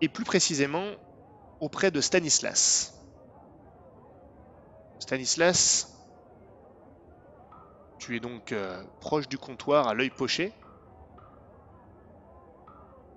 et 0.00 0.08
plus 0.08 0.24
précisément 0.24 0.94
auprès 1.60 1.90
de 1.90 2.00
Stanislas. 2.00 2.94
Stanislas, 4.98 5.86
tu 7.98 8.14
es 8.14 8.20
donc 8.20 8.52
euh, 8.52 8.86
proche 9.00 9.28
du 9.28 9.36
comptoir 9.36 9.88
à 9.88 9.94
l'œil 9.94 10.10
poché. 10.10 10.54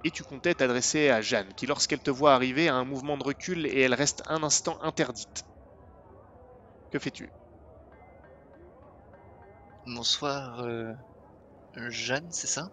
Et 0.04 0.10
tu 0.10 0.24
comptais 0.24 0.56
t'adresser 0.56 1.10
à 1.10 1.22
Jeanne, 1.22 1.54
qui 1.54 1.68
lorsqu'elle 1.68 2.02
te 2.02 2.10
voit 2.10 2.34
arriver 2.34 2.68
a 2.68 2.74
un 2.74 2.84
mouvement 2.84 3.16
de 3.16 3.24
recul 3.24 3.68
et 3.68 3.82
elle 3.82 3.94
reste 3.94 4.24
un 4.26 4.42
instant 4.42 4.82
interdite. 4.82 5.44
Que 6.90 7.00
fais-tu? 7.00 7.32
Bonsoir, 9.88 10.60
euh, 10.60 10.94
Jeanne, 11.90 12.30
c'est 12.32 12.48
ça? 12.48 12.70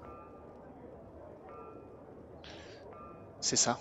C'est 3.45 3.57
ça. 3.57 3.79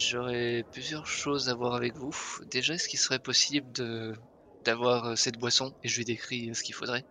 J'aurais 0.00 0.64
plusieurs 0.72 1.06
choses 1.06 1.48
à 1.48 1.54
voir 1.54 1.76
avec 1.76 1.94
vous. 1.94 2.12
Déjà, 2.50 2.74
est-ce 2.74 2.88
qu'il 2.88 2.98
serait 2.98 3.20
possible 3.20 3.70
de 3.70 4.16
d'avoir 4.64 5.04
euh, 5.04 5.14
cette 5.14 5.38
boisson 5.38 5.72
et 5.84 5.88
je 5.88 5.98
lui 5.98 6.04
décris 6.04 6.50
euh, 6.50 6.54
ce 6.54 6.64
qu'il 6.64 6.74
faudrait? 6.74 7.04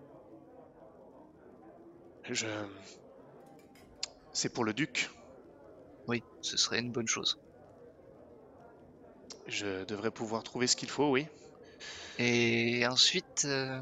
Je... 2.29 2.45
C'est 4.33 4.49
pour 4.49 4.65
le 4.65 4.73
duc. 4.73 5.09
Oui, 6.07 6.23
ce 6.41 6.57
serait 6.57 6.79
une 6.79 6.91
bonne 6.91 7.07
chose. 7.07 7.39
Je 9.47 9.85
devrais 9.85 10.11
pouvoir 10.11 10.43
trouver 10.43 10.67
ce 10.67 10.75
qu'il 10.75 10.89
faut, 10.89 11.09
oui. 11.09 11.25
Et 12.17 12.85
ensuite, 12.85 13.45
euh, 13.45 13.79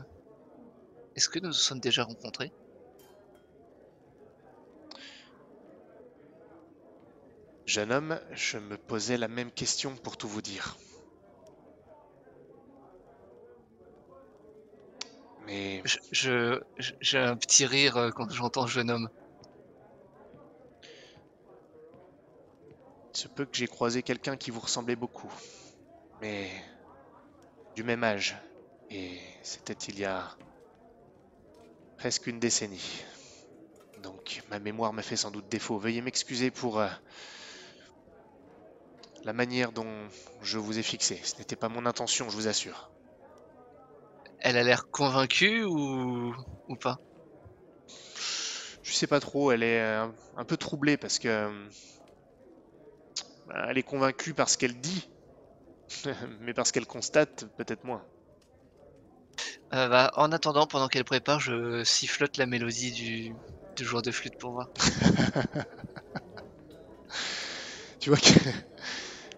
est-ce 1.15 1.27
que 1.27 1.39
nous 1.39 1.47
nous 1.47 1.53
sommes 1.53 1.79
déjà 1.79 2.03
rencontrés? 2.03 2.51
Jeune 7.67 7.91
homme, 7.91 8.19
je 8.31 8.57
me 8.57 8.79
posais 8.79 9.15
la 9.15 9.27
même 9.27 9.51
question 9.51 9.95
pour 9.97 10.17
tout 10.17 10.27
vous 10.27 10.41
dire. 10.41 10.75
Mais 15.39 15.81
Je- 15.85 15.97
je- 16.11 16.59
je- 16.77 16.93
J'ai 17.01 17.17
un 17.17 17.37
petit 17.37 17.65
rire 17.65 17.97
euh, 17.97 18.09
quand 18.11 18.29
j'entends 18.31 18.67
jeune 18.67 18.91
homme. 18.91 19.09
il 23.13 23.19
se 23.19 23.27
peut 23.27 23.45
que 23.45 23.57
j'ai 23.57 23.67
croisé 23.67 24.01
quelqu'un 24.01 24.37
qui 24.37 24.49
vous 24.49 24.61
ressemblait 24.61 24.95
beaucoup. 24.95 25.33
Mais 26.21 26.49
du 27.75 27.83
même 27.83 28.03
âge. 28.03 28.35
Et 28.89 29.19
c'était 29.41 29.73
il 29.73 29.99
y 29.99 30.05
a 30.05 30.37
presque 31.95 32.25
une 32.25 32.39
décennie. 32.39 33.03
Donc 33.97 34.41
ma 34.47 34.59
mémoire 34.59 34.93
me 34.93 35.01
fait 35.01 35.17
sans 35.17 35.29
doute 35.31 35.49
défaut. 35.49 35.77
Veuillez 35.77 36.01
m'excuser 36.01 36.51
pour 36.51 36.79
euh, 36.79 36.87
la 39.27 39.33
manière 39.33 39.73
dont 39.73 40.09
je 40.41 40.57
vous 40.57 40.79
ai 40.79 40.83
fixé. 40.83 41.21
Ce 41.23 41.37
n'était 41.37 41.55
pas 41.55 41.69
mon 41.69 41.85
intention, 41.85 42.29
je 42.31 42.35
vous 42.35 42.47
assure. 42.47 42.91
Elle 44.39 44.57
a 44.57 44.63
l'air 44.63 44.89
convaincue 44.89 45.63
ou, 45.63 46.33
ou 46.67 46.75
pas? 46.77 46.97
Je 48.81 48.93
sais 48.93 49.07
pas 49.07 49.19
trop, 49.19 49.51
elle 49.51 49.63
est 49.63 49.79
euh, 49.81 50.07
un 50.35 50.45
peu 50.45 50.57
troublée 50.57 50.97
parce 50.97 51.19
que 51.19 51.27
euh, 51.27 51.69
elle 53.67 53.77
est 53.77 53.83
convaincue 53.83 54.33
par 54.33 54.49
ce 54.49 54.57
qu'elle 54.57 54.79
dit, 54.79 55.11
mais 56.41 56.53
parce 56.53 56.71
qu'elle 56.71 56.87
constate, 56.87 57.45
peut-être 57.57 57.83
moins. 57.83 58.07
Euh, 59.73 59.87
bah, 59.89 60.11
En 60.15 60.31
attendant, 60.31 60.67
pendant 60.67 60.87
qu'elle 60.87 61.03
prépare, 61.05 61.39
je 61.39 61.83
sifflote 61.83 62.37
la 62.37 62.45
mélodie 62.45 62.91
du, 62.91 63.35
du 63.75 63.85
joueur 63.85 64.01
de 64.01 64.11
flûte 64.11 64.35
pour 64.37 64.51
voir. 64.51 64.67
Tu 67.99 68.09
vois 68.09 68.19
que- 68.19 68.49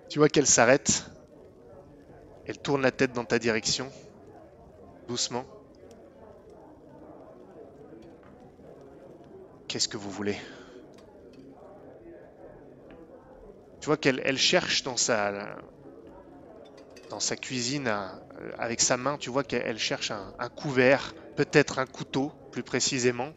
tu 0.09 0.18
vois 0.18 0.28
qu'elle 0.28 0.47
s'arrête, 0.47 1.06
elle 2.46 2.58
tourne 2.58 2.81
la 2.81 2.92
tête 2.92 3.14
dans 3.14 3.25
ta 3.25 3.38
direction, 3.38 3.92
doucement. 5.08 5.46
Qu'est-ce 9.68 9.88
que 9.88 9.98
vous 9.98 10.09
voulez? 10.09 10.36
Tu 13.80 13.86
vois 13.86 13.98
qu'elle 13.98 14.19
elle 14.25 14.40
cherche 14.40 14.81
dans 14.81 14.98
sa 14.98 15.58
dans 17.12 17.19
sa 17.19 17.36
cuisine 17.36 17.88
avec 18.58 18.81
sa 18.81 18.98
main. 18.98 19.18
Tu 19.18 19.30
vois 19.30 19.44
qu'elle 19.44 19.62
elle 19.64 19.80
cherche 19.80 20.09
un, 20.09 20.50
couvert, 20.56 21.14
peut-être 21.36 21.78
un 21.78 21.86
couteau, 21.86 22.31
plus 22.52 22.64
précisément. 22.64 23.31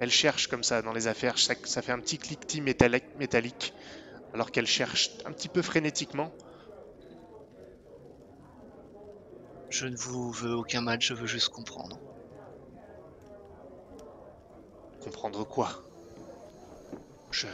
Elle 0.00 0.10
cherche 0.10 0.48
comme 0.48 0.64
ça 0.64 0.82
dans 0.82 0.92
les 0.92 1.06
affaires. 1.06 1.38
Ça, 1.38 1.82
fait 1.82 1.92
un 1.92 2.00
petit 2.00 2.18
cliquetis 2.18 2.60
métallique 2.60 3.72
alors 4.36 4.50
qu'elle 4.50 4.66
cherche 4.66 5.12
un 5.24 5.32
petit 5.32 5.48
peu 5.48 5.62
frénétiquement. 5.62 6.30
Je 9.70 9.86
ne 9.86 9.96
vous 9.96 10.30
veux 10.30 10.54
aucun 10.54 10.82
mal, 10.82 11.00
je 11.00 11.14
veux 11.14 11.26
juste 11.26 11.48
comprendre. 11.48 11.98
Comprendre 15.00 15.42
quoi? 15.44 15.70
Je... 17.30 17.46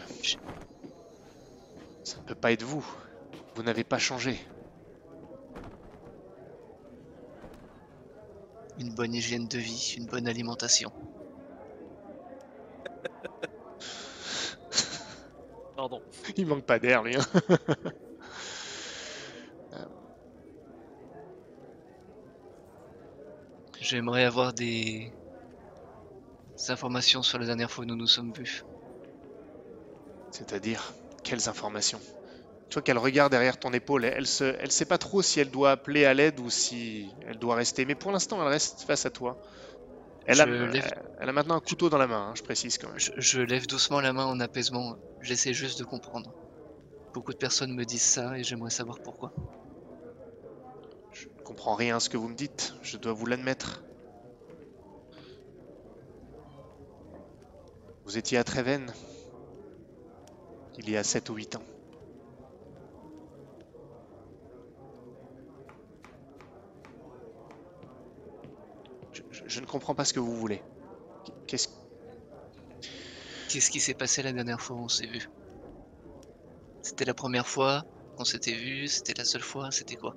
Ça 2.03 2.17
ne 2.19 2.25
peut 2.25 2.35
pas 2.35 2.51
être 2.51 2.65
vous. 2.65 2.85
Vous 3.55 3.63
n'avez 3.63 3.85
pas 3.85 4.01
changé. 4.01 4.41
Une 8.81 8.93
bonne 8.93 9.15
hygiène 9.15 9.47
de 9.47 9.59
vie, 9.59 9.95
une 9.99 10.07
bonne 10.07 10.27
alimentation. 10.27 10.93
Pardon. 15.93 16.03
Il 16.37 16.47
manque 16.47 16.65
pas 16.65 16.79
d'air, 16.79 17.03
lui. 17.03 17.17
hein. 17.17 17.27
J'aimerais 23.81 24.25
avoir 24.25 24.55
des... 24.55 25.13
des 26.57 26.71
informations 26.71 27.23
sur 27.23 27.39
la 27.39 27.45
dernière 27.45 27.71
fois 27.71 27.85
où 27.85 27.87
nous 27.87 27.95
nous 27.95 28.07
sommes 28.07 28.33
vus. 28.33 28.63
C'est-à-dire, 30.31 30.95
quelles 31.23 31.49
informations? 31.49 32.01
Tu 32.69 32.75
vois 32.75 32.83
qu'elle 32.83 32.99
regarde 32.99 33.33
derrière 33.33 33.59
ton 33.59 33.73
épaule. 33.73 34.05
Elle 34.07 34.27
se, 34.27 34.45
elle 34.61 34.73
sait 34.73 34.87
pas 34.87 34.99
trop 34.99 35.23
si 35.23 35.41
elle 35.41 35.51
doit 35.51 35.73
appeler 35.73 36.05
à 36.07 36.15
l'aide 36.15 36.41
ou 36.41 36.51
si 36.51 37.17
elle 37.23 37.39
doit 37.39 37.57
rester. 37.57 37.85
Mais 37.87 37.97
pour 37.97 38.13
l'instant, 38.13 38.43
elle 38.43 38.49
reste 38.49 38.83
face 38.85 39.07
à 39.07 39.11
toi. 39.11 39.39
Elle, 40.27 40.41
a, 40.41 40.47
Je 40.47 40.51
lève- 40.65 40.91
elle 41.19 41.29
a 41.29 41.33
maintenant 41.33 41.55
un 41.55 41.61
couteau 41.61 41.89
dans 41.89 41.99
la 41.99 42.09
main, 42.09 42.31
hein, 42.31 42.35
je 42.35 42.43
précise 42.43 42.77
quand 42.77 42.89
même. 42.89 42.99
Je, 42.99 43.13
je 43.17 43.41
lève 43.41 43.67
doucement 43.69 44.01
la 44.01 44.13
main 44.13 44.25
en 44.27 44.41
apaisement. 44.41 44.97
J'essaie 45.21 45.55
juste 45.55 45.79
de 45.79 45.85
comprendre. 45.85 46.35
Beaucoup 47.15 47.33
de 47.33 47.39
personnes 47.39 47.75
me 47.75 47.85
disent 47.85 48.03
ça 48.05 48.39
et 48.39 48.45
j'aimerais 48.45 48.71
savoir 48.71 49.01
pourquoi. 49.01 49.33
Je 51.13 51.29
ne 51.29 51.43
comprends 51.43 51.75
rien 51.75 51.97
à 51.97 52.01
ce 52.01 52.09
que 52.09 52.17
vous 52.17 52.29
me 52.29 52.35
dites, 52.35 52.75
je 52.83 52.97
dois 52.97 53.13
vous 53.13 53.27
l'admettre. 53.27 53.85
Vous 58.05 58.17
étiez 58.17 58.39
à 58.39 58.45
Treven 58.45 58.93
il 60.77 60.91
y 60.91 60.97
a 60.97 61.05
7 61.05 61.31
ou 61.31 61.35
8 61.35 61.57
ans. 61.57 61.63
Je, 69.53 69.61
ne 69.61 69.67
comprends 69.67 69.95
pas 69.95 70.07
ce 70.07 70.15
que 70.15 70.21
vous 70.21 70.35
voulez. 70.35 70.63
Qu'est-ce 71.47 71.69
Qu'est-ce 73.51 73.71
qui 73.71 73.81
s'est 73.81 73.93
passé 73.93 74.23
la 74.23 74.33
dernière 74.33 74.63
fois 74.63 74.77
où 74.77 74.81
on 74.81 74.89
s'est 74.89 75.07
vu? 75.07 75.29
C'était 76.81 77.05
la 77.05 77.13
première 77.13 77.47
fois 77.47 77.85
qu'on 78.17 78.25
s'était 78.25 78.55
vu 78.55 78.89
C'était 78.89 79.13
la 79.13 79.27
seule 79.27 79.43
fois 79.43 79.71
C'était 79.71 79.97
quoi? 79.97 80.17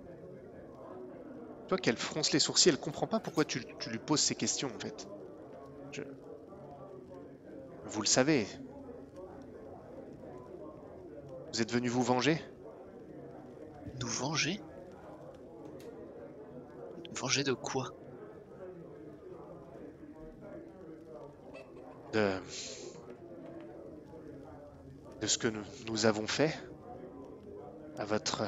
Toi 1.68 1.78
qu'elle 1.78 1.98
fronce 1.98 2.32
les 2.32 2.40
sourcils, 2.40 2.70
elle 2.70 2.80
comprend 2.80 3.08
pas 3.08 3.20
pourquoi 3.20 3.44
tu, 3.44 3.62
tu 3.80 3.90
lui 3.90 4.00
poses 4.00 4.22
ces 4.22 4.36
questions 4.36 4.70
en 4.74 4.80
fait. 4.80 5.06
Je... 5.92 6.02
Vous 7.84 8.02
le 8.02 8.08
savez. 8.08 8.48
Vous 11.52 11.62
êtes 11.62 11.74
venu 11.74 11.90
vous 11.90 12.04
venger? 12.04 12.42
Nous 14.00 14.08
venger? 14.08 14.62
Venger 17.12 17.44
de 17.44 17.54
quoi? 17.54 17.92
De, 22.16 22.40
de 25.20 25.28
ce 25.28 25.38
que 25.38 25.50
nous, 25.50 25.66
nous 25.88 26.06
avons 26.06 26.26
fait 26.26 26.56
à 27.98 28.06
votre 28.06 28.44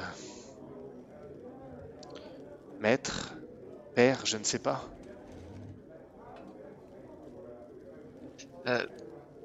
maître, 2.80 3.34
père, 3.94 4.24
je 4.26 4.36
ne 4.36 4.44
sais 4.44 4.58
pas. 4.58 4.90
Euh, 8.68 8.86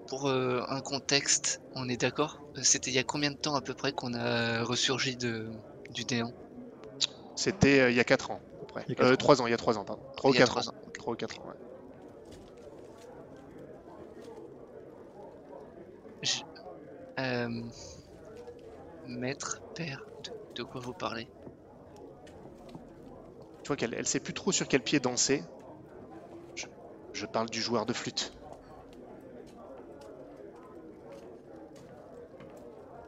Pour 0.07 0.29
euh, 0.29 0.63
un 0.69 0.81
contexte, 0.81 1.61
on 1.75 1.89
est 1.89 1.97
d'accord? 1.97 2.39
Euh, 2.57 2.61
C'était 2.63 2.91
il 2.91 2.95
y 2.95 2.99
a 2.99 3.03
combien 3.03 3.31
de 3.31 3.37
temps 3.37 3.55
à 3.55 3.61
peu 3.61 3.73
près 3.75 3.93
qu'on 3.93 4.13
a 4.13 4.63
ressurgi 4.63 5.17
de, 5.17 5.51
du 5.91 6.05
néant? 6.11 6.33
C'était 7.35 7.79
euh, 7.81 7.91
il 7.91 7.95
y 7.95 7.99
a 7.99 8.03
4 8.03 8.31
ans, 8.31 8.41
à 8.55 8.59
peu 8.59 8.65
près. 8.65 8.83
Il 8.87 8.89
y 8.89 8.93
a 8.93 8.95
quatre 8.95 9.07
Euh, 9.07 9.13
ans. 9.13 9.17
3 9.17 9.41
ans, 9.41 9.47
il 9.47 9.51
y 9.51 9.53
a 9.53 9.57
3 9.57 9.77
ans, 9.77 9.85
pardon. 9.85 10.03
3 10.15 10.31
ou 10.31 10.33
Il 10.33 10.39
y 10.39 10.41
a 10.41 10.45
4 10.45 10.57
ans. 10.57 10.61
trois 10.61 10.69
ans. 10.69 10.75
3 10.97 11.13
ou 11.13 11.15
4 11.15 11.39
ans, 11.39 11.47
ouais. 11.47 11.55
Euh, 17.23 17.61
Maître, 19.07 19.61
père, 19.75 20.05
de, 20.23 20.31
de 20.55 20.63
quoi 20.63 20.81
vous 20.81 20.93
parlez? 20.93 21.27
Tu 23.63 23.67
vois 23.67 23.75
qu'elle 23.75 23.93
elle 23.93 24.07
sait 24.07 24.19
plus 24.19 24.33
trop 24.33 24.51
sur 24.51 24.67
quel 24.67 24.81
pied 24.81 24.99
danser. 24.99 25.43
Je, 26.55 26.67
je 27.13 27.25
parle 27.25 27.49
du 27.49 27.61
joueur 27.61 27.85
de 27.85 27.93
flûte. 27.93 28.33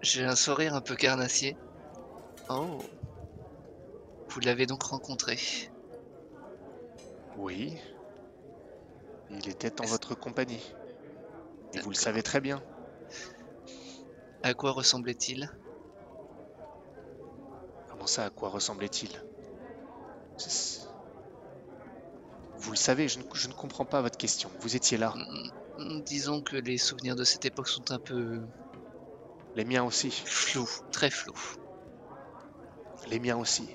J'ai 0.02 0.24
un 0.24 0.36
sourire 0.36 0.76
un 0.76 0.82
peu 0.82 0.96
carnassier. 0.96 1.58
Oh. 2.50 2.78
Vous 4.30 4.40
l'avez 4.40 4.66
donc 4.66 4.84
rencontré? 4.84 5.38
Oui. 7.38 7.76
Il 9.32 9.50
était 9.50 9.82
en 9.82 9.86
votre 9.86 10.14
compagnie. 10.16 10.74
Et 11.74 11.80
vous 11.80 11.90
le 11.90 11.96
savez 11.96 12.22
très 12.22 12.40
bien. 12.40 12.62
À 14.46 14.54
quoi 14.54 14.74
ressemblait-il? 14.74 15.50
Comment 17.90 18.06
ça, 18.06 18.26
à 18.26 18.30
quoi 18.30 18.50
ressemblait-il? 18.50 19.10
Vous 22.60 22.70
le 22.70 22.78
savez, 22.78 23.08
je 23.08 23.18
ne, 23.18 23.24
je 23.34 23.48
ne 23.48 23.54
comprends 23.54 23.86
pas 23.86 24.04
votre 24.04 24.20
question. 24.20 24.52
Vous 24.60 24.76
étiez 24.76 25.00
là. 25.00 25.16
Hmm, 25.80 26.02
Disons 26.02 26.44
que 26.44 26.58
les 26.58 26.78
souvenirs 26.78 27.16
de 27.16 27.24
cette 27.24 27.46
époque 27.46 27.68
sont 27.68 27.90
un 27.90 27.98
peu 27.98 28.40
Les 29.56 29.66
miens 29.66 29.84
aussi. 29.84 30.12
flous, 30.12 30.70
très 30.92 31.10
flous. 31.10 31.34
Les 33.08 33.20
miens 33.20 33.38
aussi. 33.38 33.68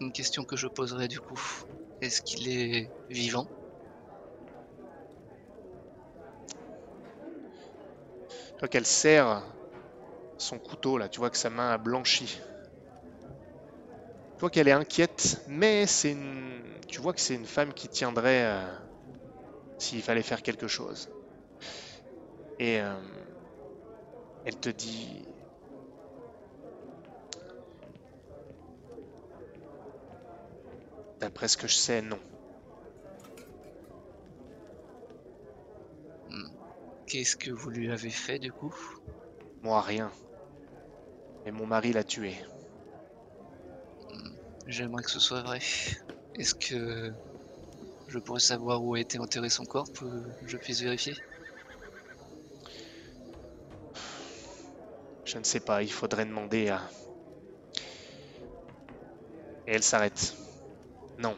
Une 0.00 0.12
question 0.12 0.44
que 0.44 0.56
je 0.56 0.66
poserai 0.66 1.08
du 1.08 1.20
coup. 1.20 1.40
Est-ce 2.02 2.20
qu'il 2.20 2.48
est 2.48 2.90
vivant? 3.08 3.48
Tu 8.56 8.60
vois 8.60 8.68
qu'elle 8.68 8.84
serre 8.84 9.42
son 10.38 10.58
couteau 10.58 10.98
là. 10.98 11.08
Tu 11.08 11.20
vois 11.20 11.30
que 11.30 11.38
sa 11.38 11.50
main 11.50 11.72
a 11.72 11.78
blanchi. 11.78 12.40
Tu 14.36 14.40
vois 14.40 14.48
qu'elle 14.50 14.68
est 14.68 14.72
inquiète, 14.72 15.42
mais 15.46 15.86
c'est 15.86 16.12
une... 16.12 16.80
tu 16.88 17.00
vois 17.02 17.12
que 17.12 17.20
c'est 17.20 17.34
une 17.34 17.46
femme 17.46 17.74
qui 17.74 17.88
tiendrait 17.90 18.44
euh, 18.46 18.66
s'il 19.78 20.02
fallait 20.02 20.22
faire 20.22 20.42
quelque 20.42 20.68
chose. 20.68 21.08
Et 22.58 22.80
euh, 22.80 23.00
elle 24.44 24.56
te 24.56 24.70
dit 24.70 25.26
D'après 31.20 31.48
ce 31.48 31.58
que 31.58 31.68
je 31.68 31.74
sais, 31.74 32.00
non. 32.00 32.18
Qu'est-ce 37.06 37.36
que 37.36 37.50
vous 37.50 37.70
lui 37.70 37.90
avez 37.90 38.10
fait 38.10 38.38
du 38.38 38.52
coup? 38.52 38.74
Moi, 39.62 39.80
rien. 39.80 40.10
Mais 41.44 41.52
mon 41.52 41.66
mari 41.66 41.92
l'a 41.92 42.02
tué. 42.02 42.34
J'aimerais 44.66 45.04
que 45.04 45.10
ce 45.10 45.20
soit 45.20 45.42
vrai. 45.42 45.60
Est-ce 46.34 46.54
que 46.54 47.12
je 48.08 48.18
pourrais 48.18 48.40
savoir 48.40 48.82
où 48.82 48.94
a 48.94 49.00
été 49.00 49.18
enterré 49.18 49.48
son 49.48 49.64
corps 49.64 49.90
pour 49.92 50.08
que 50.08 50.46
je 50.48 50.56
puisse 50.56 50.80
vérifier? 50.80 51.14
Je 55.24 55.38
ne 55.38 55.44
sais 55.44 55.60
pas, 55.60 55.82
il 55.82 55.92
faudrait 55.92 56.26
demander 56.26 56.68
à... 56.68 56.82
Et 59.66 59.72
elle 59.72 59.82
s'arrête. 59.82 60.34
Non. 61.18 61.36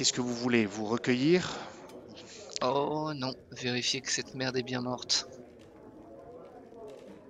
Qu'est-ce 0.00 0.14
que 0.14 0.22
vous 0.22 0.34
voulez 0.34 0.64
Vous 0.64 0.86
recueillir? 0.86 1.58
Oh 2.62 3.12
non, 3.14 3.34
vérifier 3.50 4.00
que 4.00 4.10
cette 4.10 4.32
merde 4.32 4.56
est 4.56 4.62
bien 4.62 4.80
morte. 4.80 5.26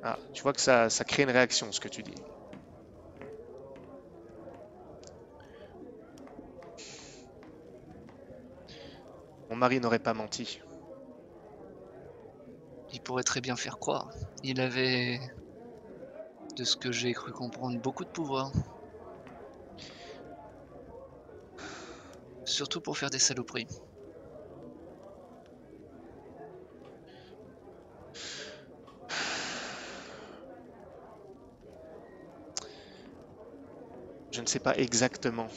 Ah, 0.02 0.16
tu 0.32 0.42
vois 0.42 0.52
que 0.52 0.60
ça, 0.60 0.88
ça 0.88 1.04
crée 1.04 1.24
une 1.24 1.30
réaction, 1.30 1.72
ce 1.72 1.80
que 1.80 1.88
tu 1.88 2.04
dis. 2.04 2.14
Mon 9.48 9.56
mari 9.56 9.80
n'aurait 9.80 9.98
pas 9.98 10.14
menti. 10.14 10.60
Il 12.92 13.00
pourrait 13.00 13.24
très 13.24 13.40
bien 13.40 13.56
faire 13.56 13.80
croire. 13.80 14.08
Il 14.44 14.60
avait, 14.60 15.18
de 16.56 16.62
ce 16.62 16.76
que 16.76 16.92
j'ai 16.92 17.14
cru 17.14 17.32
comprendre, 17.32 17.80
beaucoup 17.80 18.04
de 18.04 18.10
pouvoir. 18.10 18.52
Surtout 22.50 22.80
pour 22.80 22.98
faire 22.98 23.10
des 23.10 23.20
saloperies. 23.20 23.68
Je 34.32 34.40
ne 34.40 34.46
sais 34.46 34.58
pas 34.58 34.76
exactement 34.76 35.48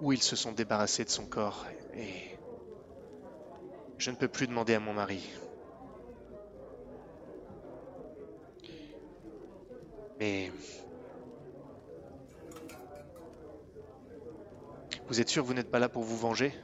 où 0.00 0.12
ils 0.12 0.22
se 0.22 0.36
sont 0.36 0.52
débarrassés 0.52 1.04
de 1.04 1.10
son 1.10 1.26
corps 1.26 1.66
et 1.94 2.22
je 3.98 4.10
ne 4.10 4.16
peux 4.16 4.28
plus 4.28 4.46
demander 4.46 4.74
à 4.74 4.80
mon 4.80 4.94
mari. 4.94 5.20
Mais 10.18 10.50
vous 15.08 15.20
êtes 15.20 15.30
sûr 15.30 15.42
que 15.42 15.46
vous 15.48 15.54
n'êtes 15.54 15.70
pas 15.70 15.78
là 15.78 15.88
pour 15.88 16.04
vous 16.04 16.18
venger? 16.18 16.54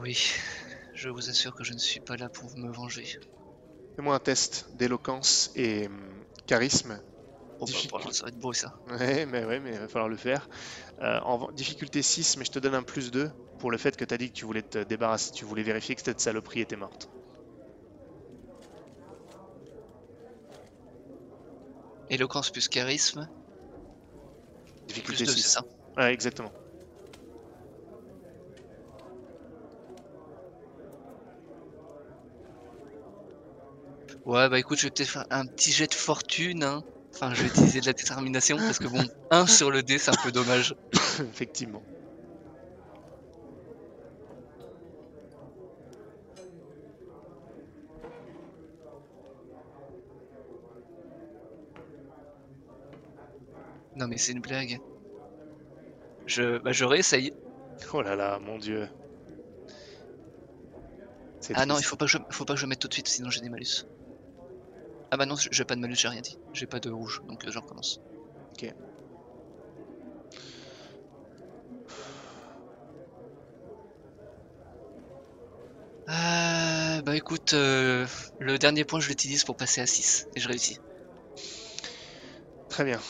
Oui, 0.00 0.18
je 0.94 1.08
vous 1.08 1.30
assure 1.30 1.54
que 1.54 1.62
je 1.64 1.72
ne 1.72 1.78
suis 1.78 2.00
pas 2.00 2.16
là 2.16 2.28
pour 2.30 2.50
me 2.56 2.72
venger. 2.72 3.08
Fais-moi 3.96 4.14
un 4.14 4.18
test 4.20 4.66
d'éloquence 4.74 5.50
et 5.54 5.86
hum, 5.86 6.26
charisme. 6.46 7.02
Oh, 7.60 7.66
bah, 7.68 7.80
Difficile. 7.80 7.90
voilà, 7.90 8.12
ça 8.12 8.24
va 8.24 8.28
être 8.28 8.38
beau 8.38 8.52
ça. 8.52 8.74
Ouais, 8.86 9.26
mais 9.26 9.44
ouais, 9.44 9.60
mais 9.60 9.74
il 9.74 9.78
va 9.80 9.88
falloir 9.88 10.08
le 10.08 10.16
faire. 10.16 10.48
Euh, 11.02 11.20
en 11.22 11.50
difficulté 11.52 12.02
6, 12.02 12.36
mais 12.36 12.44
je 12.44 12.50
te 12.52 12.58
donne 12.60 12.74
un 12.76 12.84
plus 12.84 13.10
2 13.12 13.32
pour 13.58 13.70
le 13.72 13.78
fait 13.78 13.96
que 13.96 14.04
tu 14.04 14.14
as 14.14 14.18
dit 14.18 14.30
que 14.32 14.38
tu 14.38 14.44
voulais 14.46 14.62
te 14.62 14.84
débarrasser, 14.84 15.32
tu 15.32 15.44
voulais 15.46 15.62
vérifier 15.64 15.96
que 15.96 16.02
cette 16.02 16.20
saloperie 16.20 16.60
était 16.60 16.76
morte. 16.76 17.10
Éloquence 22.08 22.52
plus 22.52 22.68
charisme, 22.68 23.28
plus 25.04 25.20
Difficulté 25.20 25.26
2, 25.26 25.34
c'est 25.34 25.48
6. 25.48 25.48
ça? 25.48 25.62
Ouais, 25.96 26.12
exactement. 26.14 26.52
Ouais, 34.24 34.48
bah 34.48 34.58
écoute, 34.58 34.78
je 34.78 34.86
vais 34.86 34.90
peut-être 34.90 35.08
faire 35.10 35.26
un 35.30 35.46
petit 35.46 35.72
jet 35.72 35.88
de 35.88 35.94
fortune. 35.94 36.62
Hein. 36.62 36.82
Enfin, 37.14 37.34
je 37.34 37.42
vais 37.42 37.48
utiliser 37.48 37.80
de 37.80 37.86
la 37.86 37.92
détermination 37.92 38.56
parce 38.56 38.78
que 38.78 38.86
bon, 38.86 39.04
1 39.30 39.46
sur 39.46 39.70
le 39.70 39.82
dé, 39.82 39.98
c'est 39.98 40.10
un 40.10 40.22
peu 40.22 40.30
dommage. 40.32 40.74
Effectivement. 41.20 41.82
Non, 53.96 54.06
mais 54.08 54.16
c'est 54.18 54.32
une 54.32 54.40
blague. 54.40 54.78
Je, 56.26 56.58
bah, 56.58 56.72
je 56.72 56.84
réessaye. 56.84 57.32
Oh 57.92 58.02
là 58.02 58.16
là, 58.16 58.38
mon 58.38 58.58
dieu. 58.58 58.88
Ah 61.54 61.66
non, 61.66 61.78
il 61.78 61.84
faut 61.84 61.96
pas, 61.96 62.06
que 62.06 62.12
je, 62.12 62.18
faut 62.30 62.44
pas 62.44 62.54
que 62.54 62.60
je 62.60 62.66
mette 62.66 62.78
tout 62.78 62.88
de 62.88 62.94
suite, 62.94 63.08
sinon 63.08 63.28
j'ai 63.28 63.40
des 63.40 63.48
malus. 63.48 63.84
Ah 65.12 65.16
bah 65.16 65.26
non, 65.26 65.36
j'ai 65.52 65.64
pas 65.64 65.76
de 65.76 65.80
malus, 65.80 65.94
j'ai 65.94 66.08
rien 66.08 66.22
dit. 66.22 66.40
J'ai 66.52 66.66
pas 66.66 66.80
de 66.80 66.90
rouge, 66.90 67.20
donc 67.22 67.44
euh, 67.46 67.52
je 67.52 67.58
recommence. 67.60 68.00
Ok. 68.54 68.72
Euh, 76.08 77.02
bah 77.02 77.16
écoute, 77.16 77.54
euh, 77.54 78.06
le 78.38 78.56
dernier 78.58 78.84
point, 78.84 79.00
je 79.00 79.08
l'utilise 79.08 79.42
pour 79.44 79.56
passer 79.56 79.80
à 79.80 79.86
6 79.86 80.28
et 80.36 80.40
je 80.40 80.46
réussis. 80.48 80.78
Très 82.68 82.84
bien. 82.84 83.00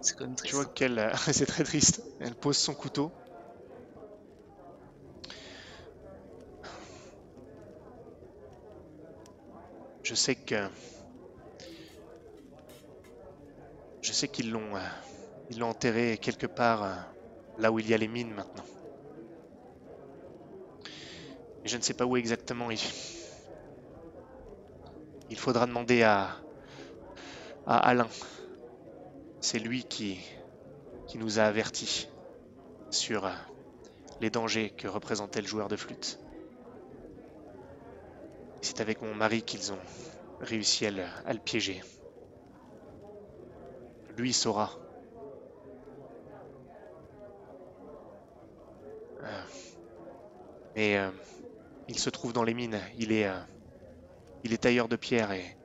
C'est 0.00 0.16
quand 0.16 0.24
même 0.24 0.34
Tu 0.34 0.38
triste. 0.40 0.54
vois 0.56 0.66
qu'elle. 0.66 1.12
c'est 1.32 1.46
très 1.46 1.62
triste. 1.62 2.02
Elle 2.18 2.34
pose 2.34 2.56
son 2.58 2.74
couteau. 2.74 3.14
Je 10.08 10.14
sais 10.14 10.36
que. 10.36 10.70
Je 14.00 14.10
sais 14.10 14.26
qu'ils 14.26 14.50
l'ont. 14.50 14.74
euh, 14.74 15.60
enterré 15.60 16.16
quelque 16.16 16.46
part 16.46 16.82
euh, 16.82 16.94
là 17.58 17.70
où 17.70 17.78
il 17.78 17.86
y 17.86 17.92
a 17.92 17.98
les 17.98 18.08
mines 18.08 18.32
maintenant. 18.32 18.64
Mais 21.62 21.68
je 21.68 21.76
ne 21.76 21.82
sais 21.82 21.92
pas 21.92 22.06
où 22.06 22.16
exactement 22.16 22.70
il. 22.70 22.80
Il 25.28 25.36
faudra 25.38 25.66
demander 25.66 26.02
à. 26.04 26.38
à 27.66 27.76
Alain. 27.76 28.08
C'est 29.42 29.58
lui 29.58 29.84
qui 29.84 30.18
qui 31.06 31.18
nous 31.18 31.38
a 31.38 31.42
avertis 31.42 32.08
sur 32.90 33.26
euh, 33.26 33.32
les 34.22 34.30
dangers 34.30 34.70
que 34.70 34.88
représentait 34.88 35.42
le 35.42 35.46
joueur 35.46 35.68
de 35.68 35.76
flûte. 35.76 36.18
C'est 38.60 38.80
avec 38.80 39.02
mon 39.02 39.14
mari 39.14 39.42
qu'ils 39.42 39.72
ont 39.72 39.80
réussi 40.40 40.86
à 40.86 40.90
le, 40.92 41.04
à 41.24 41.32
le 41.32 41.40
piéger. 41.40 41.82
Lui 44.16 44.32
saura. 44.32 44.70
Euh, 49.22 49.42
mais 50.74 50.96
euh, 50.96 51.10
il 51.88 51.98
se 51.98 52.10
trouve 52.10 52.32
dans 52.32 52.44
les 52.44 52.54
mines. 52.54 52.80
Il 52.98 53.12
est, 53.12 53.26
euh, 53.28 53.40
il 54.42 54.52
est 54.52 54.58
tailleur 54.58 54.88
de 54.88 54.96
pierre 54.96 55.30
et 55.32 55.56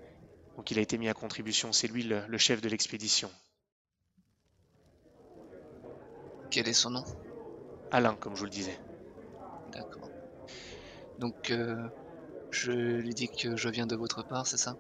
donc 0.58 0.72
il 0.72 0.80
a 0.80 0.82
été 0.82 0.98
mis 0.98 1.10
à 1.10 1.14
contribution. 1.14 1.72
C'est 1.74 1.88
lui 1.88 2.04
le, 2.04 2.26
le 2.28 2.38
chef 2.38 2.62
de 2.62 2.70
l'expédition. 2.70 3.32
Quel 6.50 6.70
est 6.70 6.74
son 6.74 6.92
nom? 6.92 7.04
Alain, 7.92 8.16
comme 8.16 8.36
je 8.36 8.40
vous 8.40 8.46
le 8.46 8.52
disais. 8.52 8.80
D'accord. 9.68 10.10
Donc, 11.18 11.52
euh, 11.52 11.90
je 12.54 12.72
lui 12.72 13.14
dis 13.14 13.28
que 13.28 13.58
je 13.58 13.70
viens 13.70 13.88
de 13.88 13.96
votre 13.96 14.24
part, 14.24 14.48
c'est 14.48 14.58
ça? 14.58 14.78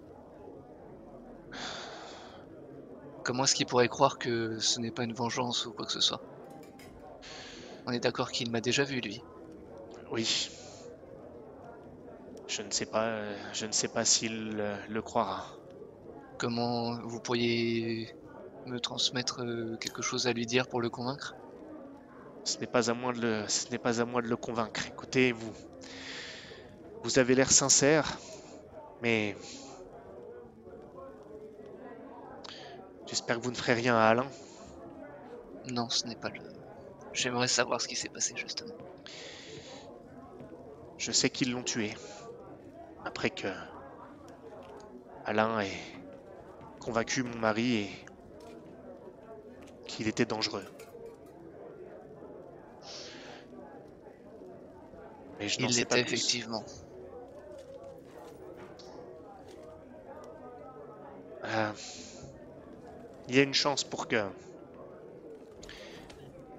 Comment 3.23 3.45
est-ce 3.45 3.55
qu'il 3.55 3.65
pourrait 3.65 3.87
croire 3.87 4.19
que 4.19 4.59
ce 4.59 4.79
n'est 4.79 4.91
pas 4.91 5.03
une 5.03 5.13
vengeance 5.13 5.65
ou 5.65 5.71
quoi 5.71 5.85
que 5.85 5.91
ce 5.91 6.01
soit? 6.01 6.21
On 7.85 7.91
est 7.91 7.99
d'accord 7.99 8.31
qu'il 8.31 8.51
m'a 8.51 8.61
déjà 8.61 8.83
vu, 8.83 9.01
lui. 9.01 9.21
Oui. 10.11 10.49
Je 12.47 12.61
ne 12.61 12.69
sais 12.69 12.85
pas, 12.85 13.23
je 13.53 13.65
ne 13.65 13.71
sais 13.71 13.87
pas 13.87 14.05
s'il 14.05 14.59
euh, 14.59 14.77
le 14.89 15.01
croira. 15.01 15.47
Comment 16.37 16.99
vous 17.01 17.19
pourriez 17.19 18.13
me 18.65 18.79
transmettre 18.79 19.41
euh, 19.43 19.77
quelque 19.77 20.01
chose 20.01 20.27
à 20.27 20.33
lui 20.33 20.45
dire 20.45 20.67
pour 20.67 20.81
le 20.81 20.89
convaincre? 20.89 21.33
Ce 22.43 22.59
n'est 22.59 22.67
pas 22.67 22.91
à 22.91 22.93
moi 22.93 23.13
de 23.13 23.21
le, 23.21 23.45
ce 23.47 23.71
n'est 23.71 23.79
pas 23.79 24.01
à 24.01 24.05
moi 24.05 24.21
de 24.21 24.27
le 24.27 24.37
convaincre. 24.37 24.85
Écoutez, 24.87 25.31
vous, 25.31 25.53
vous 27.03 27.19
avez 27.19 27.35
l'air 27.35 27.51
sincère, 27.51 28.17
mais 29.01 29.35
j'espère 33.05 33.37
que 33.37 33.43
vous 33.43 33.51
ne 33.51 33.55
ferez 33.55 33.73
rien 33.73 33.95
à 33.95 34.05
Alain. 34.05 34.25
Non, 35.69 35.89
ce 35.89 36.07
n'est 36.07 36.15
pas 36.15 36.29
le... 36.29 36.39
J'aimerais 37.11 37.47
savoir 37.47 37.81
ce 37.81 37.87
qui 37.87 37.95
s'est 37.95 38.09
passé, 38.09 38.33
justement. 38.35 38.73
Je 40.97 41.11
sais 41.11 41.29
qu'ils 41.29 41.51
l'ont 41.51 41.63
tué. 41.63 41.93
Après 43.05 43.29
que 43.29 43.47
Alain 45.25 45.59
ait 45.59 45.77
convaincu 46.79 47.23
mon 47.23 47.37
mari 47.37 47.75
et 47.75 47.89
qu'il 49.87 50.07
était 50.07 50.25
dangereux. 50.25 50.65
Mais 55.37 55.49
je 55.49 55.59
n'en 55.59 55.67
Il 55.67 55.73
sais 55.73 55.85
pas 55.85 55.97
l'était 55.97 56.15
plus. 56.15 56.47
Euh, 61.53 61.71
il 63.27 63.35
y 63.35 63.39
a 63.39 63.43
une 63.43 63.53
chance 63.53 63.83
pour 63.83 64.07
que 64.07 64.25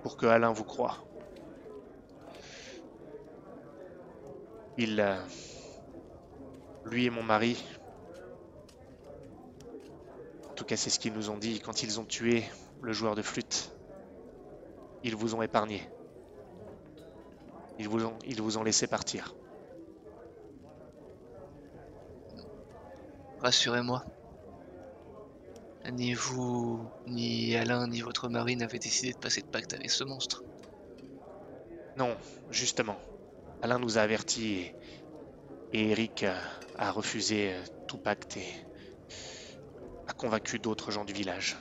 pour 0.03 0.17
que 0.17 0.27
Alain 0.27 0.53
vous 0.53 0.65
croie. 0.65 0.99
Il, 4.77 5.01
euh, 5.01 5.17
lui 6.85 7.07
et 7.07 7.11
mon 7.11 7.23
mari, 7.23 7.65
en 10.49 10.55
tout 10.55 10.65
cas 10.65 10.77
c'est 10.77 10.91
ce 10.91 11.01
qu'ils 11.01 11.13
nous 11.13 11.31
ont 11.31 11.39
dit 11.39 11.59
quand 11.61 11.83
ils 11.83 11.99
ont 11.99 12.05
tué 12.05 12.45
le 12.83 12.93
joueur 12.93 13.17
de 13.17 13.23
flûte, 13.23 13.73
ils 15.03 15.17
vous 15.17 15.35
ont 15.35 15.43
épargné. 15.43 15.89
Ils 17.81 17.89
vous 17.89 18.05
ont, 18.05 18.19
ils 18.27 18.41
vous 18.41 18.59
ont 18.59 18.63
laissé 18.63 18.87
partir. 18.87 19.35
Rassurez-moi. 23.41 24.05
Ni 25.93 26.15
vous, 26.15 26.81
ni 27.07 27.55
Alain, 27.57 27.87
ni 27.87 28.01
votre 28.01 28.29
mari 28.29 28.57
n'avez 28.57 28.79
décidé 28.79 29.13
de 29.13 29.19
passer 29.19 29.43
de 29.43 29.47
pacte 29.47 29.75
avec 29.75 29.91
ce 29.91 30.03
monstre. 30.03 30.43
Non, 31.97 32.17
justement. 32.51 32.97
Alain 33.63 33.79
nous 33.79 33.99
a 33.99 34.01
avertis 34.01 34.55
et, 34.55 34.75
et 35.73 35.91
Eric 35.91 36.25
a, 36.79 36.91
refusé 36.91 37.53
euh, 37.53 37.63
tout 37.87 37.99
pacte 37.99 38.37
et 38.37 38.47
a 40.09 40.13
convaincu 40.13 40.59
d'autres 40.59 40.91
gens 40.91 41.05
du 41.05 41.13
village. 41.13 41.57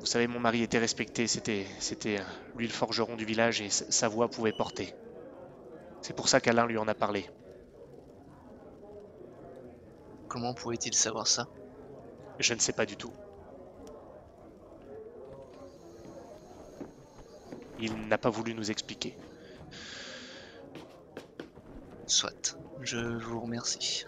Vous 0.00 0.06
savez, 0.06 0.26
mon 0.26 0.40
mari 0.40 0.62
était 0.62 0.78
respecté, 0.78 1.26
c'était, 1.26 1.66
c'était 1.78 2.20
euh, 2.20 2.24
lui 2.56 2.66
le 2.66 2.72
forgeron 2.72 3.16
du 3.16 3.24
village 3.24 3.60
et 3.60 3.70
sa 3.70 4.08
voix 4.08 4.28
pouvait 4.28 4.52
porter. 4.52 4.94
C'est 6.02 6.14
pour 6.14 6.28
ça 6.28 6.40
qu'Alain 6.40 6.66
lui 6.66 6.78
en 6.78 6.88
a 6.88 6.94
parlé. 6.94 7.26
Comment 10.28 10.52
pouvait-il 10.52 10.94
savoir 10.94 11.26
ça? 11.26 11.46
Je 12.38 12.54
ne 12.54 12.58
sais 12.58 12.72
pas 12.72 12.86
du 12.86 12.96
tout. 12.96 13.12
Il 17.78 18.08
n'a 18.08 18.18
pas 18.18 18.30
voulu 18.30 18.54
nous 18.54 18.70
expliquer. 18.70 19.14
Soit. 22.06 22.58
Je 22.82 22.98
vous 22.98 23.40
remercie. 23.40 24.04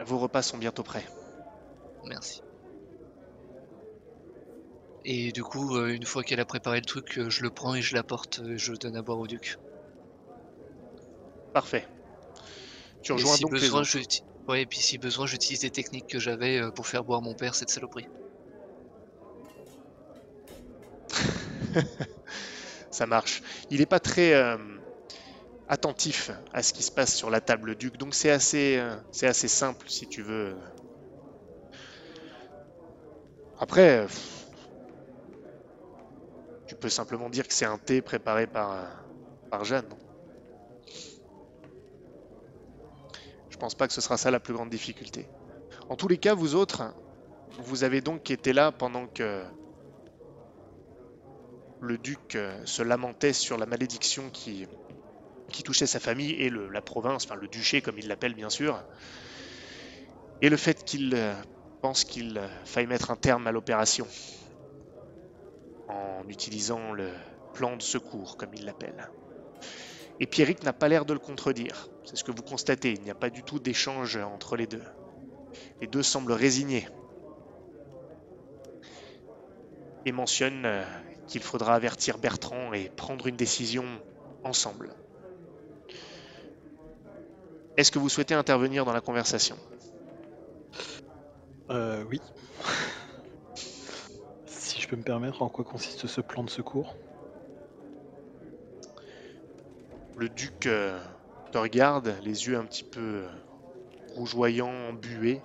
Vos 0.00 0.18
repas 0.18 0.42
sont 0.42 0.58
bientôt 0.58 0.82
prêts. 0.82 1.06
Merci. 2.04 2.40
Et 5.04 5.32
du 5.32 5.42
coup, 5.42 5.76
euh, 5.76 5.88
une 5.94 6.04
fois 6.06 6.22
qu'elle 6.22 6.40
a 6.40 6.44
préparé 6.44 6.78
le 6.80 6.84
truc, 6.86 7.18
euh, 7.18 7.28
je 7.30 7.42
le 7.42 7.50
prends 7.50 7.74
et 7.74 7.82
je 7.82 7.94
l'apporte, 7.94 8.40
euh, 8.40 8.56
je 8.56 8.72
le 8.72 8.78
donne 8.78 8.96
à 8.96 9.02
boire 9.02 9.18
au 9.18 9.26
duc. 9.26 9.58
Parfait. 11.58 11.84
Tu 13.02 13.10
rejoins 13.10 13.34
si 13.34 13.42
donc 13.42 13.54
les 13.54 13.58
besoin, 13.58 13.80
autres. 13.80 13.90
je... 13.90 13.98
Ouais, 14.46 14.62
et 14.62 14.66
puis 14.66 14.78
si 14.78 14.96
besoin, 14.96 15.26
j'utilise 15.26 15.62
des 15.62 15.72
techniques 15.72 16.06
que 16.06 16.20
j'avais 16.20 16.60
euh, 16.60 16.70
pour 16.70 16.86
faire 16.86 17.02
boire 17.02 17.20
mon 17.20 17.34
père 17.34 17.56
cette 17.56 17.68
saloperie. 17.68 18.06
Ça 22.92 23.06
marche. 23.06 23.42
Il 23.70 23.80
n'est 23.80 23.86
pas 23.86 23.98
très 23.98 24.34
euh, 24.34 24.56
attentif 25.66 26.30
à 26.52 26.62
ce 26.62 26.72
qui 26.72 26.84
se 26.84 26.92
passe 26.92 27.12
sur 27.12 27.28
la 27.28 27.40
table 27.40 27.74
duc, 27.74 27.96
donc 27.96 28.14
c'est 28.14 28.30
assez, 28.30 28.76
euh, 28.76 28.94
c'est 29.10 29.26
assez 29.26 29.48
simple 29.48 29.90
si 29.90 30.06
tu 30.06 30.22
veux. 30.22 30.54
Après, 33.58 34.06
pff, 34.06 34.46
tu 36.68 36.76
peux 36.76 36.88
simplement 36.88 37.28
dire 37.28 37.48
que 37.48 37.52
c'est 37.52 37.66
un 37.66 37.78
thé 37.78 38.00
préparé 38.00 38.46
par, 38.46 38.86
par 39.50 39.64
Jeanne. 39.64 39.88
Je 43.58 43.60
pense 43.60 43.74
pas 43.74 43.88
que 43.88 43.92
ce 43.92 44.00
sera 44.00 44.16
ça 44.16 44.30
la 44.30 44.38
plus 44.38 44.54
grande 44.54 44.70
difficulté. 44.70 45.26
En 45.88 45.96
tous 45.96 46.06
les 46.06 46.16
cas, 46.16 46.32
vous 46.32 46.54
autres, 46.54 46.94
vous 47.58 47.82
avez 47.82 48.00
donc 48.00 48.30
été 48.30 48.52
là 48.52 48.70
pendant 48.70 49.08
que 49.08 49.42
le 51.80 51.98
duc 51.98 52.36
euh, 52.36 52.64
se 52.66 52.84
lamentait 52.84 53.32
sur 53.32 53.58
la 53.58 53.66
malédiction 53.66 54.30
qui, 54.30 54.68
touchait 55.64 55.88
sa 55.88 55.98
famille 55.98 56.34
et 56.34 56.50
la 56.50 56.80
province, 56.80 57.24
enfin 57.24 57.34
le 57.34 57.48
duché 57.48 57.82
comme 57.82 57.98
il 57.98 58.06
l'appelle 58.06 58.34
bien 58.34 58.48
sûr, 58.48 58.80
et 60.40 60.50
le 60.50 60.56
fait 60.56 60.84
qu'il 60.84 61.12
euh, 61.16 61.34
pense 61.80 62.04
qu'il 62.04 62.38
euh, 62.38 62.46
faille 62.64 62.86
mettre 62.86 63.10
un 63.10 63.16
terme 63.16 63.48
à 63.48 63.50
l'opération 63.50 64.06
en 65.88 66.22
utilisant 66.28 66.92
le 66.92 67.10
plan 67.54 67.76
de 67.76 67.82
secours 67.82 68.36
comme 68.36 68.54
il 68.54 68.64
l'appelle. 68.64 69.10
Et 70.20 70.26
Pierrick 70.26 70.62
n'a 70.64 70.72
pas 70.72 70.88
l'air 70.88 71.04
de 71.04 71.12
le 71.12 71.18
contredire, 71.18 71.88
c'est 72.04 72.16
ce 72.16 72.24
que 72.24 72.32
vous 72.32 72.42
constatez, 72.42 72.92
il 72.92 73.02
n'y 73.02 73.10
a 73.10 73.14
pas 73.14 73.30
du 73.30 73.42
tout 73.42 73.58
d'échange 73.58 74.16
entre 74.16 74.56
les 74.56 74.66
deux. 74.66 74.82
Les 75.80 75.86
deux 75.86 76.02
semblent 76.02 76.32
résignés 76.32 76.88
et 80.04 80.12
mentionne 80.12 80.64
euh, 80.64 80.84
qu'il 81.28 81.42
faudra 81.42 81.74
avertir 81.74 82.18
Bertrand 82.18 82.72
et 82.72 82.90
prendre 82.96 83.26
une 83.26 83.36
décision 83.36 83.84
ensemble. 84.42 84.90
Est-ce 87.76 87.92
que 87.92 87.98
vous 87.98 88.08
souhaitez 88.08 88.34
intervenir 88.34 88.84
dans 88.84 88.92
la 88.92 89.00
conversation? 89.00 89.56
Euh, 91.70 92.02
oui. 92.10 92.20
si 94.46 94.80
je 94.80 94.88
peux 94.88 94.96
me 94.96 95.02
permettre, 95.02 95.42
en 95.42 95.48
quoi 95.48 95.64
consiste 95.64 96.06
ce 96.06 96.20
plan 96.20 96.42
de 96.42 96.50
secours? 96.50 96.96
Le 100.18 100.28
duc 100.28 100.66
euh, 100.66 101.00
te 101.52 101.58
regarde, 101.58 102.12
les 102.24 102.48
yeux 102.48 102.56
un 102.56 102.64
petit 102.64 102.82
peu 102.82 103.00
euh, 103.00 103.28
rougeoyants, 104.16 104.88
embués. 104.88 105.40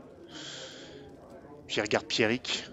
Puis 1.67 1.77
il 1.77 1.81
regarde 1.81 2.07
Pierrick. 2.07 2.65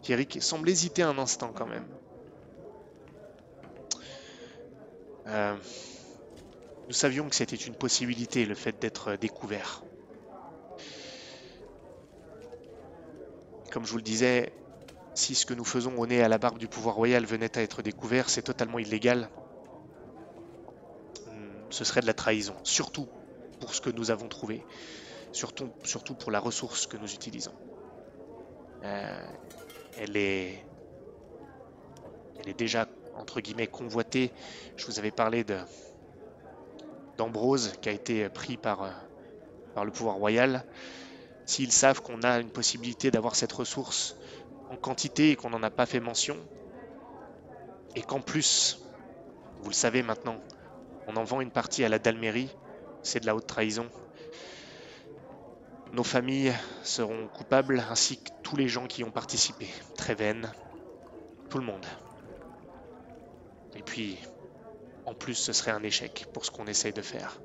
Pierrick 0.00 0.42
semble 0.42 0.70
hésiter 0.70 1.02
un 1.02 1.18
instant 1.18 1.52
quand 1.54 1.66
même. 1.66 1.84
Euh, 5.26 5.54
nous 6.86 6.94
savions 6.94 7.28
que 7.28 7.34
c'était 7.34 7.54
une 7.54 7.74
possibilité, 7.74 8.46
le 8.46 8.54
fait 8.54 8.80
d'être 8.80 9.16
découvert. 9.16 9.82
comme 13.70 13.84
je 13.84 13.90
vous 13.90 13.98
le 13.98 14.02
disais, 14.02 14.50
si 15.14 15.34
ce 15.34 15.44
que 15.44 15.52
nous 15.52 15.64
faisons 15.64 15.98
au 15.98 16.06
nez 16.06 16.22
à 16.22 16.28
la 16.28 16.38
barbe 16.38 16.56
du 16.56 16.68
pouvoir 16.68 16.94
royal 16.94 17.26
venait 17.26 17.58
à 17.58 17.60
être 17.60 17.82
découvert, 17.82 18.30
c'est 18.30 18.40
totalement 18.40 18.78
illégal. 18.78 19.28
Ce 21.78 21.84
serait 21.84 22.00
de 22.00 22.08
la 22.08 22.12
trahison, 22.12 22.56
surtout 22.64 23.06
pour 23.60 23.72
ce 23.72 23.80
que 23.80 23.90
nous 23.90 24.10
avons 24.10 24.26
trouvé, 24.26 24.64
surtout, 25.30 25.70
surtout 25.84 26.14
pour 26.14 26.32
la 26.32 26.40
ressource 26.40 26.88
que 26.88 26.96
nous 26.96 27.14
utilisons. 27.14 27.54
Euh, 28.82 29.30
elle 29.96 30.16
est, 30.16 30.66
elle 32.40 32.48
est 32.48 32.58
déjà 32.58 32.88
entre 33.14 33.40
guillemets 33.40 33.68
convoitée. 33.68 34.32
Je 34.76 34.86
vous 34.86 34.98
avais 34.98 35.12
parlé 35.12 35.44
de 35.44 35.56
d'Ambrose 37.16 37.74
qui 37.80 37.88
a 37.88 37.92
été 37.92 38.28
pris 38.28 38.56
par, 38.56 38.82
euh, 38.82 38.90
par 39.76 39.84
le 39.84 39.92
pouvoir 39.92 40.16
royal. 40.16 40.64
S'ils 41.46 41.70
savent 41.70 42.02
qu'on 42.02 42.24
a 42.24 42.40
une 42.40 42.50
possibilité 42.50 43.12
d'avoir 43.12 43.36
cette 43.36 43.52
ressource 43.52 44.16
en 44.68 44.74
quantité 44.74 45.30
et 45.30 45.36
qu'on 45.36 45.50
n'en 45.50 45.62
a 45.62 45.70
pas 45.70 45.86
fait 45.86 46.00
mention, 46.00 46.38
et 47.94 48.02
qu'en 48.02 48.20
plus, 48.20 48.80
vous 49.60 49.70
le 49.70 49.74
savez 49.76 50.02
maintenant, 50.02 50.40
on 51.08 51.16
en 51.16 51.24
vend 51.24 51.40
une 51.40 51.50
partie 51.50 51.84
à 51.84 51.88
la 51.88 51.98
Dalmérie, 51.98 52.54
c'est 53.02 53.20
de 53.20 53.26
la 53.26 53.34
haute 53.34 53.46
trahison. 53.46 53.86
Nos 55.94 56.04
familles 56.04 56.52
seront 56.82 57.28
coupables, 57.28 57.82
ainsi 57.90 58.18
que 58.18 58.28
tous 58.42 58.56
les 58.56 58.68
gens 58.68 58.86
qui 58.86 59.02
ont 59.04 59.10
participé. 59.10 59.66
Tréven, 59.96 60.52
tout 61.48 61.56
le 61.56 61.64
monde. 61.64 61.86
Et 63.74 63.82
puis, 63.82 64.18
en 65.06 65.14
plus, 65.14 65.34
ce 65.34 65.54
serait 65.54 65.70
un 65.70 65.82
échec 65.82 66.26
pour 66.34 66.44
ce 66.44 66.50
qu'on 66.50 66.66
essaye 66.66 66.92
de 66.92 67.00
faire. 67.00 67.40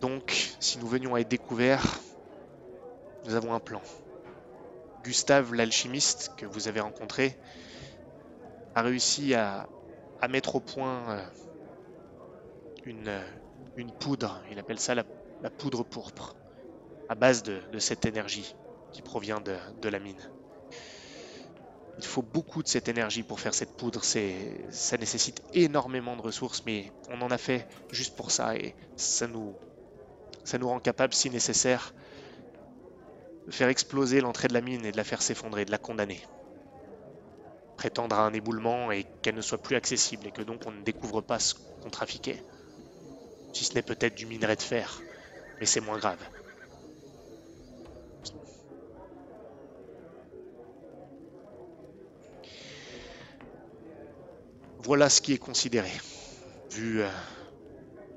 Donc, 0.00 0.54
si 0.60 0.78
nous 0.78 0.86
venions 0.86 1.16
à 1.16 1.20
être 1.20 1.28
découverts, 1.28 1.98
nous 3.24 3.34
avons 3.34 3.52
un 3.52 3.60
plan. 3.60 3.82
Gustave, 5.02 5.54
l'alchimiste 5.54 6.30
que 6.36 6.46
vous 6.46 6.68
avez 6.68 6.78
rencontré, 6.78 7.36
a 8.76 8.82
réussi 8.82 9.34
à, 9.34 9.68
à 10.20 10.28
mettre 10.28 10.54
au 10.54 10.60
point 10.60 11.02
euh, 11.08 11.22
une, 12.88 13.08
euh, 13.08 13.22
une 13.76 13.92
poudre, 13.92 14.42
il 14.50 14.58
appelle 14.58 14.78
ça 14.78 14.94
la, 14.94 15.04
poudre 15.50 15.84
pourpre, 15.84 16.34
à 17.08 17.14
base 17.14 17.42
de, 17.42 17.78
cette 17.78 18.06
énergie 18.06 18.54
qui 18.92 19.02
provient 19.02 19.40
de, 19.40 19.88
la 19.88 19.98
mine. 19.98 20.20
Il 21.98 22.04
faut 22.04 22.22
beaucoup 22.22 22.62
de 22.62 22.68
cette 22.68 22.88
énergie 22.88 23.22
pour 23.22 23.40
faire 23.40 23.54
cette 23.54 23.76
poudre, 23.76 24.02
ça 24.04 24.96
nécessite 24.96 25.42
énormément 25.52 26.16
de 26.16 26.22
ressources, 26.22 26.62
mais 26.64 26.90
on 27.10 27.20
en 27.20 27.30
a 27.30 27.38
fait 27.38 27.68
juste 27.90 28.16
pour 28.16 28.30
ça 28.30 28.56
et 28.56 28.74
ça 28.96 29.26
nous, 29.26 29.54
ça 30.44 30.58
nous 30.58 30.68
rend 30.68 30.80
capable, 30.80 31.12
si 31.12 31.28
nécessaire, 31.28 31.92
de 33.46 33.52
faire 33.52 33.68
exploser 33.68 34.20
l'entrée 34.20 34.48
de 34.48 34.54
la 34.54 34.60
mine 34.60 34.84
et 34.86 34.92
de 34.92 34.96
la 34.96 35.04
faire 35.04 35.22
s'effondrer, 35.22 35.64
de 35.64 35.70
la 35.70 35.78
condamner. 35.78 36.20
Prétendre 37.76 38.16
à 38.16 38.22
un 38.22 38.32
éboulement 38.32 38.90
et 38.90 39.04
qu'elle 39.22 39.34
ne 39.34 39.40
soit 39.40 39.58
plus 39.58 39.76
accessible 39.76 40.26
et 40.26 40.30
que 40.32 40.42
donc 40.42 40.62
on 40.66 40.72
ne 40.72 40.82
découvre 40.82 41.20
pas 41.20 41.38
ce 41.38 41.54
qu'on 41.54 41.90
trafiquait. 41.90 42.42
Si 43.58 43.64
ce 43.64 43.74
n'est 43.74 43.82
peut-être 43.82 44.14
du 44.14 44.24
minerai 44.24 44.54
de 44.54 44.62
fer, 44.62 45.02
mais 45.58 45.66
c'est 45.66 45.80
moins 45.80 45.98
grave. 45.98 46.20
Voilà 54.78 55.10
ce 55.10 55.20
qui 55.20 55.32
est 55.32 55.38
considéré, 55.38 55.90
vu 56.70 57.02
euh, 57.02 57.10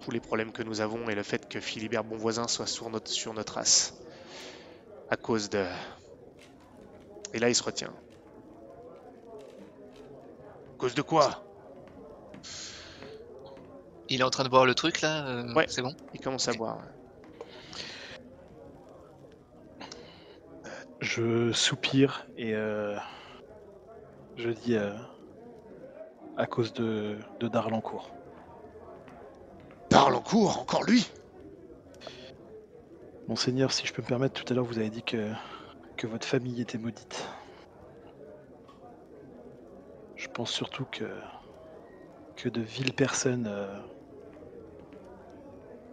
tous 0.01 0.11
les 0.11 0.19
problèmes 0.19 0.51
que 0.51 0.61
nous 0.61 0.79
avons 0.79 1.09
et 1.09 1.15
le 1.15 1.23
fait 1.23 1.49
que 1.49 1.59
Philibert 1.59 2.03
Bonvoisin 2.03 2.47
soit 2.47 2.67
sur 2.67 2.91
notre, 2.91 3.09
sur. 3.09 3.33
À 5.09 5.17
cause 5.17 5.49
de... 5.49 5.65
Et 7.33 7.39
là, 7.39 7.49
il 7.49 7.55
se 7.55 7.63
retient. 7.63 7.91
À 10.67 10.77
cause 10.77 10.93
de 10.93 11.01
quoi? 11.01 11.50
Il 14.11 14.19
est 14.19 14.25
en 14.25 14.29
train 14.29 14.43
de 14.43 14.49
boire 14.49 14.65
le 14.65 14.75
truc 14.75 14.99
là 14.99 15.25
euh, 15.25 15.53
Ouais. 15.53 15.65
C'est 15.69 15.81
bon 15.81 15.95
Il 16.13 16.19
commence 16.19 16.49
à 16.49 16.51
boire. 16.51 16.79
Je 20.99 21.53
soupire 21.53 22.27
et 22.35 22.53
euh, 22.53 22.97
je 24.35 24.49
dis 24.49 24.75
euh, 24.75 24.91
à 26.35 26.45
cause 26.45 26.73
de, 26.73 27.19
de 27.39 27.47
Darlancourt. 27.47 28.11
Darlancourt, 29.89 30.59
encore 30.59 30.83
lui? 30.83 31.09
Monseigneur, 33.29 33.71
si 33.71 33.87
je 33.87 33.93
peux 33.93 34.01
me 34.01 34.07
permettre, 34.07 34.43
tout 34.43 34.51
à 34.51 34.55
l'heure 34.57 34.65
vous 34.65 34.77
avez 34.77 34.89
dit 34.89 35.03
que, 35.03 35.31
que 35.95 36.05
votre 36.05 36.27
famille 36.27 36.59
était 36.59 36.77
maudite. 36.77 37.29
Je 40.17 40.27
pense 40.27 40.51
surtout 40.51 40.85
que, 40.91 41.05
que 42.35 42.49
de 42.49 42.59
viles 42.59 42.93
personnes 42.93 43.47
euh, 43.47 43.79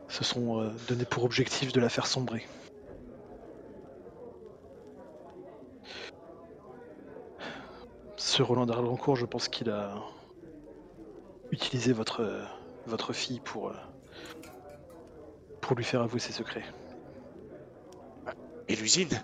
se 0.09 0.25
sont 0.25 0.61
euh, 0.61 0.71
donné 0.88 1.05
pour 1.05 1.25
objectif 1.25 1.73
de 1.73 1.81
la 1.81 1.88
faire 1.88 2.07
sombrer. 2.07 2.47
Ce 8.16 8.42
Roland 8.42 8.66
d'Arlancourt, 8.66 9.16
je 9.16 9.27
pense 9.27 9.49
qu'il 9.49 9.71
a 9.71 9.94
utilisé 11.51 11.92
votre, 11.92 12.23
euh, 12.23 12.44
votre 12.87 13.12
fille 13.12 13.40
pour, 13.40 13.68
euh, 13.68 13.75
pour 15.61 15.77
lui 15.77 15.85
faire 15.85 16.03
avouer 16.03 16.21
ses 16.21 16.33
secrets. 16.33 16.64
Et 18.68 18.77
l'usine? 18.77 19.23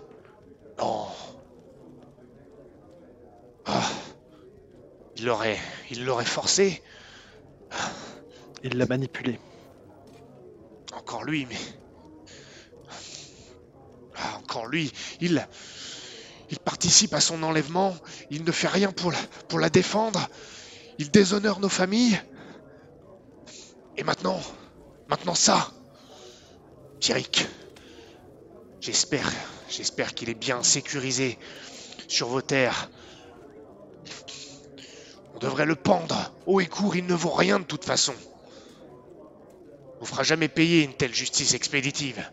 Non. 0.79 1.05
Ah. 3.65 3.81
Il 5.17 5.25
l'aurait... 5.25 5.57
Il 5.91 6.05
l'aurait 6.05 6.25
forcé 6.25 6.81
Il 8.63 8.77
l'a 8.77 8.85
manipulé. 8.85 9.39
Lui, 11.23 11.45
mais... 11.45 11.57
Ah, 14.17 14.37
encore 14.37 14.67
lui, 14.67 14.91
il... 15.21 15.47
Il 16.51 16.59
participe 16.59 17.13
à 17.15 17.21
son 17.21 17.41
enlèvement, 17.41 17.95
il 18.29 18.43
ne 18.43 18.51
fait 18.51 18.67
rien 18.67 18.91
pour 18.91 19.11
la, 19.11 19.17
pour 19.47 19.59
la 19.59 19.71
défendre, 19.71 20.29
il 20.99 21.09
déshonore 21.09 21.59
nos 21.59 21.69
familles. 21.69 22.21
Et 23.97 24.03
maintenant, 24.03 24.39
maintenant 25.07 25.33
ça 25.33 25.71
Pierrick, 26.99 27.47
j'espère, 28.79 29.31
j'espère 29.69 30.13
qu'il 30.13 30.29
est 30.29 30.35
bien 30.35 30.63
sécurisé 30.63 31.37
sur 32.07 32.27
vos 32.27 32.41
terres. 32.41 32.89
On 35.35 35.39
devrait 35.39 35.65
le 35.65 35.75
pendre, 35.75 36.31
haut 36.45 36.61
et 36.61 36.67
court, 36.67 36.95
il 36.95 37.05
ne 37.05 37.13
vaut 37.13 37.31
rien 37.31 37.59
de 37.59 37.65
toute 37.65 37.85
façon. 37.85 38.13
Ne 40.05 40.07
fera 40.07 40.21
jamais 40.21 40.47
payer 40.47 40.83
une 40.83 40.93
telle 40.93 41.15
justice 41.15 41.55
expéditive. 41.55 42.23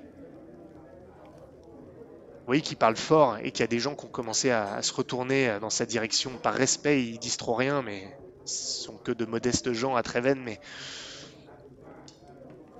Vous 2.41 2.47
voyez 2.47 2.61
qu'il 2.61 2.77
parle 2.77 2.97
fort 2.97 3.39
et 3.39 3.51
qu'il 3.51 3.61
y 3.61 3.63
a 3.63 3.67
des 3.67 3.79
gens 3.79 3.95
qui 3.95 4.05
ont 4.05 4.11
commencé 4.11 4.51
à, 4.51 4.83
se 4.83 4.93
retourner 4.93 5.57
dans 5.59 5.71
sa 5.71 5.87
direction. 5.87 6.33
Par 6.43 6.53
respect, 6.53 7.03
ils 7.03 7.19
disent 7.19 7.39
trop 7.39 7.55
rien, 7.55 7.81
mais 7.81 8.15
ce 8.45 8.83
sont 8.83 8.99
que 8.99 9.11
de 9.11 9.25
modestes 9.25 9.73
gens 9.73 9.97
à 9.97 10.03
Treven, 10.03 10.39
mais 10.39 10.61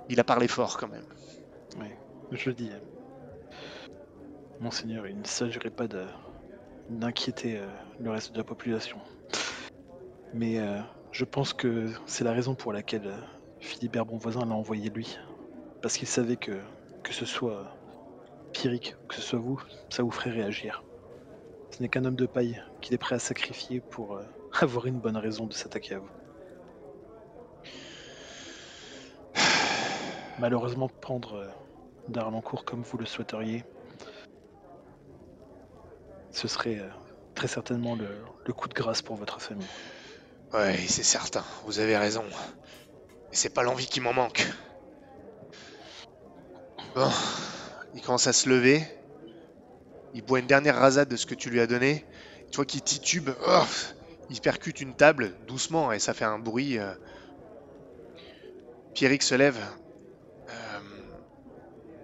il 0.09 0.19
a 0.19 0.23
parlé 0.23 0.47
fort 0.47 0.77
quand 0.77 0.89
même. 0.89 1.07
Oui, 1.79 1.87
je 2.31 2.51
dis. 2.51 2.69
Monseigneur, 4.59 5.07
il 5.07 5.19
ne 5.19 5.25
s'agirait 5.25 5.71
pas 5.71 5.87
d'inquiéter 6.87 7.57
euh, 7.57 7.65
le 7.99 8.11
reste 8.11 8.33
de 8.33 8.37
la 8.37 8.43
population. 8.43 8.99
Mais 10.35 10.59
euh, 10.59 10.77
je 11.11 11.25
pense 11.25 11.51
que 11.51 11.89
c'est 12.05 12.23
la 12.23 12.31
raison 12.33 12.53
pour 12.53 12.73
laquelle 12.73 13.07
euh, 13.07 13.17
Philibert 13.63 14.05
Bonvoisin 14.05 14.45
l'a 14.45 14.55
envoyé 14.55 14.89
lui. 14.89 15.17
Parce 15.81 15.97
qu'il 15.97 16.07
savait 16.07 16.35
que, 16.35 16.59
que 17.01 17.13
ce 17.13 17.25
soit 17.25 17.65
ou 18.65 19.07
que 19.07 19.15
ce 19.15 19.21
soit 19.21 19.39
vous, 19.39 19.59
ça 19.89 20.03
vous 20.03 20.11
ferait 20.11 20.29
réagir. 20.29 20.83
Ce 21.71 21.81
n'est 21.81 21.89
qu'un 21.89 22.05
homme 22.05 22.15
de 22.15 22.27
paille 22.27 22.61
qu'il 22.81 22.93
est 22.93 22.99
prêt 22.99 23.15
à 23.15 23.19
sacrifier 23.19 23.79
pour 23.79 24.17
euh, 24.17 24.23
avoir 24.59 24.85
une 24.85 24.99
bonne 24.99 25.17
raison 25.17 25.47
de 25.47 25.53
s'attaquer 25.53 25.95
à 25.95 25.99
vous. 25.99 26.09
Malheureusement, 30.39 30.89
prendre 31.01 31.33
euh, 31.35 31.47
Darlancourt 32.09 32.63
comme 32.63 32.83
vous 32.83 32.97
le 32.97 33.05
souhaiteriez, 33.05 33.63
ce 36.31 36.47
serait 36.47 36.79
euh, 36.79 36.89
très 37.33 37.47
certainement 37.47 37.95
le, 37.95 38.09
le 38.45 38.53
coup 38.53 38.67
de 38.67 38.73
grâce 38.73 39.01
pour 39.01 39.15
votre 39.15 39.41
famille. 39.41 39.67
Ouais, 40.53 40.77
c'est 40.77 41.03
certain, 41.03 41.43
vous 41.65 41.79
avez 41.79 41.97
raison. 41.97 42.23
C'est 43.33 43.49
pas 43.49 43.63
l'envie 43.63 43.87
qui 43.87 43.99
m'en 43.99 44.13
manque. 44.13 44.47
Bon, 46.95 47.09
il 47.95 48.01
commence 48.01 48.27
à 48.27 48.33
se 48.33 48.47
lever. 48.47 48.83
Il 50.13 50.21
boit 50.21 50.39
une 50.39 50.47
dernière 50.47 50.75
rasade 50.77 51.09
de 51.09 51.15
ce 51.15 51.25
que 51.25 51.33
tu 51.33 51.49
lui 51.49 51.59
as 51.59 51.65
donné. 51.67 52.05
Tu 52.51 52.57
vois 52.57 52.65
qu'il 52.65 52.83
titube. 52.83 53.31
Oh, 53.47 53.63
il 54.29 54.39
percute 54.39 54.79
une 54.81 54.93
table 54.93 55.33
doucement 55.47 55.91
et 55.91 55.97
ça 55.99 56.13
fait 56.13 56.25
un 56.25 56.37
bruit. 56.37 56.77
euh. 56.77 56.93
Pierrick 58.93 59.23
se 59.23 59.33
lève. 59.33 59.57
Euh, 60.49 60.79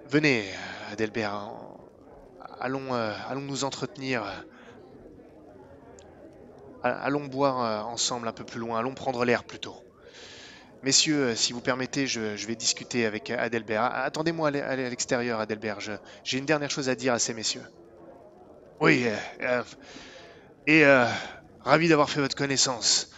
Venez, 0.07 0.45
Adelbert. 0.91 1.51
allons, 2.59 2.95
euh, 2.95 3.13
allons 3.27 3.41
nous 3.41 3.63
entretenir. 3.63 4.23
Allons 6.81 7.25
boire 7.25 7.87
ensemble 7.87 8.27
un 8.27 8.31
peu 8.33 8.43
plus 8.45 8.59
loin. 8.59 8.79
Allons 8.79 8.95
prendre 8.95 9.23
l'air 9.25 9.43
plutôt. 9.43 9.75
Messieurs, 10.81 11.23
euh, 11.29 11.35
si 11.37 11.53
vous 11.53 11.61
permettez, 11.61 12.05
je, 12.05 12.35
je 12.35 12.45
vais 12.45 12.57
discuter 12.57 13.05
avec 13.05 13.29
Adelbert. 13.29 13.81
Ah, 13.83 14.03
Attendez-moi 14.03 14.49
à 14.49 14.51
l'e- 14.51 14.61
à 14.63 14.75
l'extérieur, 14.75 15.39
Adelbert. 15.39 15.79
J'ai 16.25 16.37
une 16.37 16.45
dernière 16.45 16.69
chose 16.71 16.89
à 16.89 16.95
dire 16.95 17.13
à 17.13 17.19
ces 17.19 17.33
messieurs. 17.33 17.65
Oui, 18.79 19.05
euh, 19.07 19.15
euh, 19.41 19.63
et 20.67 20.85
euh, 20.85 21.05
ravi 21.61 21.87
d'avoir 21.89 22.09
fait 22.09 22.21
votre 22.21 22.35
connaissance. 22.35 23.09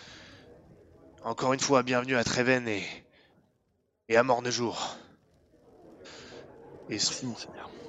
Encore 1.24 1.54
une 1.54 1.60
fois, 1.60 1.82
bienvenue 1.82 2.16
à 2.16 2.24
Treven 2.24 2.68
et, 2.68 2.84
et 4.10 4.16
à 4.18 4.22
Mornejour. 4.24 4.96
Et 6.90 6.94
Merci, 6.94 7.26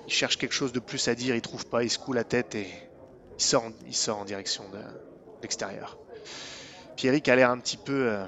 il 0.06 0.12
cherche 0.12 0.38
quelque 0.38 0.52
chose 0.54 0.72
de 0.72 0.80
plus 0.80 1.08
à 1.08 1.14
dire, 1.14 1.34
il 1.34 1.42
trouve 1.42 1.66
pas, 1.66 1.84
il 1.84 1.90
secoue 1.90 2.12
la 2.14 2.24
tête 2.24 2.54
et 2.54 2.68
il 3.38 3.44
sort, 3.44 3.64
en- 3.64 3.72
il 3.86 3.94
sort 3.96 4.18
en 4.18 4.24
direction 4.24 4.68
de 4.70 4.82
l'extérieur. 5.42 5.98
Pierrick 6.96 7.28
a 7.28 7.36
l'air 7.36 7.50
un 7.50 7.60
petit 7.60 7.76
peu 7.78 8.08
euh, 8.10 8.26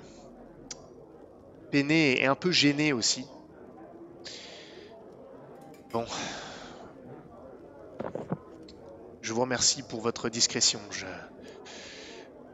et 1.75 2.27
un 2.27 2.35
peu 2.35 2.53
gêné 2.53 2.93
aussi. 2.93 3.27
Bon. 5.93 6.05
Je 9.21 9.33
vous 9.33 9.41
remercie 9.41 9.83
pour 9.83 10.01
votre 10.01 10.29
discrétion. 10.29 10.81
Je... 10.91 11.07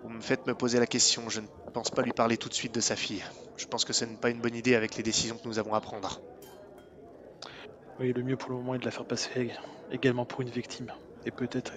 Vous 0.03 0.09
me 0.09 0.21
faites 0.21 0.47
me 0.47 0.55
poser 0.55 0.79
la 0.79 0.87
question. 0.87 1.29
Je 1.29 1.41
ne 1.41 1.47
pense 1.73 1.91
pas 1.91 2.03
lui 2.03 2.13
parler 2.13 2.37
tout 2.39 2.49
de 2.49 2.55
suite 2.55 2.75
de 2.75 2.81
sa 2.81 2.97
fille. 2.97 3.23
Je 3.57 3.67
pense 3.67 3.85
que 3.85 3.93
ce 3.93 4.05
n'est 4.05 4.17
pas 4.17 4.31
une 4.31 4.41
bonne 4.41 4.55
idée 4.55 4.75
avec 4.75 4.97
les 4.97 5.03
décisions 5.03 5.37
que 5.37 5.47
nous 5.47 5.59
avons 5.59 5.75
à 5.75 5.81
prendre. 5.81 6.23
Oui, 7.99 8.13
le 8.15 8.23
mieux 8.23 8.37
pour 8.37 8.51
le 8.51 8.57
moment 8.57 8.75
est 8.75 8.79
de 8.79 8.85
la 8.87 8.91
faire 8.91 9.05
passer 9.05 9.53
également 9.93 10.25
pour 10.25 10.41
une 10.41 10.49
victime. 10.49 10.93
Et 11.27 11.31
peut-être 11.31 11.73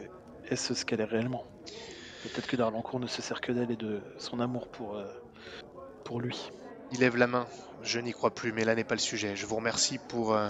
est-ce 0.50 0.74
ce 0.74 0.86
qu'elle 0.86 1.02
est 1.02 1.06
réellement? 1.06 1.44
Peut-être 2.24 2.48
que 2.48 2.56
Darlancourt 2.56 3.02
ne 3.02 3.08
se 3.08 3.22
sert 3.22 3.42
que 3.42 3.52
d'elle 3.52 3.72
et 3.72 3.76
de 3.76 4.00
son 4.18 4.40
amour 4.40 4.70
pour, 4.70 4.96
euh, 4.96 5.06
pour 6.06 6.22
lui. 6.22 6.52
Il 6.94 7.00
lève 7.00 7.18
la 7.18 7.26
main. 7.26 7.48
Je 7.82 8.00
n'y 8.00 8.14
crois 8.14 8.30
plus, 8.30 8.54
mais 8.54 8.64
là 8.64 8.76
n'est 8.76 8.84
pas 8.84 8.94
le 8.94 9.02
sujet. 9.02 9.36
Je 9.36 9.48
vous 9.48 9.56
remercie 9.56 9.98
pour, 9.98 10.36
euh, 10.36 10.50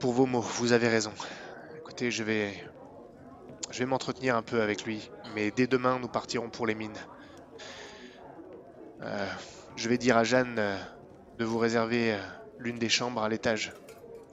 pour 0.00 0.12
vos 0.12 0.26
mots. 0.26 0.40
Vous 0.40 0.72
avez 0.72 0.88
raison. 0.88 1.12
Écoutez, 1.76 2.10
je 2.10 2.24
vais, 2.24 2.52
je 3.70 3.78
vais 3.78 3.86
m'entretenir 3.86 4.36
un 4.36 4.42
peu 4.42 4.62
avec 4.62 4.84
lui, 4.84 5.10
mais 5.34 5.52
dès 5.52 5.68
demain, 5.68 6.00
nous 6.00 6.08
partirons 6.08 6.50
pour 6.50 6.66
les 6.66 6.74
mines. 6.74 6.98
Euh, 9.02 9.28
je 9.76 9.88
vais 9.88 9.96
dire 9.96 10.16
à 10.16 10.24
Jeanne 10.24 10.56
euh, 10.58 10.76
de 11.38 11.44
vous 11.44 11.58
réserver 11.58 12.18
l'une 12.58 12.78
des 12.78 12.88
chambres 12.88 13.22
à 13.22 13.28
l'étage. 13.28 13.72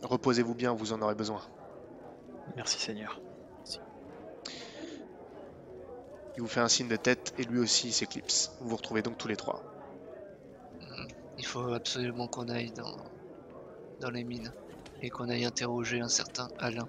Reposez-vous 0.02 0.56
bien, 0.56 0.74
vous 0.74 0.92
en 0.92 1.02
aurez 1.04 1.16
besoin. 1.16 1.42
Merci 2.56 2.80
Seigneur. 2.80 3.22
Il 6.36 6.42
vous 6.42 6.48
fait 6.48 6.62
un 6.62 6.70
signe 6.70 6.88
de 6.88 6.96
tête 6.96 7.34
et 7.38 7.44
lui 7.44 7.60
aussi 7.60 7.92
s'éclipse. 7.92 8.54
Vous 8.62 8.70
vous 8.70 8.78
retrouvez 8.78 9.02
donc 9.02 9.18
tous 9.18 9.28
les 9.28 9.36
trois. 9.36 9.69
Il 11.40 11.46
faut 11.46 11.74
absolument 11.74 12.28
qu'on 12.28 12.50
aille 12.50 12.72
dans, 12.72 12.98
dans 14.02 14.10
les 14.10 14.26
mines 14.26 14.54
et 15.02 15.10
qu'on 15.10 15.30
aille 15.30 15.46
interroger 15.46 16.02
un 16.02 16.10
certain 16.10 16.50
Alain. 16.60 16.88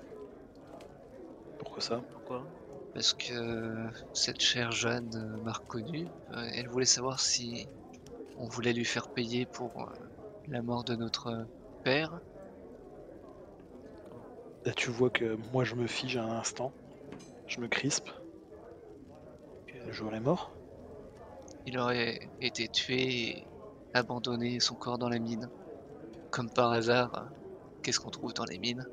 Pourquoi 1.56 1.80
ça? 1.80 2.02
Pourquoi? 2.12 2.44
Parce 2.92 3.12
que 3.12 3.88
cette 4.12 4.40
chère 4.40 4.72
Jeanne 4.72 5.40
m'a 5.44 5.52
reconnu. 5.52 6.08
Euh, 6.32 6.50
Elle 6.52 6.68
voulait 6.68 6.84
savoir 6.84 7.20
si 7.20 7.68
on 8.38 8.48
voulait 8.48 8.72
lui 8.72 8.84
faire 8.84 9.08
payer 9.08 9.46
pour 9.46 9.70
euh, 9.80 9.86
la 10.48 10.62
mort 10.62 10.82
de 10.82 10.96
notre 10.96 11.46
père. 11.84 12.20
Là, 14.64 14.72
tu 14.72 14.90
vois 14.90 15.10
que 15.10 15.36
moi 15.52 15.62
je 15.62 15.76
me 15.76 15.86
fige 15.86 16.16
un 16.16 16.28
instant. 16.28 16.72
Je 17.46 17.60
me 17.60 17.68
crispe. 17.68 18.10
Le 19.72 20.14
est 20.14 20.20
mort 20.20 20.50
Il 21.66 21.78
aurait 21.78 22.28
été 22.40 22.66
tué 22.68 23.28
et 23.28 23.49
abandonné 23.94 24.60
son 24.60 24.74
corps 24.74 24.98
dans 24.98 25.08
la 25.08 25.18
mine. 25.18 25.48
Comme 26.30 26.50
par 26.50 26.72
hasard, 26.72 27.28
qu'est-ce 27.82 27.98
qu'on 28.00 28.10
trouve 28.10 28.32
dans 28.32 28.44
les 28.44 28.58
mines? 28.58 28.86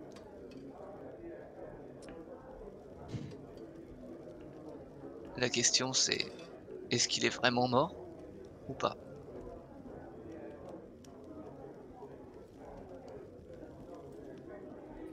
La 5.37 5.49
question 5.49 5.93
c'est 5.93 6.31
est-ce 6.89 7.07
qu'il 7.07 7.25
est 7.25 7.29
vraiment 7.35 7.67
mort 7.67 7.95
ou 8.67 8.73
pas? 8.73 8.95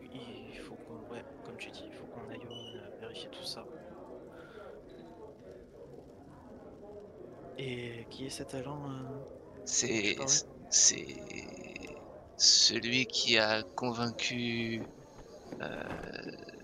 Il 0.00 0.58
faut 0.60 0.74
qu'on, 0.74 0.94
faut 0.94 2.06
qu'on 2.06 2.30
aille 2.30 2.46
euh, 2.48 3.00
vérifier 3.00 3.28
tout 3.30 3.42
ça. 3.42 3.66
Et 7.58 8.06
qui 8.10 8.26
est 8.26 8.30
cet 8.30 8.54
agent 8.54 8.80
euh, 8.88 9.43
C'est 9.64 10.16
c'est 10.68 11.06
celui 12.36 13.06
qui 13.06 13.38
a 13.38 13.62
convaincu 13.74 14.86
euh, 15.62 15.82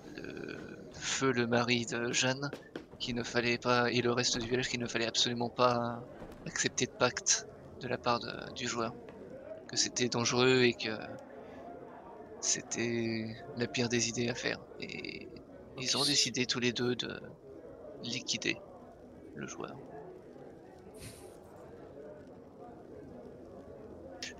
le 0.04 0.88
feu 0.94 1.32
le 1.32 1.46
mari 1.46 1.86
de 1.86 2.12
Jeanne 2.12 2.50
qu'il 2.98 3.14
ne 3.16 3.22
fallait 3.24 3.58
pas 3.58 3.90
et 3.92 4.02
le 4.02 4.12
reste 4.12 4.38
du 4.38 4.48
village 4.48 4.68
qu'il 4.68 4.80
ne 4.80 4.88
fallait 4.88 5.06
absolument 5.06 5.50
pas 5.50 6.02
accepter 6.46 6.86
de 6.86 6.92
pacte 6.98 7.46
de 7.80 7.88
la 7.88 7.98
part 7.98 8.20
de- 8.20 8.52
du 8.54 8.66
joueur. 8.68 8.94
Que 9.68 9.76
c'était 9.76 10.08
dangereux 10.10 10.62
et 10.64 10.74
que 10.74 10.90
c'était 12.40 13.32
la 13.54 13.66
pire 13.68 13.88
des 13.88 14.08
idées 14.08 14.28
à 14.28 14.34
faire. 14.34 14.58
Et 14.78 15.28
ils 15.76 15.96
ont 15.96 16.04
décidé 16.04 16.46
tous 16.46 16.60
les 16.60 16.72
deux 16.72 16.94
de 16.96 17.18
liquider 18.02 18.62
le 19.34 19.46
joueur. 19.46 19.80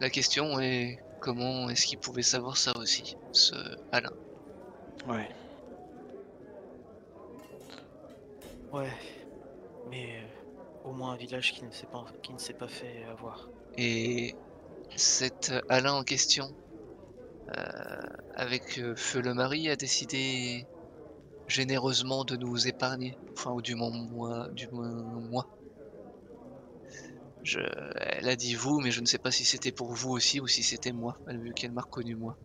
La 0.00 0.10
question 0.10 0.58
est 0.58 0.96
comment 1.20 1.70
est-ce 1.70 1.86
qu'il 1.86 2.00
pouvait 2.00 2.22
savoir 2.24 2.56
ça 2.56 2.72
aussi, 2.76 3.14
ce 3.30 3.54
Alain? 3.92 4.10
Ouais. 5.04 5.28
Ouais. 8.72 8.92
Mais 9.84 10.22
euh, 10.24 10.28
au 10.84 10.92
moins 10.94 11.12
un 11.12 11.16
village 11.16 11.52
qui 11.52 11.64
ne 11.64 11.70
s'est 11.72 11.86
pas, 11.88 12.04
qui 12.22 12.32
ne 12.34 12.38
s'est 12.38 12.54
pas 12.54 12.68
fait 12.68 13.04
avoir. 13.04 13.52
Et 13.76 14.36
cet 14.96 15.52
Alain 15.68 15.94
en 15.94 16.04
question, 16.04 16.56
euh, 17.56 18.00
avec 18.34 18.78
euh, 18.78 18.94
Feu 18.96 19.20
le 19.22 19.34
mari, 19.34 19.68
a 19.68 19.76
décidé 19.76 20.68
généreusement 21.48 22.24
de 22.24 22.36
nous 22.36 22.68
épargner. 22.68 23.18
Enfin, 23.36 23.52
ou 23.52 23.62
du 23.62 23.74
moins 23.76 23.90
moi. 23.92 24.48
Du 24.52 24.68
moins 24.70 24.90
moi. 25.20 25.44
Je, 27.50 27.58
elle 27.96 28.28
a 28.28 28.36
dit 28.36 28.54
vous, 28.54 28.78
mais 28.80 28.92
je 28.92 29.00
ne 29.00 29.06
sais 29.06 29.18
pas 29.18 29.32
si 29.32 29.44
c'était 29.44 29.72
pour 29.72 29.92
vous 29.92 30.10
aussi 30.10 30.38
ou 30.38 30.46
si 30.46 30.62
c'était 30.62 30.92
moi, 30.92 31.16
vu 31.26 31.52
qu'elle 31.52 31.72
m'a 31.72 31.80
reconnu 31.82 32.14
moi. 32.14 32.36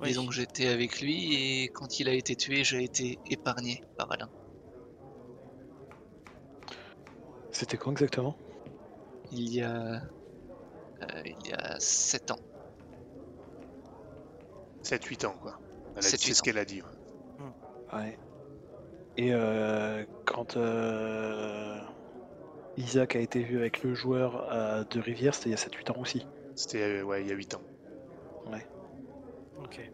Oui. 0.00 0.08
Disons 0.08 0.26
que 0.26 0.34
j'étais 0.34 0.66
avec 0.68 1.00
lui 1.00 1.34
et 1.34 1.68
quand 1.70 1.98
il 1.98 2.08
a 2.08 2.12
été 2.12 2.36
tué, 2.36 2.62
j'ai 2.62 2.84
été 2.84 3.18
épargné 3.24 3.80
par 3.96 4.12
Alain. 4.12 4.30
C'était 7.52 7.78
quand 7.78 7.92
exactement? 7.92 8.36
Il 9.30 9.48
y 9.52 9.62
a. 9.62 10.02
euh, 11.02 11.22
il 11.24 11.46
y 11.46 11.52
a 11.52 11.76
7 11.80 12.30
ans. 12.32 12.40
7-8 14.82 15.24
ans, 15.24 15.36
quoi. 15.38 15.60
Elle 15.94 16.06
a 16.06 16.12
dit- 16.12 16.16
7-8 16.16 16.26
C'est 16.28 16.34
ce 16.34 16.42
qu'elle 16.42 16.58
a 16.58 16.64
dit. 16.64 16.82
ouais. 16.82 16.88
Ouais. 17.92 18.18
Et 19.16 19.32
euh, 19.32 20.04
quand 20.24 20.56
euh, 20.56 21.80
Isaac 22.76 23.16
a 23.16 23.20
été 23.20 23.42
vu 23.42 23.58
avec 23.58 23.82
le 23.82 23.94
joueur 23.94 24.50
à 24.50 24.84
De 24.84 25.00
Rivière, 25.00 25.34
c'était 25.34 25.50
il 25.50 25.52
y 25.52 25.54
a 25.54 25.58
7-8 25.58 25.92
ans 25.92 26.00
aussi. 26.00 26.26
C'était 26.54 26.82
euh, 26.82 27.02
ouais, 27.02 27.22
il 27.22 27.28
y 27.28 27.32
a 27.32 27.34
8 27.34 27.54
ans. 27.54 27.62
Ok. 29.62 29.90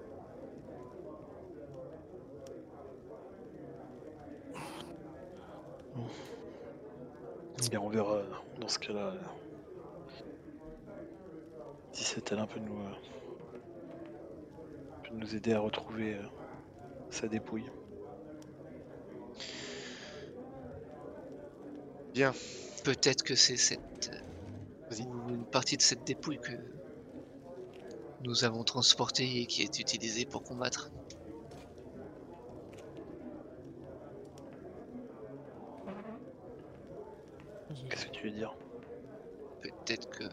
Bien, 7.71 7.81
on 7.81 7.89
verra 7.89 8.23
dans 8.61 8.69
ce 8.69 8.79
cas-là. 8.79 9.15
Si 11.93 12.05
c'est 12.05 12.33
elle 12.33 12.39
un 12.39 12.47
peu 12.47 12.61
nous, 12.61 12.79
euh, 12.79 13.59
peut 15.03 15.15
nous 15.15 15.35
aider 15.35 15.53
à 15.53 15.61
retrouver 15.61 16.15
euh, 16.15 16.23
sa 17.11 17.29
dépouille. 17.29 17.67
Bien. 22.15 22.33
Peut-être 22.83 23.23
que 23.23 23.37
c'est 23.37 23.57
cette. 23.57 24.11
euh, 24.93 25.05
ou 25.07 25.35
une 25.35 25.47
partie 25.47 25.77
de 25.77 25.83
cette 25.83 26.05
dépouille 26.05 26.41
que 26.41 26.53
nous 28.21 28.45
avons 28.45 28.63
transportée 28.63 29.41
et 29.41 29.47
qui 29.47 29.63
est 29.63 29.81
utilisée 29.81 30.25
pour 30.25 30.45
combattre. 30.45 30.93
Qu'est-ce 37.89 38.05
que 38.07 38.11
tu 38.11 38.27
veux 38.27 38.33
dire? 38.33 38.57
Peut-être 39.61 40.09
que. 40.09 40.25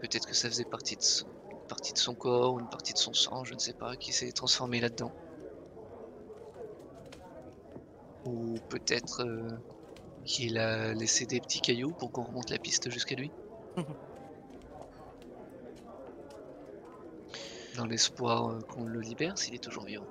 Peut-être 0.00 0.26
que 0.26 0.34
ça 0.34 0.48
faisait 0.50 0.66
partie 0.66 0.96
de 0.96 1.02
son 1.02 1.26
partie 1.66 1.92
de 1.94 1.98
son 1.98 2.14
corps 2.14 2.52
ou 2.54 2.60
une 2.60 2.68
partie 2.68 2.92
de 2.92 2.98
son 2.98 3.14
sang, 3.14 3.44
je 3.44 3.54
ne 3.54 3.58
sais 3.58 3.72
pas, 3.72 3.96
qui 3.96 4.12
s'est 4.12 4.32
transformée 4.32 4.80
là-dedans. 4.80 5.14
Ou 8.24 8.60
peut-être 8.68 9.20
euh, 9.20 9.58
qu'il 10.24 10.58
a 10.58 10.92
laissé 10.94 11.26
des 11.26 11.40
petits 11.40 11.60
cailloux 11.60 11.92
pour 11.92 12.12
qu'on 12.12 12.22
remonte 12.22 12.50
la 12.50 12.58
piste 12.58 12.90
jusqu'à 12.90 13.14
lui. 13.14 13.30
Dans 17.76 17.86
l'espoir 17.86 18.50
euh, 18.50 18.60
qu'on 18.60 18.84
le 18.84 19.00
libère 19.00 19.38
s'il 19.38 19.54
est 19.54 19.62
toujours 19.62 19.84
vivant. 19.84 20.06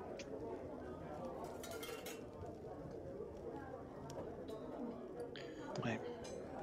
Ouais, 5.84 6.00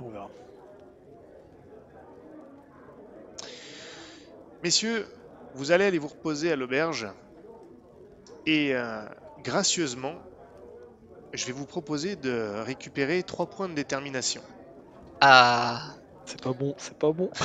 on 0.00 0.08
verra. 0.08 0.30
Messieurs, 4.62 5.06
vous 5.54 5.70
allez 5.70 5.84
aller 5.84 5.98
vous 5.98 6.08
reposer 6.08 6.50
à 6.50 6.56
l'auberge 6.56 7.06
et 8.46 8.74
euh, 8.74 9.04
gracieusement, 9.42 10.14
je 11.32 11.46
vais 11.46 11.52
vous 11.52 11.66
proposer 11.66 12.16
de 12.16 12.60
récupérer 12.64 13.22
trois 13.22 13.46
points 13.46 13.68
de 13.68 13.74
détermination. 13.74 14.42
Ah 15.20 15.94
C'est 16.24 16.40
pas 16.40 16.52
bon, 16.52 16.74
c'est 16.78 16.96
pas 16.96 17.12
bon. 17.12 17.30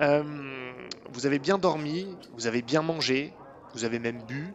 Euh, 0.00 0.72
vous 1.12 1.26
avez 1.26 1.38
bien 1.38 1.58
dormi, 1.58 2.08
vous 2.32 2.46
avez 2.48 2.62
bien 2.62 2.82
mangé, 2.82 3.32
vous 3.74 3.84
avez 3.84 3.98
même 3.98 4.20
bu 4.22 4.52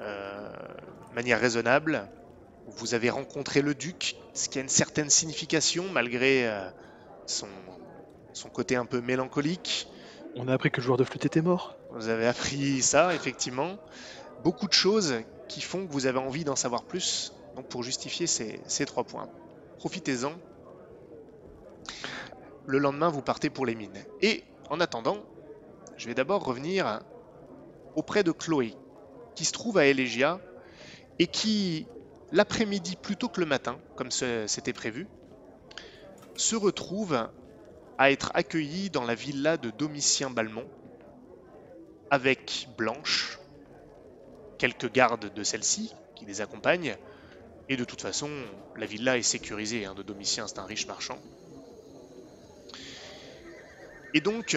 euh, 0.00 0.50
de 1.10 1.14
manière 1.14 1.38
raisonnable. 1.38 2.08
Vous 2.66 2.94
avez 2.94 3.10
rencontré 3.10 3.60
le 3.60 3.74
duc, 3.74 4.16
ce 4.34 4.48
qui 4.48 4.58
a 4.58 4.62
une 4.62 4.68
certaine 4.68 5.10
signification 5.10 5.84
malgré 5.92 6.48
euh, 6.48 6.68
son, 7.26 7.48
son 8.32 8.48
côté 8.48 8.74
un 8.74 8.86
peu 8.86 9.00
mélancolique. 9.00 9.88
On 10.36 10.48
a 10.48 10.54
appris 10.54 10.70
que 10.70 10.80
le 10.80 10.84
joueur 10.84 10.96
de 10.96 11.04
flûte 11.04 11.26
était 11.26 11.42
mort. 11.42 11.76
Vous 11.90 12.08
avez 12.08 12.26
appris 12.26 12.80
ça, 12.82 13.14
effectivement. 13.14 13.78
Beaucoup 14.42 14.66
de 14.66 14.72
choses 14.72 15.14
qui 15.48 15.60
font 15.60 15.86
que 15.86 15.92
vous 15.92 16.06
avez 16.06 16.18
envie 16.18 16.44
d'en 16.44 16.56
savoir 16.56 16.84
plus. 16.84 17.32
Donc 17.56 17.68
pour 17.68 17.82
justifier 17.82 18.26
ces, 18.26 18.86
trois 18.86 19.04
points, 19.04 19.28
profitez-en. 19.78 20.32
Le 22.66 22.78
lendemain, 22.78 23.08
vous 23.08 23.22
partez 23.22 23.50
pour 23.50 23.66
les 23.66 23.74
mines. 23.74 24.04
Et 24.20 24.44
en 24.70 24.80
attendant, 24.80 25.18
je 25.96 26.06
vais 26.06 26.14
d'abord 26.14 26.44
revenir 26.44 27.00
auprès 27.94 28.22
de 28.22 28.32
Chloé, 28.32 28.74
qui 29.34 29.44
se 29.44 29.52
trouve 29.52 29.78
à 29.78 29.86
Elegia 29.86 30.40
et 31.18 31.26
qui, 31.26 31.86
l'après-midi 32.30 32.96
plutôt 32.96 33.28
que 33.28 33.40
le 33.40 33.46
matin, 33.46 33.78
comme 33.96 34.10
c'était 34.10 34.72
prévu, 34.72 35.06
se 36.36 36.56
retrouve 36.56 37.28
à 37.98 38.10
être 38.10 38.30
accueillie 38.34 38.90
dans 38.90 39.04
la 39.04 39.14
villa 39.14 39.56
de 39.56 39.70
Domitien 39.70 40.30
Balmont 40.30 40.66
avec 42.10 42.68
Blanche, 42.76 43.38
quelques 44.62 44.92
gardes 44.92 45.34
de 45.34 45.42
celle-ci 45.42 45.92
qui 46.14 46.24
les 46.24 46.40
accompagnent, 46.40 46.96
et 47.68 47.76
de 47.76 47.84
toute 47.84 48.00
façon, 48.00 48.30
la 48.76 48.86
villa 48.86 49.18
est 49.18 49.22
sécurisée, 49.22 49.86
hein, 49.86 49.94
de 49.96 50.04
Domitien 50.04 50.46
c'est 50.46 50.60
un 50.60 50.64
riche 50.64 50.86
marchand. 50.86 51.18
Et 54.14 54.20
donc, 54.20 54.56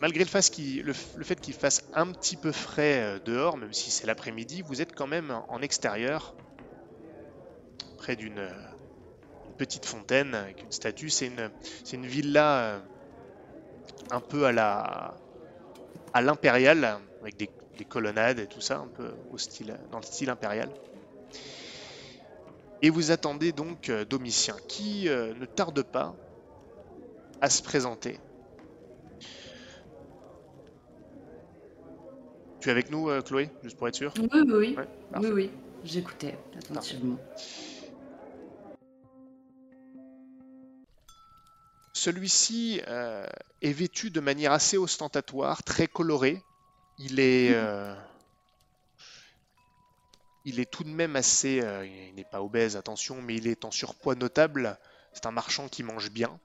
malgré 0.00 0.22
le, 0.22 0.92
fait 1.24 1.40
qu'il 1.40 1.52
fasse 1.52 1.82
un 1.94 2.12
petit 2.12 2.36
peu 2.36 2.52
frais 2.52 3.00
euh, 3.00 3.18
dehors, 3.24 3.56
même 3.56 3.72
si 3.72 3.90
c'est 3.90 4.06
l'après-midi, 4.06 4.62
vous 4.62 4.80
êtes 4.80 4.94
quand 4.94 5.08
même 5.08 5.36
en 5.48 5.60
extérieur, 5.62 6.36
près 7.98 8.14
d'une 8.14 8.38
euh, 8.38 8.52
petite 9.58 9.84
fontaine 9.84 10.36
avec 10.36 10.62
une 10.62 10.70
statue. 10.70 11.10
C'est 11.10 11.26
une, 11.26 11.50
une 11.92 12.06
villa 12.06 12.58
euh, 12.58 12.80
un 14.12 14.20
peu 14.20 14.44
à 14.44 14.52
la 14.52 15.16
à 16.12 16.22
l'impérial, 16.22 17.00
avec 17.20 17.36
des, 17.36 17.50
des 17.74 17.84
colonnades 17.84 18.38
et 18.38 18.46
tout 18.46 18.60
ça, 18.60 18.78
un 18.78 18.88
peu 18.88 19.12
au 19.30 19.38
style, 19.38 19.76
dans 19.90 19.98
le 19.98 20.04
style 20.04 20.30
impérial. 20.30 20.68
Et 22.82 22.90
vous 22.90 23.10
attendez 23.10 23.52
donc 23.52 23.88
euh, 23.88 24.04
Domitien, 24.04 24.56
qui 24.68 25.08
euh, 25.08 25.32
ne 25.34 25.46
tarde 25.46 25.82
pas 25.82 26.14
à 27.40 27.48
se 27.48 27.62
présenter. 27.62 28.18
Tu 32.60 32.68
es 32.68 32.72
avec 32.72 32.90
nous, 32.90 33.08
euh, 33.10 33.22
Chloé, 33.22 33.50
juste 33.62 33.76
pour 33.76 33.88
être 33.88 33.94
sûr? 33.94 34.12
Oui, 34.18 34.28
oui, 34.32 34.42
oui. 34.52 34.76
Ouais, 34.76 34.88
oui, 35.20 35.30
oui. 35.32 35.50
J'écoutais 35.84 36.34
attentivement. 36.56 37.18
Celui-ci 41.92 42.82
euh, 42.88 43.26
est 43.62 43.72
vêtu 43.72 44.10
de 44.10 44.20
manière 44.20 44.52
assez 44.52 44.76
ostentatoire, 44.76 45.62
très 45.62 45.86
coloré. 45.86 46.42
Il 46.98 47.18
est, 47.18 47.52
euh, 47.54 47.94
il 50.44 50.60
est 50.60 50.70
tout 50.70 50.84
de 50.84 50.90
même 50.90 51.16
assez, 51.16 51.60
euh, 51.60 51.86
il 51.86 52.14
n'est 52.14 52.24
pas 52.24 52.42
obèse, 52.42 52.76
attention, 52.76 53.20
mais 53.20 53.34
il 53.36 53.48
est 53.48 53.64
en 53.64 53.70
surpoids 53.70 54.14
notable. 54.14 54.78
C'est 55.12 55.26
un 55.26 55.32
marchand 55.32 55.68
qui 55.68 55.82
mange 55.82 56.10
bien. 56.10 56.38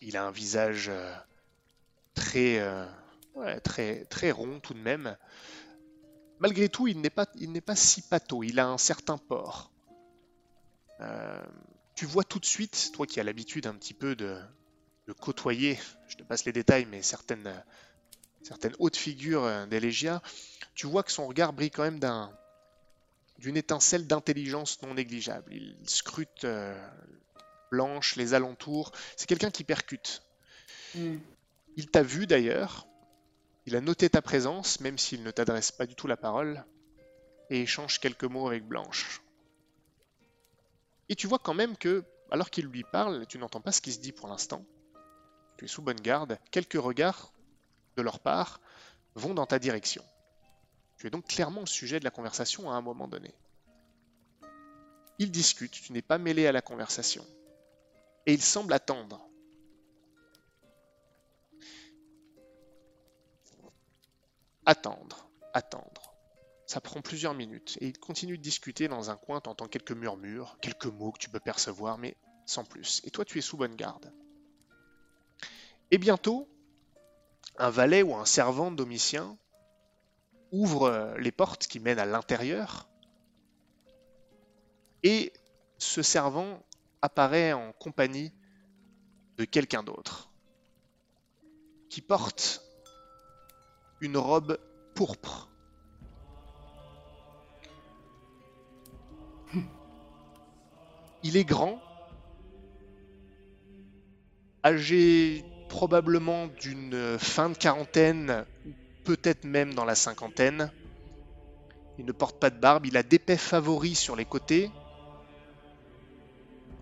Il 0.00 0.16
a 0.16 0.24
un 0.24 0.30
visage 0.30 0.88
euh, 0.88 1.14
très, 2.14 2.62
ouais, 3.34 3.60
très, 3.60 4.04
très 4.06 4.30
rond 4.30 4.60
tout 4.60 4.74
de 4.74 4.80
même. 4.80 5.16
Malgré 6.38 6.68
tout, 6.68 6.86
il 6.86 7.00
n'est 7.00 7.10
pas, 7.10 7.26
il 7.36 7.52
n'est 7.52 7.60
pas 7.60 7.76
si 7.76 8.02
pâteau. 8.02 8.42
Il 8.42 8.58
a 8.60 8.68
un 8.68 8.78
certain 8.78 9.18
port. 9.18 9.70
Tu 11.94 12.04
vois 12.04 12.24
tout 12.24 12.38
de 12.38 12.44
suite, 12.44 12.90
toi 12.92 13.06
qui 13.06 13.20
as 13.20 13.24
l'habitude 13.24 13.66
un 13.66 13.74
petit 13.74 13.94
peu 13.94 14.14
de, 14.14 14.38
de 15.06 15.12
côtoyer, 15.12 15.78
je 16.08 16.16
te 16.16 16.22
passe 16.22 16.44
les 16.44 16.52
détails, 16.52 16.86
mais 16.86 17.02
certaines, 17.02 17.64
certaines 18.46 18.76
hautes 18.78 18.96
figures 18.96 19.44
euh, 19.44 19.66
des 19.66 19.92
tu 20.74 20.86
vois 20.86 21.02
que 21.02 21.10
son 21.10 21.26
regard 21.26 21.52
brille 21.52 21.70
quand 21.70 21.82
même 21.82 21.98
d'un, 21.98 22.32
d'une 23.38 23.56
étincelle 23.56 24.06
d'intelligence 24.06 24.80
non 24.82 24.94
négligeable. 24.94 25.52
Il 25.52 25.76
scrute 25.84 26.44
euh, 26.44 26.78
Blanche, 27.72 28.14
les 28.16 28.34
alentours. 28.34 28.92
C'est 29.16 29.26
quelqu'un 29.26 29.50
qui 29.50 29.64
percute. 29.64 30.22
Hmm. 30.94 31.16
Il 31.76 31.90
t'a 31.90 32.02
vu 32.02 32.26
d'ailleurs. 32.26 32.86
Il 33.66 33.74
a 33.74 33.80
noté 33.80 34.08
ta 34.08 34.22
présence, 34.22 34.78
même 34.80 34.96
s'il 34.96 35.24
ne 35.24 35.30
t'adresse 35.32 35.72
pas 35.72 35.86
du 35.86 35.96
tout 35.96 36.06
la 36.06 36.16
parole, 36.16 36.64
et 37.50 37.62
échange 37.62 37.98
quelques 37.98 38.24
mots 38.24 38.46
avec 38.46 38.64
Blanche. 38.64 39.22
Et 41.08 41.16
tu 41.16 41.26
vois 41.26 41.40
quand 41.40 41.54
même 41.54 41.76
que, 41.76 42.04
alors 42.30 42.50
qu'il 42.50 42.66
lui 42.66 42.84
parle, 42.84 43.26
tu 43.26 43.38
n'entends 43.38 43.60
pas 43.60 43.72
ce 43.72 43.80
qui 43.80 43.92
se 43.92 43.98
dit 43.98 44.12
pour 44.12 44.28
l'instant. 44.28 44.64
Tu 45.58 45.64
es 45.64 45.68
sous 45.68 45.82
bonne 45.82 46.00
garde. 46.00 46.38
Quelques 46.52 46.74
regards 46.74 47.32
de 47.96 48.02
leur 48.02 48.20
part 48.20 48.60
vont 49.14 49.34
dans 49.34 49.46
ta 49.46 49.58
direction. 49.58 50.04
Tu 50.98 51.06
es 51.06 51.10
donc 51.10 51.26
clairement 51.26 51.60
le 51.60 51.66
sujet 51.66 51.98
de 51.98 52.04
la 52.04 52.10
conversation 52.10 52.70
à 52.70 52.74
un 52.74 52.80
moment 52.80 53.08
donné. 53.08 53.34
Ils 55.18 55.30
discutent, 55.30 55.72
tu 55.72 55.92
n'es 55.92 56.02
pas 56.02 56.18
mêlé 56.18 56.46
à 56.46 56.52
la 56.52 56.62
conversation. 56.62 57.24
Et 58.26 58.34
ils 58.34 58.42
semblent 58.42 58.72
attendre. 58.72 59.26
Attendre, 64.66 65.28
attendre. 65.54 66.14
Ça 66.66 66.80
prend 66.80 67.00
plusieurs 67.00 67.34
minutes 67.34 67.78
et 67.80 67.86
ils 67.86 67.98
continuent 67.98 68.36
de 68.36 68.42
discuter 68.42 68.88
dans 68.88 69.10
un 69.10 69.16
coin, 69.16 69.40
t'entends 69.40 69.68
quelques 69.68 69.92
murmures, 69.92 70.58
quelques 70.60 70.86
mots 70.86 71.12
que 71.12 71.18
tu 71.18 71.30
peux 71.30 71.38
percevoir, 71.38 71.96
mais 71.96 72.16
sans 72.44 72.64
plus. 72.64 73.00
Et 73.04 73.10
toi, 73.10 73.24
tu 73.24 73.38
es 73.38 73.40
sous 73.40 73.56
bonne 73.56 73.76
garde. 73.76 74.12
Et 75.92 75.98
bientôt, 75.98 76.48
un 77.58 77.70
valet 77.70 78.02
ou 78.02 78.14
un 78.14 78.24
servant 78.24 78.70
Domitien 78.70 79.36
ouvre 80.52 80.84
euh, 80.84 81.18
les 81.18 81.32
portes 81.32 81.66
qui 81.66 81.80
mènent 81.80 81.98
à 81.98 82.06
l'intérieur 82.06 82.88
et 85.02 85.32
ce 85.78 86.02
servant 86.02 86.62
apparaît 87.02 87.52
en 87.52 87.72
compagnie 87.72 88.32
de 89.36 89.44
quelqu'un 89.44 89.82
d'autre 89.82 90.30
qui 91.88 92.00
porte 92.00 92.62
une 94.00 94.16
robe 94.16 94.58
pourpre. 94.94 95.48
Il 101.22 101.36
est 101.36 101.44
grand, 101.44 101.80
âgé 104.64 105.44
probablement 105.68 106.46
d'une 106.46 107.18
fin 107.18 107.50
de 107.50 107.56
quarantaine, 107.56 108.44
peut-être 109.04 109.44
même 109.44 109.74
dans 109.74 109.84
la 109.84 109.94
cinquantaine. 109.94 110.70
Il 111.98 112.04
ne 112.04 112.12
porte 112.12 112.38
pas 112.38 112.50
de 112.50 112.58
barbe, 112.58 112.86
il 112.86 112.96
a 112.96 113.02
d'épais 113.02 113.36
favoris 113.36 113.98
sur 113.98 114.16
les 114.16 114.24
côtés, 114.24 114.70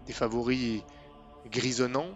des 0.07 0.13
favoris 0.13 0.83
grisonnants. 1.51 2.11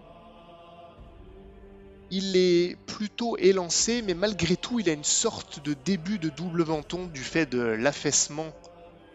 Il 2.11 2.37
est 2.37 2.77
plutôt 2.87 3.37
élancé, 3.37 4.03
mais 4.03 4.15
malgré 4.15 4.57
tout, 4.57 4.81
il 4.81 4.89
a 4.89 4.93
une 4.93 5.05
sorte 5.05 5.63
de 5.63 5.75
début 5.75 6.19
de 6.19 6.31
double 6.31 6.65
menton 6.65 7.07
du 7.07 7.23
fait 7.23 7.47
de 7.47 7.61
l'affaissement 7.61 8.53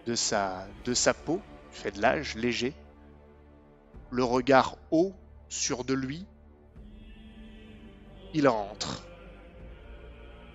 de 0.05 0.15
sa, 0.15 0.67
de 0.85 0.93
sa 0.93 1.13
peau, 1.13 1.41
du 1.71 1.77
fait 1.77 1.91
de 1.91 2.01
l'âge 2.01 2.35
léger. 2.35 2.73
Le 4.11 4.23
regard 4.23 4.77
haut 4.91 5.13
sur 5.49 5.83
de 5.83 5.93
lui, 5.95 6.25
Il 8.33 8.47
rentre. 8.47 9.03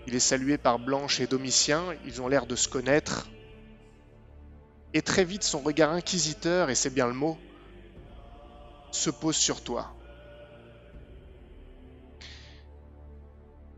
Il 0.07 0.14
est 0.14 0.21
salué 0.21 0.59
par 0.59 0.79
Blanche 0.79 1.21
et 1.21 1.27
Domitien, 1.27 1.85
ils 2.05 2.21
ont 2.23 2.29
l'air 2.29 2.47
de 2.47 2.57
se 2.57 2.69
connaître. 2.69 3.29
Et 4.95 5.03
très 5.03 5.25
vite, 5.25 5.45
son 5.45 5.61
regard 5.61 5.93
inquisiteur, 5.93 6.71
et 6.71 6.75
c'est 6.75 6.91
bien 6.91 7.07
le 7.07 7.12
mot, 7.12 7.37
se 8.91 9.11
pose 9.11 9.37
sur 9.37 9.62
toi. 9.62 9.93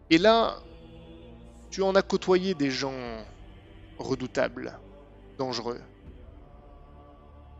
Et 0.08 0.18
là, 0.18 0.56
tu 1.70 1.82
en 1.82 1.94
as 1.94 2.02
côtoyé 2.02 2.54
des 2.54 2.70
gens 2.70 3.24
redoutables, 3.98 4.78
dangereux. 5.38 5.80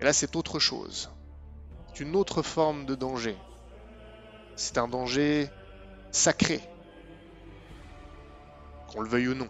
Et 0.00 0.04
là, 0.04 0.12
c'est 0.12 0.36
autre 0.36 0.58
chose. 0.58 1.10
C'est 1.88 2.00
une 2.00 2.16
autre 2.16 2.42
forme 2.42 2.86
de 2.86 2.94
danger. 2.94 3.36
C'est 4.56 4.78
un 4.78 4.88
danger 4.88 5.50
sacré, 6.12 6.60
qu'on 8.88 9.00
le 9.00 9.08
veuille 9.08 9.28
ou 9.28 9.34
non. 9.34 9.48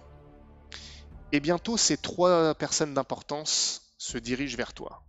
Et 1.33 1.41
bientôt, 1.41 1.77
ces 1.77 1.97
trois 1.97 2.55
personnes 2.55 2.95
d'importance 2.95 3.95
se 3.99 4.19
dirigent 4.19 4.57
vers 4.57 4.73
toi. 4.73 5.03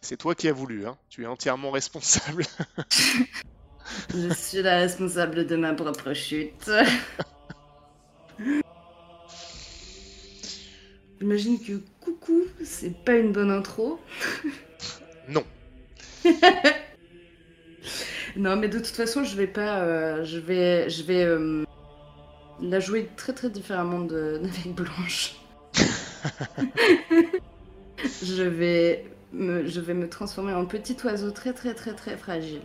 C'est 0.00 0.16
toi 0.16 0.34
qui 0.34 0.48
as 0.48 0.52
voulu, 0.52 0.86
hein. 0.86 0.98
tu 1.08 1.22
es 1.22 1.26
entièrement 1.26 1.70
responsable. 1.70 2.44
Je 4.14 4.32
suis 4.34 4.62
la 4.62 4.76
responsable 4.76 5.46
de 5.46 5.56
ma 5.56 5.74
propre 5.74 6.12
chute. 6.12 6.70
J'imagine 11.22 11.60
que 11.60 11.74
coucou, 12.00 12.42
c'est 12.64 13.04
pas 13.04 13.14
une 13.14 13.30
bonne 13.30 13.52
intro. 13.52 14.00
non. 15.28 15.44
non, 18.36 18.56
mais 18.56 18.66
de 18.66 18.78
toute 18.78 18.88
façon, 18.88 19.22
je 19.22 19.36
vais 19.36 19.46
pas. 19.46 19.82
euh, 19.82 20.24
je 20.24 20.40
vais, 20.40 20.90
je 20.90 21.04
vais 21.04 21.22
euh, 21.22 21.64
la 22.60 22.80
jouer 22.80 23.08
très 23.16 23.32
très 23.32 23.50
différemment 23.50 24.00
de 24.00 24.40
avec 24.42 24.74
Blanche. 24.74 25.36
je 28.24 28.42
vais 28.42 29.06
me, 29.32 29.64
je 29.68 29.78
vais 29.78 29.94
me 29.94 30.08
transformer 30.08 30.54
en 30.54 30.66
petit 30.66 30.96
oiseau 31.04 31.30
très 31.30 31.52
très 31.52 31.74
très 31.74 31.94
très 31.94 32.16
fragile. 32.16 32.62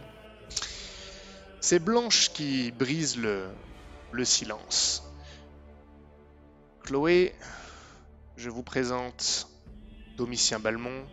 C'est 1.62 1.78
Blanche 1.78 2.32
qui 2.34 2.72
brise 2.72 3.20
le, 3.20 3.44
le 4.14 4.26
silence. 4.26 5.04
Chloé, 6.84 7.36
je 8.38 8.50
vous 8.50 8.64
présente 8.64 9.50
Domitien 10.16 10.60
Balmont, 10.60 11.06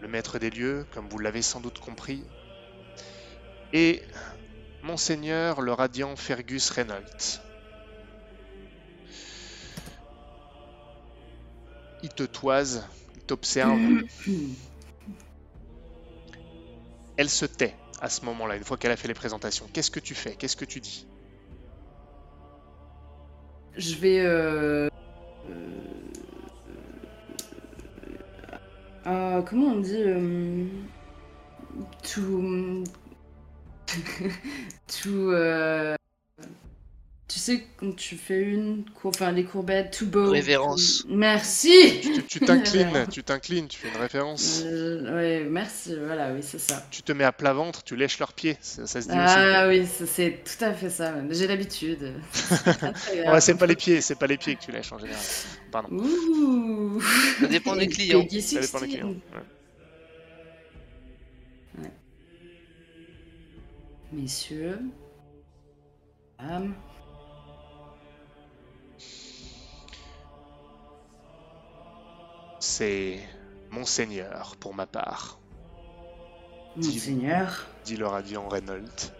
le 0.00 0.08
maître 0.08 0.38
des 0.38 0.50
lieux, 0.50 0.84
comme 0.92 1.08
vous 1.08 1.18
l'avez 1.18 1.42
sans 1.42 1.60
doute 1.60 1.78
compris, 1.78 2.24
et 3.72 4.02
Monseigneur 4.82 5.60
le 5.60 5.72
radiant 5.72 6.16
Fergus 6.16 6.70
Reynolds. 6.70 7.40
Il 12.02 12.10
te 12.10 12.22
toise, 12.24 12.84
il 13.16 13.22
t'observe. 13.22 13.78
Elle 17.16 17.28
se 17.30 17.44
tait 17.44 17.74
à 18.00 18.08
ce 18.08 18.24
moment-là, 18.24 18.56
une 18.56 18.62
fois 18.64 18.76
qu'elle 18.76 18.92
a 18.92 18.96
fait 18.96 19.08
les 19.08 19.14
présentations. 19.14 19.66
Qu'est-ce 19.72 19.90
que 19.90 19.98
tu 19.98 20.14
fais? 20.14 20.36
Qu'est-ce 20.36 20.56
que 20.56 20.64
tu 20.64 20.80
dis? 20.80 21.06
Je 23.76 23.94
vais. 23.96 24.20
euh, 24.20 24.88
euh, 25.50 25.97
comment 29.46 29.68
on 29.74 29.80
dit 29.80 30.02
euh, 30.02 30.64
Tout. 32.02 32.84
tout. 34.86 35.30
euh, 35.32 35.97
sais, 37.52 37.64
quand 37.76 37.94
tu 37.96 38.16
fais 38.16 38.42
une. 38.42 38.84
cour- 38.94 39.10
Enfin, 39.14 39.32
les 39.32 39.44
courbettes, 39.44 39.96
tout 39.98 40.06
beau. 40.06 40.30
Révérence. 40.30 41.04
Merci 41.08 42.00
Tu 42.28 42.40
t'inclines, 42.40 43.06
tu 43.10 43.22
t'inclines, 43.22 43.68
tu 43.68 43.78
fais 43.78 43.88
une 43.88 43.96
référence. 44.00 44.62
Euh, 44.64 45.14
Ouais, 45.14 45.46
merci, 45.48 45.94
voilà, 45.98 46.32
oui, 46.32 46.40
c'est 46.42 46.58
ça. 46.60 46.86
Tu 46.90 47.02
te 47.02 47.12
mets 47.12 47.24
à 47.24 47.32
plat 47.32 47.52
ventre, 47.52 47.82
tu 47.82 47.96
lèches 47.96 48.18
leurs 48.18 48.32
pieds. 48.32 48.56
Ça, 48.60 48.86
ça 48.86 49.00
se 49.00 49.06
dit 49.08 49.12
aussi. 49.14 49.22
Ah 49.26 49.66
oui, 49.68 49.86
c'est 50.06 50.42
tout 50.44 50.64
à 50.64 50.72
fait 50.72 50.90
ça. 50.90 51.14
J'ai 51.30 51.46
l'habitude. 51.46 52.14
Ouais, 53.28 53.40
c'est 53.40 53.54
pas 53.56 53.66
les 53.66 53.76
pieds, 53.76 54.00
c'est 54.00 54.18
pas 54.18 54.26
les 54.26 54.36
pieds 54.38 54.56
que 54.56 54.62
tu 54.64 54.72
lèches 54.72 54.92
en 54.92 54.98
général. 54.98 55.20
Pardon. 55.70 55.88
Ouh 55.96 57.00
Ça 57.40 57.46
dépend 57.46 57.76
des 57.76 57.88
clients. 57.88 58.22
Peggy 58.22 58.42
Ça 58.42 58.60
dépend 58.60 58.80
des 58.80 58.86
16. 58.86 58.94
clients. 58.94 59.08
ouais. 59.08 59.42
Messieurs, 64.12 64.78
dames, 66.38 66.74
C'est 72.70 73.18
Monseigneur 73.70 74.54
pour 74.60 74.74
ma 74.74 74.86
part, 74.86 75.38
monseigneur, 76.76 77.66
dit 77.82 77.96
le 77.96 78.06
radiant 78.06 78.46
Reynolds. 78.46 79.10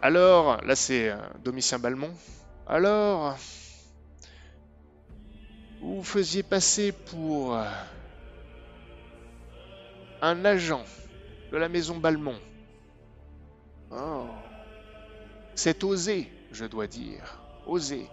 Alors, 0.00 0.64
là 0.64 0.74
c'est 0.74 1.10
euh, 1.10 1.16
Domitien 1.44 1.78
Balmont. 1.78 2.14
Alors, 2.66 3.36
vous 5.82 5.96
vous 5.96 6.02
faisiez 6.02 6.42
passer 6.42 6.92
pour 6.92 7.54
euh, 7.54 7.66
un 10.22 10.46
agent 10.46 10.84
de 11.52 11.58
la 11.58 11.68
maison 11.68 11.98
Balmont. 11.98 12.40
Oh, 13.90 14.24
c'est 15.54 15.84
osé, 15.84 16.32
je 16.52 16.64
dois 16.64 16.86
dire, 16.86 17.38
osé. 17.66 18.08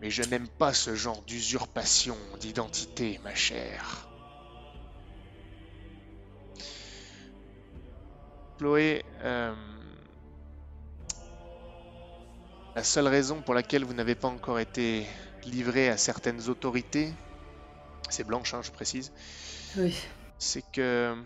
Mais 0.00 0.10
je 0.10 0.22
n'aime 0.22 0.48
pas 0.48 0.72
ce 0.72 0.94
genre 0.94 1.22
d'usurpation 1.22 2.16
d'identité, 2.40 3.18
ma 3.24 3.34
chère. 3.34 4.08
Chloé, 8.58 9.04
euh, 9.22 9.54
la 12.74 12.84
seule 12.84 13.08
raison 13.08 13.40
pour 13.42 13.54
laquelle 13.54 13.84
vous 13.84 13.94
n'avez 13.94 14.14
pas 14.14 14.28
encore 14.28 14.58
été 14.58 15.06
livré 15.44 15.88
à 15.88 15.96
certaines 15.96 16.48
autorités, 16.48 17.12
c'est 18.10 18.24
Blanche, 18.24 18.54
hein, 18.54 18.62
je 18.62 18.70
précise, 18.70 19.12
oui. 19.76 19.96
c'est 20.38 20.64
que 20.72 21.16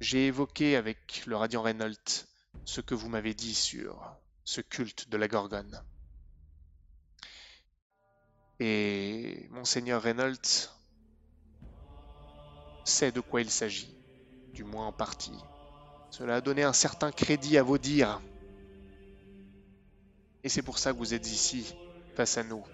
j'ai 0.00 0.26
évoqué 0.26 0.76
avec 0.76 1.24
le 1.26 1.36
Radiant 1.36 1.62
Reynolds 1.62 2.26
ce 2.64 2.80
que 2.80 2.94
vous 2.94 3.08
m'avez 3.08 3.34
dit 3.34 3.54
sur 3.54 4.16
ce 4.44 4.60
culte 4.60 5.08
de 5.08 5.16
la 5.16 5.28
Gorgone. 5.28 5.82
Et 8.64 9.48
Monseigneur 9.50 10.00
Reynolds 10.00 10.70
sait 12.84 13.10
de 13.10 13.18
quoi 13.18 13.40
il 13.40 13.50
s'agit, 13.50 13.92
du 14.54 14.62
moins 14.62 14.86
en 14.86 14.92
partie. 14.92 15.36
Cela 16.10 16.36
a 16.36 16.40
donné 16.40 16.62
un 16.62 16.72
certain 16.72 17.10
crédit 17.10 17.58
à 17.58 17.64
vos 17.64 17.76
dires. 17.76 18.20
Et 20.44 20.48
c'est 20.48 20.62
pour 20.62 20.78
ça 20.78 20.92
que 20.92 20.98
vous 20.98 21.12
êtes 21.12 21.26
ici, 21.26 21.74
face 22.14 22.38
à 22.38 22.44
nous. 22.44 22.64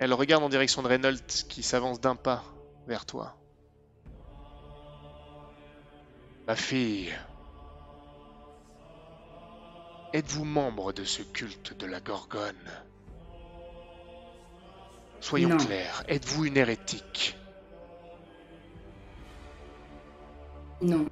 Elle 0.00 0.12
regarde 0.12 0.42
en 0.42 0.48
direction 0.48 0.82
de 0.82 0.88
Reynolds 0.88 1.46
qui 1.48 1.62
s'avance 1.62 2.00
d'un 2.00 2.16
pas 2.16 2.42
vers 2.88 3.06
toi. 3.06 3.36
Ma 6.48 6.56
fille, 6.56 7.16
êtes-vous 10.12 10.44
membre 10.44 10.92
de 10.92 11.04
ce 11.04 11.22
culte 11.22 11.78
de 11.78 11.86
la 11.86 12.00
Gorgone? 12.00 12.89
Soyons 15.20 15.50
Non. 15.50 15.56
clairs, 15.58 16.02
êtes-vous 16.08 16.46
une 16.46 16.56
hérétique? 16.56 17.36
Non. 20.82 21.06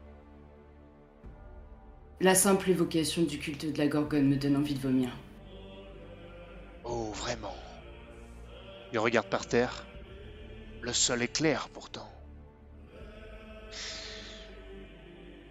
La 2.20 2.34
simple 2.34 2.70
évocation 2.70 3.22
du 3.22 3.38
culte 3.38 3.70
de 3.70 3.78
la 3.78 3.86
Gorgone 3.86 4.26
me 4.26 4.36
donne 4.36 4.56
envie 4.56 4.74
de 4.74 4.80
vomir. 4.80 5.10
Oh, 6.84 7.12
vraiment 7.12 7.54
Il 8.92 8.98
regarde 8.98 9.28
par 9.28 9.46
terre. 9.46 9.86
Le 10.80 10.92
sol 10.92 11.22
est 11.22 11.28
clair 11.28 11.68
pourtant. 11.68 12.08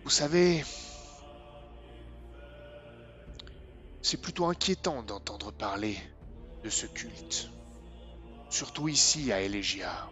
Vous 0.03 0.09
savez, 0.09 0.63
c'est 4.01 4.21
plutôt 4.21 4.45
inquiétant 4.45 5.03
d'entendre 5.03 5.51
parler 5.51 5.97
de 6.63 6.69
ce 6.69 6.87
culte. 6.87 7.51
Surtout 8.49 8.87
ici 8.87 9.31
à 9.31 9.41
Elegia. 9.41 10.09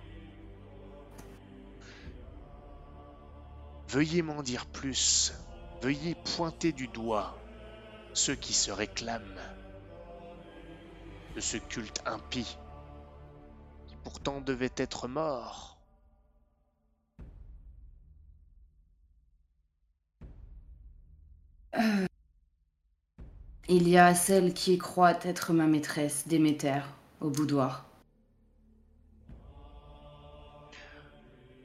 Veuillez 3.89 4.21
m'en 4.21 4.43
dire 4.43 4.65
plus. 4.65 5.33
Veuillez 5.81 6.15
pointer 6.35 6.71
du 6.71 6.87
doigt 6.87 7.37
ceux 8.13 8.35
qui 8.35 8.53
se 8.53 8.71
réclament 8.71 9.41
de 11.35 11.41
ce 11.41 11.57
culte 11.57 12.01
impie, 12.05 12.57
qui 13.87 13.95
pourtant 14.03 14.39
devait 14.39 14.71
être 14.77 15.07
mort. 15.07 15.77
Il 23.67 23.89
y 23.89 23.97
a 23.97 24.15
celle 24.15 24.53
qui 24.53 24.77
croit 24.77 25.19
être 25.25 25.51
ma 25.51 25.67
maîtresse, 25.67 26.27
Déméter, 26.27 26.81
au 27.19 27.29
boudoir. 27.29 27.85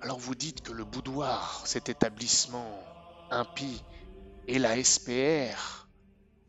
Alors 0.03 0.18
vous 0.18 0.34
dites 0.34 0.62
que 0.62 0.72
le 0.72 0.84
boudoir, 0.84 1.62
cet 1.66 1.90
établissement 1.90 2.82
impie, 3.30 3.82
et 4.48 4.59
la 4.59 4.82
SPR 4.82 5.86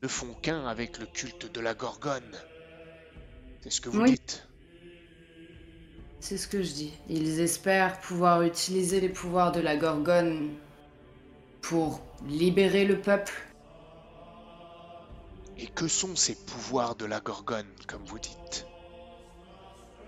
ne 0.02 0.08
font 0.08 0.34
qu'un 0.42 0.66
avec 0.68 0.98
le 0.98 1.06
culte 1.06 1.52
de 1.52 1.60
la 1.60 1.74
Gorgone. 1.74 2.38
C'est 3.62 3.70
ce 3.70 3.82
que 3.82 3.90
vous 3.90 4.02
Oui. 4.02 4.12
dites? 4.12 4.48
C'est 6.22 6.38
ce 6.38 6.48
que 6.48 6.64
je 6.64 6.72
dis. 6.72 6.94
Ils 7.10 7.40
espèrent 7.42 8.00
pouvoir 8.00 8.42
utiliser 8.44 9.02
les 9.02 9.10
pouvoirs 9.10 9.52
de 9.52 9.60
la 9.60 9.76
Gorgone 9.76 10.54
pour 11.62 12.02
libérer 12.28 12.86
le 12.86 13.02
peuple. 13.02 13.34
Et 15.58 15.68
que 15.68 15.88
sont 15.88 16.16
ces 16.16 16.36
pouvoirs 16.36 16.96
de 16.96 17.06
la 17.06 17.20
Gorgone, 17.20 17.72
comme 17.88 18.04
vous 18.06 18.20
dites? 18.20 18.66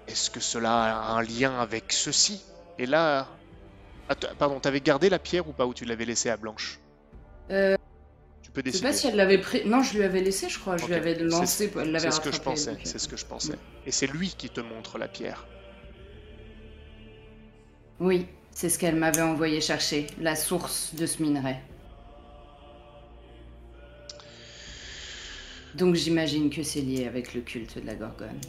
Est-ce 0.07 0.29
que 0.29 0.39
cela 0.39 0.95
a 0.95 1.11
un 1.13 1.21
lien 1.21 1.59
avec 1.59 1.91
ceci 1.91 2.41
Et 2.79 2.85
là... 2.85 3.27
Attends, 4.09 4.27
pardon, 4.37 4.59
t'avais 4.59 4.81
gardé 4.81 5.09
la 5.09 5.19
pierre 5.19 5.47
ou 5.47 5.53
pas 5.53 5.65
Ou 5.65 5.73
tu 5.73 5.85
l'avais 5.85 6.05
laissée 6.05 6.29
à 6.29 6.37
Blanche 6.37 6.79
Euh, 7.51 7.77
Tu 8.41 8.51
peux 8.51 8.61
je 8.61 8.65
sais 8.65 8.71
décider. 8.71 8.87
pas 8.87 8.93
si 8.93 9.07
elle 9.07 9.15
l'avait 9.15 9.37
pris. 9.39 9.61
Non, 9.65 9.81
je 9.81 9.97
lui 9.97 10.03
avais 10.03 10.21
laissé, 10.21 10.49
je 10.49 10.59
crois. 10.59 10.77
Je 10.77 10.85
lui 10.87 10.93
avais 10.95 11.15
lancé. 11.15 11.69
C'est 11.69 12.11
ce 12.11 12.19
que 12.21 12.31
je 12.31 12.41
pensais, 12.41 12.77
c'est 12.83 12.99
ce 12.99 13.07
que 13.07 13.17
je 13.17 13.25
pensais. 13.25 13.55
Et 13.85 13.91
c'est 13.91 14.07
lui 14.07 14.33
qui 14.37 14.49
te 14.49 14.59
montre 14.61 14.97
la 14.97 15.07
pierre. 15.07 15.47
Oui, 17.99 18.27
c'est 18.51 18.69
ce 18.69 18.77
qu'elle 18.77 18.95
m'avait 18.95 19.21
envoyé 19.21 19.61
chercher, 19.61 20.07
la 20.19 20.35
source 20.35 20.93
de 20.95 21.05
ce 21.05 21.21
minerai. 21.23 21.55
Donc 25.75 25.95
j'imagine 25.95 26.49
que 26.49 26.61
c'est 26.63 26.81
lié 26.81 27.07
avec 27.07 27.33
le 27.33 27.41
culte 27.41 27.79
de 27.79 27.85
la 27.87 27.95
Gorgone. 27.95 28.39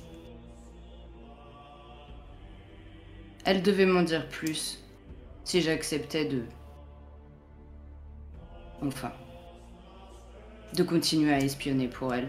Elle 3.44 3.62
devait 3.62 3.86
m'en 3.86 4.02
dire 4.02 4.28
plus 4.28 4.82
si 5.44 5.60
j'acceptais 5.60 6.24
de... 6.24 6.42
Enfin... 8.80 9.12
De 10.72 10.82
continuer 10.82 11.32
à 11.32 11.38
espionner 11.38 11.86
pour 11.86 12.14
elle. 12.14 12.28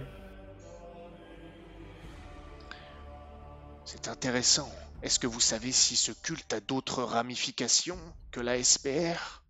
C'est 3.85 4.07
intéressant. 4.07 4.69
Est-ce 5.01 5.19
que 5.19 5.27
vous 5.27 5.39
savez 5.39 5.71
si 5.71 5.95
ce 5.95 6.11
culte 6.11 6.53
a 6.53 6.59
d'autres 6.59 7.03
ramifications 7.03 7.97
que 8.31 8.39
la 8.41 8.61
SPR 8.61 9.43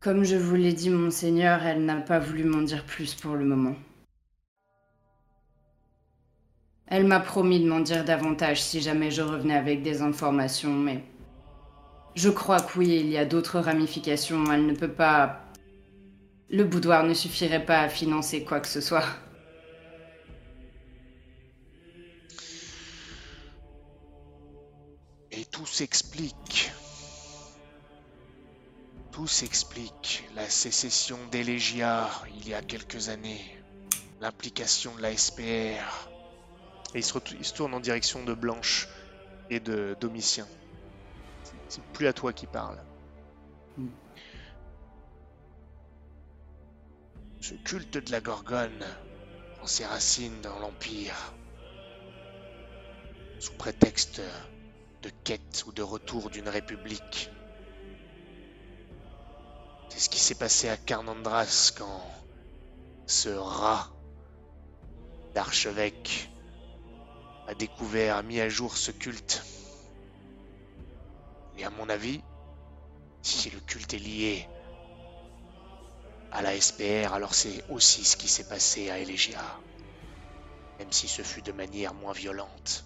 Comme 0.00 0.24
je 0.24 0.36
vous 0.36 0.54
l'ai 0.54 0.72
dit, 0.72 0.90
monseigneur, 0.90 1.62
elle 1.64 1.84
n'a 1.84 2.00
pas 2.00 2.18
voulu 2.18 2.44
m'en 2.44 2.62
dire 2.62 2.84
plus 2.84 3.14
pour 3.14 3.34
le 3.34 3.44
moment. 3.44 3.74
Elle 6.90 7.06
m'a 7.06 7.20
promis 7.20 7.60
de 7.60 7.68
m'en 7.68 7.78
dire 7.78 8.04
davantage 8.04 8.60
si 8.60 8.80
jamais 8.80 9.12
je 9.12 9.22
revenais 9.22 9.54
avec 9.54 9.82
des 9.82 10.02
informations, 10.02 10.72
mais... 10.72 11.04
Je 12.16 12.28
crois 12.28 12.60
que 12.60 12.76
oui, 12.76 12.88
il 12.88 13.08
y 13.08 13.16
a 13.16 13.24
d'autres 13.24 13.60
ramifications. 13.60 14.52
Elle 14.52 14.66
ne 14.66 14.74
peut 14.74 14.90
pas... 14.90 15.44
Le 16.48 16.64
boudoir 16.64 17.04
ne 17.04 17.14
suffirait 17.14 17.64
pas 17.64 17.78
à 17.82 17.88
financer 17.88 18.42
quoi 18.42 18.58
que 18.58 18.66
ce 18.66 18.80
soit. 18.80 19.04
Et 25.30 25.44
tout 25.44 25.66
s'explique. 25.66 26.72
Tout 29.12 29.28
s'explique. 29.28 30.24
La 30.34 30.50
sécession 30.50 31.18
d'Elegia 31.30 32.10
il 32.36 32.48
y 32.48 32.54
a 32.54 32.62
quelques 32.62 33.10
années. 33.10 33.44
L'implication 34.20 34.92
de 34.96 35.02
la 35.02 35.16
SPR. 35.16 36.09
Et 36.94 36.98
il 36.98 37.04
se, 37.04 37.14
retou- 37.14 37.36
il 37.38 37.44
se 37.44 37.54
tourne 37.54 37.74
en 37.74 37.80
direction 37.80 38.24
de 38.24 38.34
Blanche 38.34 38.88
et 39.48 39.60
de 39.60 39.96
Domitien. 40.00 40.46
C'est 41.68 41.84
plus 41.92 42.06
à 42.06 42.12
toi 42.12 42.32
qui 42.32 42.46
parle. 42.46 42.78
Hmm. 43.76 43.88
Ce 47.40 47.54
culte 47.54 47.96
de 47.98 48.10
la 48.12 48.20
Gorgone 48.20 48.84
prend 49.56 49.66
ses 49.66 49.86
racines 49.86 50.40
dans 50.42 50.58
l'Empire. 50.58 51.14
Sous 53.38 53.52
prétexte 53.54 54.20
de 55.02 55.10
quête 55.24 55.64
ou 55.66 55.72
de 55.72 55.82
retour 55.82 56.28
d'une 56.28 56.48
république. 56.48 57.30
C'est 59.88 60.00
ce 60.00 60.08
qui 60.10 60.18
s'est 60.18 60.34
passé 60.34 60.68
à 60.68 60.76
Carnandras 60.76 61.72
quand 61.76 62.02
ce 63.06 63.28
rat 63.28 63.90
d'archevêque 65.34 66.29
a 67.50 67.54
découvert, 67.54 68.16
a 68.16 68.22
mis 68.22 68.40
à 68.40 68.48
jour 68.48 68.76
ce 68.76 68.92
culte. 68.92 69.44
Et 71.58 71.64
à 71.64 71.70
mon 71.70 71.88
avis, 71.88 72.22
si 73.22 73.50
le 73.50 73.58
culte 73.58 73.92
est 73.92 73.98
lié 73.98 74.48
à 76.30 76.42
la 76.42 76.58
SPR, 76.58 77.12
alors 77.12 77.34
c'est 77.34 77.68
aussi 77.68 78.04
ce 78.04 78.16
qui 78.16 78.28
s'est 78.28 78.46
passé 78.46 78.88
à 78.88 79.00
Elegia. 79.00 79.42
Même 80.78 80.92
si 80.92 81.08
ce 81.08 81.22
fut 81.22 81.42
de 81.42 81.50
manière 81.50 81.92
moins 81.92 82.12
violente. 82.12 82.84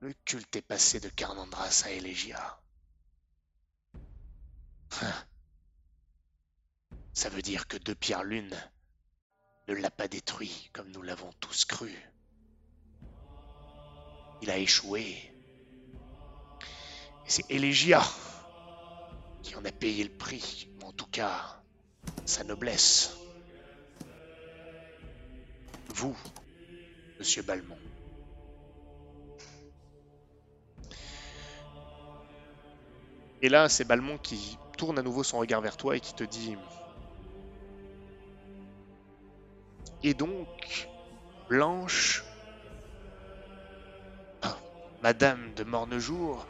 Le 0.00 0.12
culte 0.24 0.56
est 0.56 0.62
passé 0.62 0.98
de 0.98 1.08
Carnandras 1.08 1.84
à 1.86 1.90
Elegia. 1.90 2.58
Hein. 5.02 5.12
Ça 7.12 7.28
veut 7.28 7.42
dire 7.42 7.68
que 7.68 7.76
Deux 7.76 7.94
Pierre 7.94 8.24
Lune 8.24 8.56
ne 9.68 9.74
l'a 9.74 9.90
pas 9.90 10.08
détruit 10.08 10.68
comme 10.72 10.90
nous 10.90 11.02
l'avons 11.02 11.32
tous 11.34 11.64
cru. 11.64 11.96
Il 14.42 14.50
a 14.50 14.58
échoué. 14.58 15.16
Et 17.26 17.30
c'est 17.30 17.50
Elegia 17.50 18.02
qui 19.42 19.56
en 19.56 19.64
a 19.64 19.72
payé 19.72 20.04
le 20.04 20.10
prix, 20.10 20.68
ou 20.80 20.86
en 20.86 20.92
tout 20.92 21.06
cas 21.06 21.62
sa 22.24 22.44
noblesse. 22.44 23.16
Vous, 25.88 26.16
monsieur 27.18 27.42
Balmont. 27.42 27.78
Et 33.42 33.48
là, 33.48 33.68
c'est 33.68 33.84
Balmont 33.84 34.18
qui 34.18 34.58
tourne 34.76 34.98
à 34.98 35.02
nouveau 35.02 35.22
son 35.22 35.38
regard 35.38 35.60
vers 35.60 35.76
toi 35.76 35.96
et 35.96 36.00
qui 36.00 36.14
te 36.14 36.24
dit 36.24 36.56
Et 40.02 40.14
donc, 40.14 40.88
Blanche, 41.48 42.24
Madame 45.02 45.54
de 45.54 45.64
Mornejour, 45.64 46.46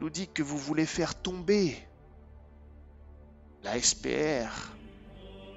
nous 0.00 0.10
dit 0.10 0.28
que 0.28 0.42
vous 0.42 0.58
voulez 0.58 0.86
faire 0.86 1.14
tomber 1.14 1.76
la 3.64 3.80
SPR 3.80 4.72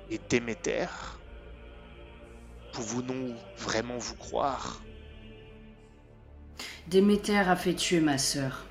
et 0.09 0.19
Déméter 0.30 0.88
Pouvons-nous 2.73 3.36
vraiment 3.57 3.97
vous 3.97 4.15
croire? 4.15 4.82
Déméter 6.88 7.38
a 7.38 7.55
fait 7.55 7.75
tuer 7.75 7.99
ma 7.99 8.17
sœur. 8.17 8.65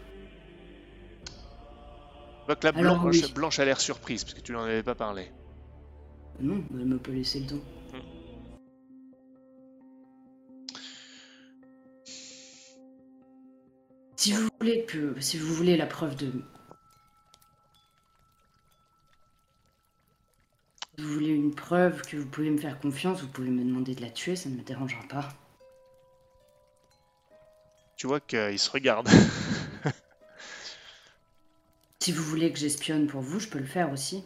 Que 2.48 2.66
la 2.66 2.70
Alors, 2.70 3.00
Blanche, 3.00 3.16
oui. 3.16 3.32
Blanche 3.34 3.59
a 3.59 3.64
l'air 3.64 3.80
surprise 3.80 4.24
parce 4.24 4.34
que 4.34 4.40
tu 4.40 4.52
n'en 4.52 4.62
avais 4.62 4.82
pas 4.82 4.94
parlé. 4.94 5.30
Non, 6.40 6.64
elle 6.72 6.86
m'a 6.86 6.98
pas 6.98 7.11
laissé 7.11 7.40
le 7.40 7.46
temps. 7.46 7.64
Si 14.19 14.33
vous 14.33 14.49
voulez 14.59 14.85
que, 14.85 15.21
si 15.21 15.39
vous 15.39 15.55
voulez 15.55 15.77
la 15.77 15.87
preuve 15.87 16.16
de, 16.16 16.33
Si 20.97 21.05
vous 21.05 21.12
voulez 21.12 21.29
une 21.29 21.55
preuve 21.55 22.03
que 22.03 22.16
vous 22.16 22.27
pouvez 22.27 22.51
me 22.51 22.59
faire 22.59 22.81
confiance, 22.81 23.23
vous 23.23 23.29
pouvez 23.29 23.51
me 23.51 23.62
demander 23.62 23.95
de 23.95 24.01
la 24.01 24.11
tuer, 24.11 24.35
ça 24.35 24.49
ne 24.49 24.57
me 24.57 24.62
dérangera 24.62 25.05
pas. 25.05 25.29
Tu 27.97 28.09
vois 28.09 28.19
qu'il 28.19 28.59
se 28.59 28.71
regarde. 28.71 29.09
Si 32.01 32.12
vous 32.12 32.23
voulez 32.25 32.53
que 32.53 32.59
j'espionne 32.59 33.07
pour 33.07 33.21
vous, 33.21 33.39
je 33.39 33.49
peux 33.49 33.59
le 33.59 33.66
faire 33.66 33.93
aussi. 33.93 34.25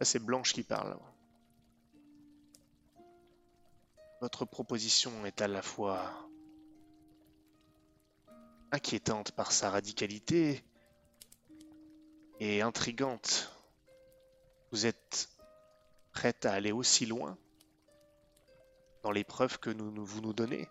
Là, 0.00 0.04
c'est 0.04 0.18
Blanche 0.18 0.52
qui 0.52 0.64
parle. 0.64 0.98
Votre 4.20 4.44
proposition 4.44 5.24
est 5.24 5.40
à 5.40 5.48
la 5.48 5.62
fois 5.62 6.12
inquiétante 8.70 9.32
par 9.32 9.50
sa 9.50 9.70
radicalité 9.70 10.62
et 12.38 12.60
intrigante. 12.60 13.50
Vous 14.72 14.84
êtes 14.84 15.30
prête 16.12 16.44
à 16.44 16.52
aller 16.52 16.70
aussi 16.70 17.06
loin 17.06 17.38
dans 19.02 19.10
les 19.10 19.24
preuves 19.24 19.58
que 19.58 19.70
nous- 19.70 20.04
vous 20.04 20.20
nous 20.20 20.34
donnez? 20.34 20.68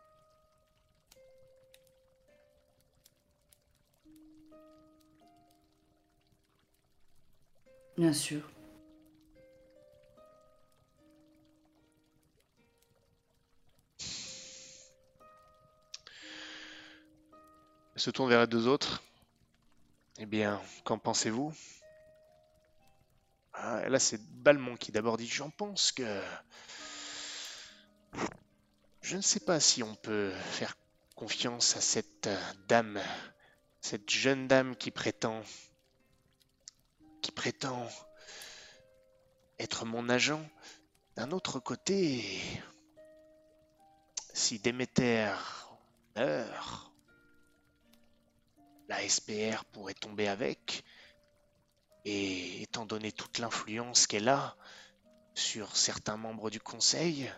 Bien 7.97 8.13
sûr. 8.13 8.49
Se 17.99 18.09
tourne 18.11 18.29
vers 18.29 18.41
les 18.41 18.47
deux 18.47 18.67
autres. 18.67 19.03
Eh 20.19 20.25
bien, 20.25 20.61
qu'en 20.83 20.97
pensez-vous? 20.97 21.53
Ah, 23.53 23.87
Là, 23.89 23.99
c'est 23.99 24.21
Balmont 24.21 24.77
qui 24.77 24.91
d'abord 24.91 25.17
dit 25.17 25.27
J'en 25.27 25.49
pense 25.49 25.91
que. 25.91 26.21
Je 29.01 29.15
ne 29.15 29.21
sais 29.21 29.39
pas 29.39 29.59
si 29.59 29.83
on 29.83 29.95
peut 29.95 30.31
faire 30.51 30.75
confiance 31.15 31.75
à 31.75 31.81
cette 31.81 32.29
dame, 32.67 33.01
cette 33.81 34.09
jeune 34.09 34.47
dame 34.47 34.75
qui 34.75 34.91
prétend. 34.91 35.41
qui 37.21 37.31
prétend 37.31 37.87
être 39.57 39.85
mon 39.85 40.09
agent. 40.09 40.41
D'un 41.15 41.31
autre 41.31 41.59
côté, 41.59 42.23
si 44.33 44.59
Déméter 44.59 45.33
meurt, 46.15 46.88
la 48.89 49.07
SPR 49.07 49.63
pourrait 49.71 49.93
tomber 49.93 50.27
avec. 50.27 50.83
Et 52.05 52.63
étant 52.63 52.85
donné 52.85 53.11
toute 53.11 53.37
l'influence 53.37 54.07
qu'elle 54.07 54.27
a 54.27 54.57
sur 55.35 55.75
certains 55.77 56.17
membres 56.17 56.49
du 56.49 56.59
conseil, 56.59 57.31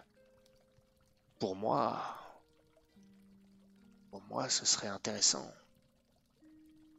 pour 1.40 1.56
moi, 1.56 2.18
pour 4.10 4.22
moi, 4.24 4.50
ce 4.50 4.66
serait 4.66 4.88
intéressant. 4.88 5.52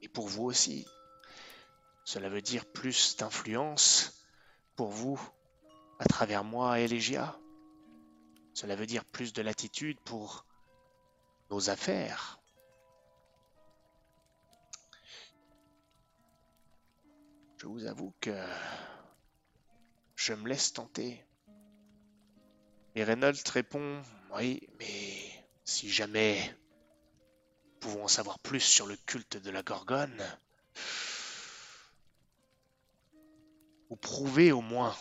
Et 0.02 0.08
pour 0.08 0.28
vous 0.28 0.44
aussi. 0.44 0.86
Cela 2.04 2.28
veut 2.28 2.42
dire 2.42 2.66
plus 2.66 3.16
d'influence 3.16 4.26
pour 4.76 4.90
vous 4.90 5.20
à 5.98 6.04
travers 6.04 6.42
moi 6.42 6.80
et 6.80 6.88
Légia. 6.88 7.38
Cela 8.54 8.74
veut 8.74 8.86
dire 8.86 9.04
plus 9.04 9.32
de 9.32 9.40
latitude 9.40 10.00
pour 10.00 10.44
nos 11.50 11.70
affaires. 11.70 12.41
Je 17.62 17.68
vous 17.68 17.86
avoue 17.86 18.12
que 18.20 18.36
je 20.16 20.32
me 20.32 20.48
laisse 20.48 20.72
tenter. 20.72 21.24
Et 22.96 23.04
Reynolds 23.04 23.36
répond 23.52 24.02
Oui, 24.34 24.68
mais 24.80 25.46
si 25.62 25.88
jamais 25.88 26.58
nous 27.64 27.78
pouvons 27.78 28.02
en 28.02 28.08
savoir 28.08 28.40
plus 28.40 28.58
sur 28.58 28.86
le 28.86 28.96
culte 28.96 29.36
de 29.36 29.52
la 29.52 29.62
Gorgone, 29.62 30.24
ou 33.90 33.94
prouver 33.94 34.50
au 34.50 34.60
moins 34.60 34.96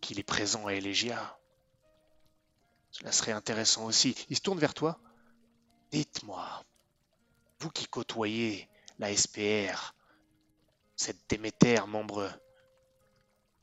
qu'il 0.00 0.20
est 0.20 0.22
présent 0.22 0.68
à 0.68 0.74
Elegia, 0.74 1.36
cela 2.92 3.10
serait 3.10 3.32
intéressant 3.32 3.86
aussi. 3.86 4.14
Il 4.28 4.36
se 4.36 4.42
tourne 4.42 4.60
vers 4.60 4.74
toi. 4.74 5.00
Dites-moi, 5.90 6.64
vous 7.58 7.70
qui 7.70 7.86
côtoyez 7.88 8.68
la 9.00 9.12
SPR, 9.16 9.95
cette 10.96 11.28
Déméter, 11.28 11.86
membre, 11.86 12.32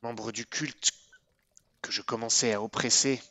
membre 0.01 0.31
du 0.31 0.45
culte 0.45 0.91
que 1.81 1.91
je 1.91 2.01
commençais 2.01 2.53
à 2.53 2.61
oppresser. 2.61 3.21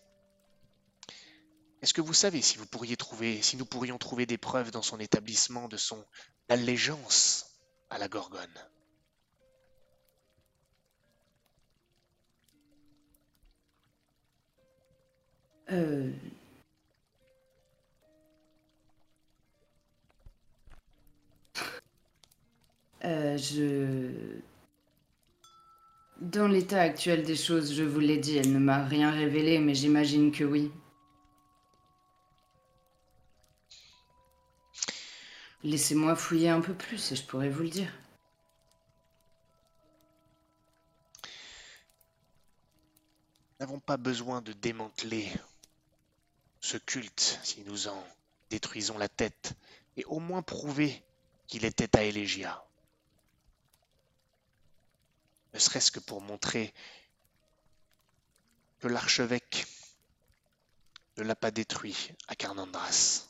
Est-ce 1.81 1.95
que 1.95 2.01
vous 2.01 2.15
savez 2.15 2.43
si 2.43 2.59
vous 2.59 2.67
pourriez 2.67 2.97
trouver, 2.97 3.41
si 3.43 3.57
nous 3.57 3.65
pourrions 3.65 3.99
trouver 3.99 4.27
des 4.27 4.39
preuves 4.39 4.71
dans 4.71 4.83
son 4.83 5.01
établissement 5.01 5.69
de 5.69 5.77
son 5.77 6.05
allégeance 6.49 7.47
à 7.91 7.99
la 7.99 8.09
Gorgone? 8.09 8.69
Euh... 15.71 16.13
Euh, 23.05 23.37
je... 23.37 24.41
Dans 26.21 26.47
l'état 26.47 26.81
actuel 26.81 27.25
des 27.25 27.35
choses, 27.35 27.75
je 27.75 27.83
vous 27.83 27.99
l'ai 27.99 28.19
dit, 28.19 28.37
elle 28.37 28.53
ne 28.53 28.59
m'a 28.59 28.85
rien 28.85 29.11
révélé, 29.11 29.59
mais 29.59 29.75
j'imagine 29.75 30.31
que 30.31 30.45
oui. 30.45 30.71
Laissez-moi 35.65 36.15
fouiller 36.15 36.49
un 36.49 36.61
peu 36.61 36.75
plus 36.75 37.13
et 37.13 37.17
je 37.17 37.25
pourrais 37.25 37.49
vous 37.49 37.63
le 37.63 37.69
dire. 37.69 37.93
Nous 41.23 43.67
n'avons 43.67 43.81
pas 43.81 43.97
besoin 43.97 44.43
de 44.43 44.53
démanteler 44.53 45.29
ce 46.61 46.77
culte 46.77 47.41
si 47.43 47.63
nous 47.63 47.89
en 47.89 48.05
détruisons 48.51 48.99
la 48.99 49.09
tête, 49.09 49.55
et 49.97 50.05
au 50.05 50.21
moins 50.21 50.43
prouver 50.43 51.03
qu'il 51.47 51.65
était 51.65 51.97
à 51.97 52.05
Elegia. 52.05 52.65
Ne 55.55 55.59
serait-ce 55.59 55.91
que 55.93 56.01
pour 56.01 56.21
montrer 56.21 56.73
que 58.81 58.89
l'archevêque 58.89 59.67
ne 61.17 61.23
l'a 61.23 61.35
pas 61.37 61.51
détruit 61.51 62.11
à 62.29 62.35
Carnandras. 62.35 63.29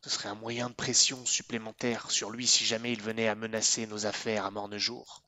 Ce 0.00 0.10
serait 0.10 0.28
un 0.28 0.34
moyen 0.34 0.70
de 0.70 0.74
pression 0.74 1.24
supplémentaire 1.24 2.10
sur 2.10 2.30
lui 2.30 2.46
si 2.46 2.64
jamais 2.64 2.92
il 2.92 3.00
venait 3.02 3.28
à 3.28 3.34
menacer 3.36 3.86
nos 3.86 4.06
affaires 4.06 4.44
à 4.44 4.50
Mornejour. 4.50 5.22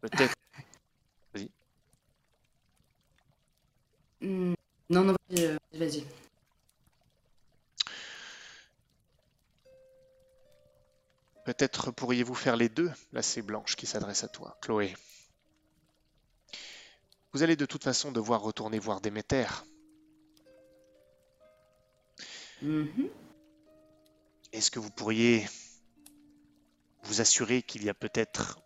Peut-être. 0.00 0.34
Hmm, 4.20 4.54
Non, 4.90 5.04
non, 5.04 5.14
vas-y, 5.30 5.44
euh, 5.44 5.56
vas-y. 5.74 6.04
Peut-être 11.48 11.92
pourriez-vous 11.92 12.34
faire 12.34 12.58
les 12.58 12.68
deux 12.68 12.92
Là, 13.14 13.22
c'est 13.22 13.40
Blanche 13.40 13.74
qui 13.74 13.86
s'adresse 13.86 14.22
à 14.22 14.28
toi. 14.28 14.58
Chloé. 14.60 14.94
Vous 17.32 17.42
allez 17.42 17.56
de 17.56 17.64
toute 17.64 17.84
façon 17.84 18.12
devoir 18.12 18.42
retourner 18.42 18.78
voir 18.78 19.00
Déméter. 19.00 19.46
Mhm. 22.60 23.08
Est-ce 24.52 24.70
que 24.70 24.78
vous 24.78 24.90
pourriez 24.90 25.48
vous 27.04 27.22
assurer 27.22 27.62
qu'il 27.62 27.82
y 27.82 27.88
a 27.88 27.94
peut-être 27.94 28.60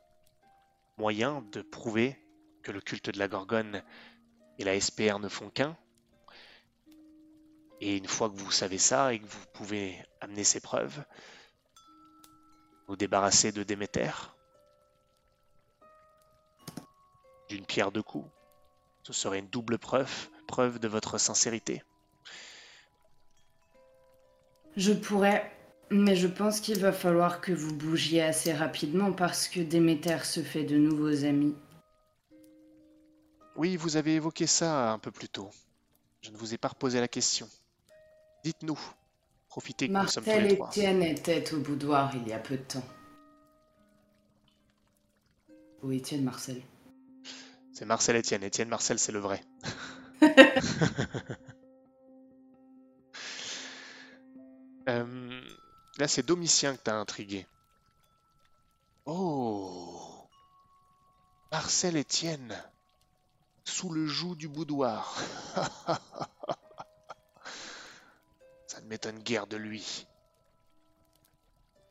moyen 0.99 1.43
de 1.53 1.63
prouver 1.63 2.19
que 2.65 2.73
le 2.73 2.81
culte 2.81 3.11
de 3.11 3.19
la 3.21 3.29
Gorgone 3.29 3.85
et 4.59 4.65
la 4.65 4.81
SPR 4.81 5.21
ne 5.21 5.29
font 5.29 5.51
qu'un? 5.51 5.79
Et 7.81 7.97
une 7.97 8.09
fois 8.09 8.29
que 8.29 8.35
vous 8.35 8.51
savez 8.51 8.79
ça 8.79 9.15
et 9.15 9.21
que 9.21 9.27
vous 9.27 9.47
pouvez 9.53 10.05
amener 10.21 10.43
ces 10.43 10.59
preuves, 10.59 11.05
vous 12.89 12.97
débarrasser 12.97 13.53
de 13.53 13.63
Déméter 13.63 14.11
D'une 17.49 17.65
pierre 17.65 17.93
deux 17.93 18.03
coups 18.03 18.29
Ce 19.03 19.13
serait 19.13 19.39
une 19.39 19.49
double 19.49 19.79
preuve, 19.79 20.29
preuve 20.47 20.79
de 20.79 20.89
votre 20.89 21.19
sincérité. 21.19 21.83
Je 24.77 24.93
pourrais, 24.93 25.51
mais 25.91 26.17
je 26.17 26.27
pense 26.27 26.61
qu'il 26.61 26.79
va 26.79 26.93
falloir 26.93 27.41
que 27.41 27.53
vous 27.53 27.75
bougiez 27.75 28.23
assez 28.23 28.53
rapidement 28.53 29.13
parce 29.13 29.49
que 29.49 29.61
Déméter 29.61 30.25
se 30.25 30.41
fait 30.41 30.65
de 30.65 30.77
nouveaux 30.77 31.25
amis. 31.25 31.55
Oui, 33.57 33.77
vous 33.77 33.97
avez 33.97 34.15
évoqué 34.15 34.47
ça 34.47 34.93
un 34.93 34.99
peu 34.99 35.11
plus 35.11 35.29
tôt. 35.29 35.51
Je 36.23 36.31
ne 36.31 36.37
vous 36.37 36.55
ai 36.55 36.59
pas 36.59 36.69
reposé 36.69 37.01
la 37.01 37.09
question. 37.09 37.49
Dites-nous. 38.45 38.79
Profitez 39.53 39.87
que 39.87 39.93
nous 39.93 40.09
sommes 40.09 40.25
tous 40.25 40.31
Martel 40.31 40.49
les 40.49 40.57
trois. 40.57 40.69
Etienne 40.71 41.03
était 41.03 41.53
au 41.53 41.59
boudoir 41.59 42.17
il 42.17 42.27
y 42.27 42.33
a 42.33 42.39
peu 42.39 42.57
de 42.57 42.63
temps. 42.63 42.85
Ou 45.83 45.93
Étienne 45.93 46.25
Marcel. 46.25 46.63
C'est 47.71 47.85
Marcel 47.85 48.17
Etienne. 48.17 48.47
Etienne 48.47 48.71
Marcel, 48.71 48.99
c'est 48.99 49.13
le 49.13 49.19
vrai. 49.19 49.45
Euh, 54.89 55.41
là, 55.99 56.09
c'est 56.09 56.27
Domitien 56.27 56.75
que 56.75 56.83
t'as 56.83 56.97
intrigué. 56.97 57.47
Oh 59.05 60.27
Marcel 61.53 61.97
Etienne 61.97 62.61
Sous 63.63 63.91
le 63.91 64.09
joug 64.09 64.35
du 64.35 64.49
boudoir. 64.49 65.17
m'étonne 68.85 69.19
guère 69.19 69.47
de 69.47 69.57
lui. 69.57 70.07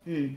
Hmm. 0.05 0.35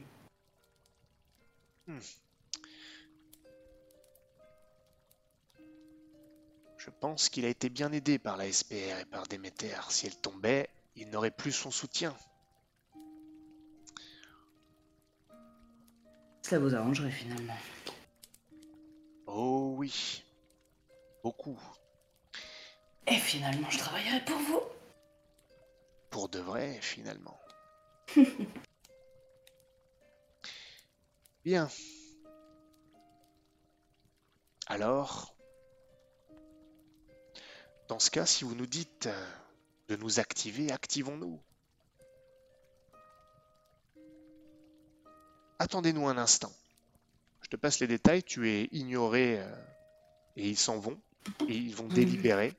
Je 6.78 6.90
pense 7.00 7.28
qu'il 7.28 7.44
a 7.44 7.48
été 7.48 7.70
bien 7.70 7.92
aidé 7.92 8.18
par 8.18 8.36
la 8.36 8.50
SPR 8.50 8.98
et 9.00 9.04
par 9.10 9.26
Déméter. 9.26 9.74
Si 9.88 10.06
elle 10.06 10.16
tombait, 10.16 10.68
il 10.96 11.08
n'aurait 11.08 11.30
plus 11.30 11.52
son 11.52 11.70
soutien. 11.70 12.14
Ça 16.42 16.58
vous 16.58 16.74
arrangerait 16.74 17.10
finalement. 17.10 17.56
Oh 19.26 19.74
oui. 19.78 20.22
Beaucoup. 21.22 21.58
Et 23.06 23.16
finalement, 23.16 23.70
je 23.70 23.78
travaillerai 23.78 24.22
pour 24.26 24.38
vous. 24.38 24.60
Pour 26.14 26.28
de 26.28 26.38
vrai, 26.38 26.78
finalement. 26.80 27.40
Bien. 31.44 31.68
Alors, 34.68 35.34
dans 37.88 37.98
ce 37.98 38.12
cas, 38.12 38.26
si 38.26 38.44
vous 38.44 38.54
nous 38.54 38.68
dites 38.68 39.06
euh, 39.06 39.30
de 39.88 39.96
nous 39.96 40.20
activer, 40.20 40.70
activons-nous. 40.70 41.40
Attendez-nous 45.58 46.06
un 46.06 46.16
instant. 46.16 46.52
Je 47.42 47.48
te 47.48 47.56
passe 47.56 47.80
les 47.80 47.88
détails, 47.88 48.22
tu 48.22 48.48
es 48.48 48.68
ignoré 48.70 49.40
euh, 49.40 49.64
et 50.36 50.48
ils 50.48 50.56
s'en 50.56 50.78
vont. 50.78 51.00
Et 51.48 51.56
ils 51.56 51.74
vont 51.74 51.88
délibérer. 51.92 52.54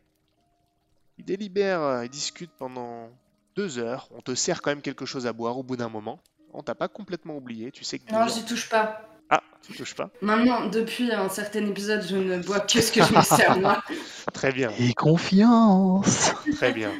Ils 1.17 1.23
délibèrent, 1.23 1.83
euh, 1.83 2.03
ils 2.03 2.11
discutent 2.11 2.57
pendant 2.57 3.09
deux 3.55 3.77
heures. 3.77 4.07
On 4.11 4.21
te 4.21 4.35
sert 4.35 4.61
quand 4.61 4.71
même 4.71 4.81
quelque 4.81 5.05
chose 5.05 5.27
à 5.27 5.33
boire 5.33 5.57
au 5.57 5.63
bout 5.63 5.77
d'un 5.77 5.89
moment. 5.89 6.19
On 6.53 6.63
t'a 6.63 6.75
pas 6.75 6.87
complètement 6.87 7.35
oublié, 7.35 7.71
tu 7.71 7.83
sais 7.83 7.99
que... 7.99 8.11
Non, 8.11 8.27
j'y 8.27 8.45
touche 8.45 8.69
pas. 8.69 9.09
Ah, 9.29 9.41
tu 9.61 9.73
touches 9.73 9.95
pas? 9.95 10.09
Maintenant, 10.21 10.67
depuis 10.67 11.11
un 11.11 11.27
certain 11.29 11.65
épisode, 11.65 12.05
je 12.07 12.15
ne 12.15 12.37
bois 12.39 12.61
que 12.61 12.81
ce 12.81 12.91
que 12.91 13.03
je 13.03 13.13
me 13.13 13.21
sers 13.21 13.59
moi. 13.59 13.83
Très 14.33 14.51
bien. 14.51 14.69
Et 14.77 14.93
confiance 14.93 16.31
Très 16.55 16.71
bien. 16.71 16.93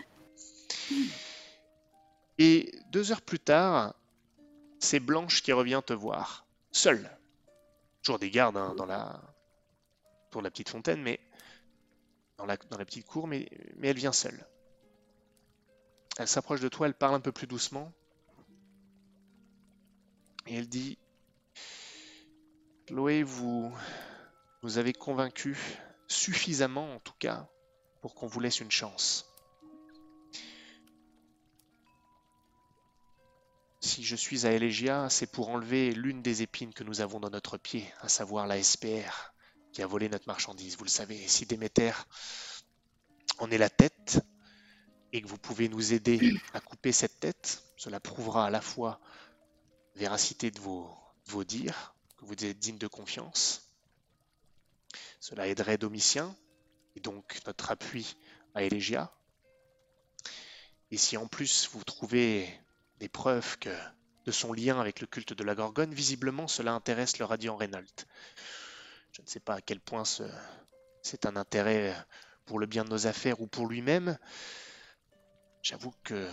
Et 2.38 2.72
deux 2.92 3.12
heures 3.12 3.22
plus 3.22 3.40
tard, 3.40 3.94
c'est 4.80 5.00
Blanche 5.00 5.42
qui 5.42 5.54
revient 5.54 5.82
te 5.86 5.94
voir, 5.94 6.46
seule. 6.72 7.10
Toujours 8.04 8.20
des 8.20 8.30
gardes 8.30 8.58
hein, 8.58 8.74
dans 8.76 8.86
la 8.86 9.22
pour 10.32 10.42
la 10.42 10.52
petite 10.52 10.68
fontaine, 10.68 11.02
mais 11.02 11.22
dans 12.38 12.46
la, 12.46 12.58
dans 12.70 12.78
la 12.78 12.84
petite 12.84 13.06
cour, 13.06 13.26
mais, 13.26 13.48
mais 13.78 13.88
elle 13.88 13.96
vient 13.96 14.12
seule. 14.12 14.46
Elle 16.18 16.28
s'approche 16.28 16.62
de 16.62 16.70
toi, 16.70 16.88
elle 16.88 16.94
parle 16.94 17.16
un 17.16 17.20
peu 17.20 17.32
plus 17.32 17.48
doucement. 17.48 17.92
Et 20.48 20.56
elle 20.56 20.70
dit 20.70 20.98
Chloé, 22.88 23.24
vous 23.24 23.76
nous 24.64 24.78
avez 24.78 24.94
convaincu 24.94 25.58
suffisamment 26.08 26.94
en 26.94 27.00
tout 27.00 27.16
cas 27.20 27.48
pour 28.02 28.16
qu'on 28.16 28.28
vous 28.28 28.40
laisse 28.40 28.60
une 28.60 28.72
chance. 28.72 29.32
Si 33.82 34.04
je 34.04 34.16
suis 34.16 34.48
à 34.48 34.52
Elegia, 34.52 35.10
c'est 35.10 35.32
pour 35.32 35.50
enlever 35.50 35.94
l'une 35.94 36.22
des 36.22 36.42
épines 36.42 36.74
que 36.74 36.84
nous 36.84 37.02
avons 37.02 37.20
dans 37.20 37.30
notre 37.30 37.58
pied, 37.58 37.92
à 38.02 38.10
savoir 38.10 38.48
la 38.48 38.62
SPR, 38.62 39.34
qui 39.74 39.84
a 39.84 39.88
volé 39.88 40.10
notre 40.10 40.28
marchandise, 40.28 40.78
vous 40.78 40.86
le 40.86 40.90
savez. 40.90 41.28
Si 41.28 41.46
Déméter 41.46 41.92
en 43.38 43.52
est 43.52 43.58
la 43.58 43.70
tête, 43.70 44.26
et 45.16 45.22
que 45.22 45.28
vous 45.28 45.38
pouvez 45.38 45.70
nous 45.70 45.94
aider 45.94 46.20
à 46.54 46.60
couper 46.60 46.92
cette 46.92 47.22
tête, 47.22 47.64
cela 47.78 48.02
prouvera 48.02 48.48
à 48.48 48.50
la 48.50 48.60
fois 48.60 49.00
véracité 49.96 50.52
de 50.52 50.60
vos, 50.60 50.94
vos 51.28 51.46
dires, 51.46 51.96
que 52.18 52.26
vous 52.26 52.34
êtes 52.44 52.60
digne 52.60 52.78
de 52.78 52.88
confiance. 52.88 53.72
Cela 55.22 55.48
aiderait 55.48 55.78
Domitien, 55.78 56.36
et 56.98 57.00
donc 57.00 57.40
notre 57.48 57.72
appui 57.72 58.18
à 58.56 58.64
Elegia. 58.64 59.10
Et 60.92 60.98
si 60.98 61.16
en 61.16 61.28
plus 61.28 61.70
vous 61.72 61.86
trouvez 61.86 62.50
des 63.00 63.08
preuves 63.08 63.58
que 63.60 63.74
de 64.26 64.32
son 64.34 64.52
lien 64.52 64.82
avec 64.82 65.00
le 65.00 65.08
culte 65.08 65.32
de 65.32 65.44
la 65.46 65.56
Gorgone, 65.56 65.94
visiblement 65.94 66.50
cela 66.50 66.74
intéresse 66.74 67.20
le 67.20 67.26
radiant 67.26 67.56
Reynolds. 67.56 68.06
Je 69.14 69.22
ne 69.22 69.28
sais 69.28 69.40
pas 69.40 69.56
à 69.56 69.62
quel 69.62 69.80
point 69.80 70.04
ce- 70.04 70.24
c'est 71.04 71.26
un 71.26 71.38
intérêt 71.38 71.96
pour 72.46 72.60
le 72.60 72.66
bien 72.66 72.84
de 72.84 72.90
nos 72.90 73.08
affaires 73.08 73.40
ou 73.40 73.48
pour 73.48 73.68
lui-même. 73.68 74.18
J'avoue 75.66 75.96
que 76.04 76.30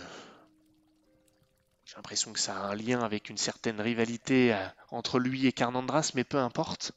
j'ai 1.85 1.95
l'impression 1.95 2.31
que 2.33 2.39
ça 2.39 2.55
a 2.55 2.67
un 2.67 2.75
lien 2.75 3.01
avec 3.01 3.31
une 3.31 3.37
certaine 3.39 3.81
rivalité 3.81 4.53
euh, 4.53 4.67
entre 4.91 5.17
lui 5.17 5.47
et 5.47 5.51
Carnandras, 5.51 6.11
mais 6.13 6.23
peu 6.23 6.37
importe. 6.37 6.91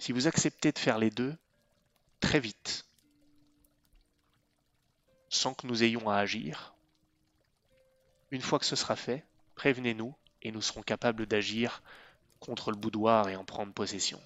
Si 0.00 0.10
vous 0.10 0.26
acceptez 0.26 0.72
de 0.72 0.78
faire 0.80 0.98
les 0.98 1.10
deux, 1.10 1.36
très 2.18 2.40
vite, 2.40 2.86
sans 5.28 5.54
que 5.54 5.68
nous 5.68 5.84
ayons 5.84 6.10
à 6.10 6.16
agir, 6.16 6.74
une 8.32 8.42
fois 8.42 8.58
que 8.58 8.66
ce 8.66 8.74
sera 8.74 8.96
fait, 8.96 9.24
prévenez-nous 9.54 10.12
et 10.42 10.50
nous 10.50 10.60
serons 10.60 10.82
capables 10.82 11.26
d'agir 11.26 11.84
contre 12.40 12.72
le 12.72 12.76
boudoir 12.76 13.28
et 13.28 13.36
en 13.36 13.44
prendre 13.44 13.72
possession. 13.72 14.20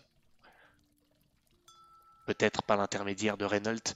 Peut-être 2.25 2.63
par 2.63 2.79
l'intermédiaire 2.79 3.37
de 3.37 3.45
Reynolds 3.45 3.93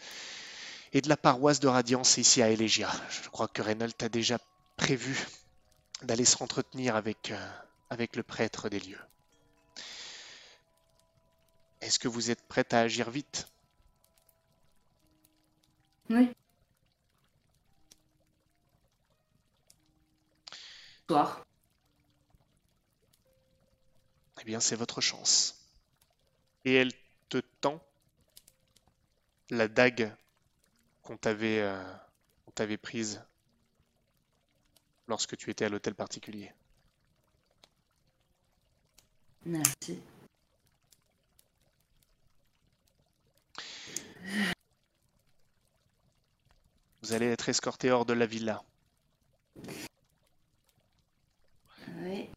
et 0.93 1.01
de 1.01 1.09
la 1.09 1.17
paroisse 1.17 1.61
de 1.61 1.69
Radiance 1.69 2.19
ici 2.19 2.43
à 2.43 2.51
Elegia. 2.51 2.91
Je 3.11 3.29
crois 3.31 3.49
que 3.49 3.63
Reynolds 3.63 3.93
a 4.01 4.09
déjà 4.09 4.39
prévu 4.77 5.27
d'aller 6.03 6.25
s'entretenir 6.25 6.97
avec, 6.97 7.31
euh, 7.31 7.51
avec 7.91 8.17
le 8.17 8.23
prêtre 8.23 8.69
des 8.69 8.81
lieux. 8.81 9.01
Est-ce 11.81 11.99
que 11.99 12.09
vous 12.09 12.31
êtes 12.31 12.43
prête 12.47 12.75
à 12.75 12.81
agir 12.81 13.11
vite? 13.11 13.49
Oui. 16.11 16.31
Soir. 21.09 21.45
Eh 24.41 24.45
bien, 24.45 24.61
c'est 24.61 24.77
votre 24.77 25.01
chance. 25.01 25.57
Et 26.65 26.75
elle 26.75 26.93
te 27.29 27.39
tend 27.61 27.81
la 29.51 29.69
dague 29.69 30.13
qu'on 31.03 31.17
t'avait 31.17 31.61
euh, 31.61 31.83
qu'on 32.45 32.53
t'avait 32.53 32.79
prise 32.79 33.23
lorsque 35.09 35.37
tu 35.37 35.51
étais 35.51 35.65
à 35.65 35.69
l'hôtel 35.69 35.95
particulier. 35.95 36.53
Merci. 39.45 40.01
Vous 47.03 47.13
allez 47.13 47.27
être 47.27 47.49
escorté 47.49 47.91
hors 47.91 48.07
de 48.07 48.13
la 48.13 48.27
villa. 48.27 48.63
Oui. 51.99 52.31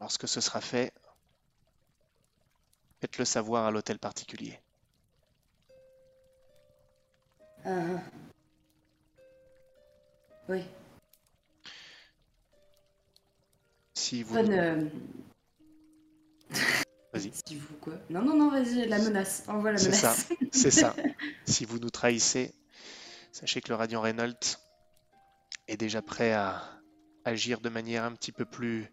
Lorsque 0.00 0.28
ce 0.28 0.42
sera 0.42 0.60
fait, 0.60 0.92
faites-le 3.00 3.24
savoir 3.24 3.64
à 3.64 3.70
l'hôtel 3.70 3.98
particulier. 3.98 4.60
Ah. 7.64 8.02
Oui. 10.48 10.62
Si 13.94 14.22
vous 14.22 14.34
Bonne. 14.34 14.52
euh, 14.52 14.84
Vas-y. 17.12 17.32
Si 17.46 17.56
vous 17.56 17.74
quoi 17.80 17.94
Non, 18.10 18.22
non, 18.22 18.36
non, 18.36 18.50
vas-y, 18.50 18.86
la 18.88 18.98
menace. 18.98 19.44
Envoie 19.48 19.72
la 19.72 19.78
C'est 19.78 19.92
ça. 19.92 20.10
menace. 20.10 20.28
C'est 20.52 20.70
ça. 20.70 20.94
Si 21.46 21.64
vous 21.64 21.78
nous 21.78 21.90
trahissez, 21.90 22.54
sachez 23.32 23.60
que 23.60 23.68
le 23.68 23.76
Radiant 23.76 24.00
Reynolds 24.00 24.58
est 25.68 25.76
déjà 25.76 26.02
prêt 26.02 26.32
à 26.32 26.62
agir 27.24 27.60
de 27.60 27.68
manière 27.70 28.04
un 28.04 28.12
petit 28.12 28.32
peu 28.32 28.44
plus 28.44 28.86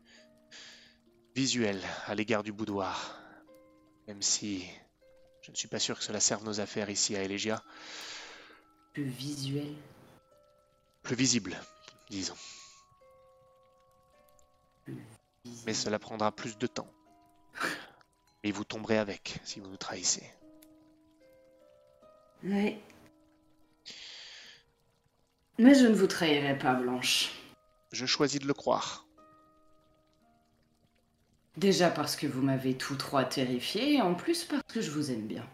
visuelle 1.36 1.82
à 2.06 2.16
l'égard 2.16 2.44
du 2.44 2.52
boudoir. 2.54 3.18
Même 4.08 4.22
si 4.22 4.66
je 5.42 5.52
ne 5.52 5.56
suis 5.56 5.68
pas 5.68 5.80
sûr 5.80 5.98
que 5.98 6.04
cela 6.04 6.20
serve 6.20 6.44
nos 6.46 6.60
affaires 6.62 6.90
ici 6.90 7.16
à 7.16 7.24
Elegia. 7.24 7.62
Plus 8.94 9.04
visuel. 9.04 9.74
Plus 11.04 11.16
visible, 11.16 11.58
disons. 12.10 12.36
Mais 15.66 15.74
cela 15.74 16.00
prendra 16.00 16.32
plus 16.32 16.58
de 16.58 16.68
temps. 16.68 16.92
Et 18.44 18.52
vous 18.52 18.64
tomberez 18.64 18.98
avec 18.98 19.40
si 19.44 19.60
vous 19.60 19.70
nous 19.70 19.78
trahissez. 19.78 20.30
Oui. 22.44 22.78
Mais 25.58 25.76
je 25.76 25.86
ne 25.86 25.94
vous 25.94 26.08
trahirai 26.08 26.58
pas, 26.58 26.74
Blanche. 26.74 27.32
Je 27.92 28.06
choisis 28.06 28.40
de 28.40 28.48
le 28.48 28.54
croire. 28.54 29.06
Déjà 31.58 31.92
parce 31.92 32.16
que 32.16 32.26
vous 32.26 32.42
m'avez 32.42 32.76
tous 32.76 32.96
trois 32.96 33.26
terrifié, 33.26 33.96
et 33.96 34.02
en 34.02 34.16
plus 34.16 34.46
parce 34.46 34.64
que 34.68 34.82
je 34.82 34.90
vous 34.90 35.12
aime 35.12 35.28
bien. 35.28 35.46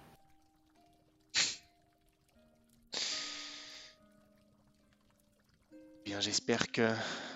Bien, 6.18 6.22
j'espère 6.22 6.72
que 6.72 6.90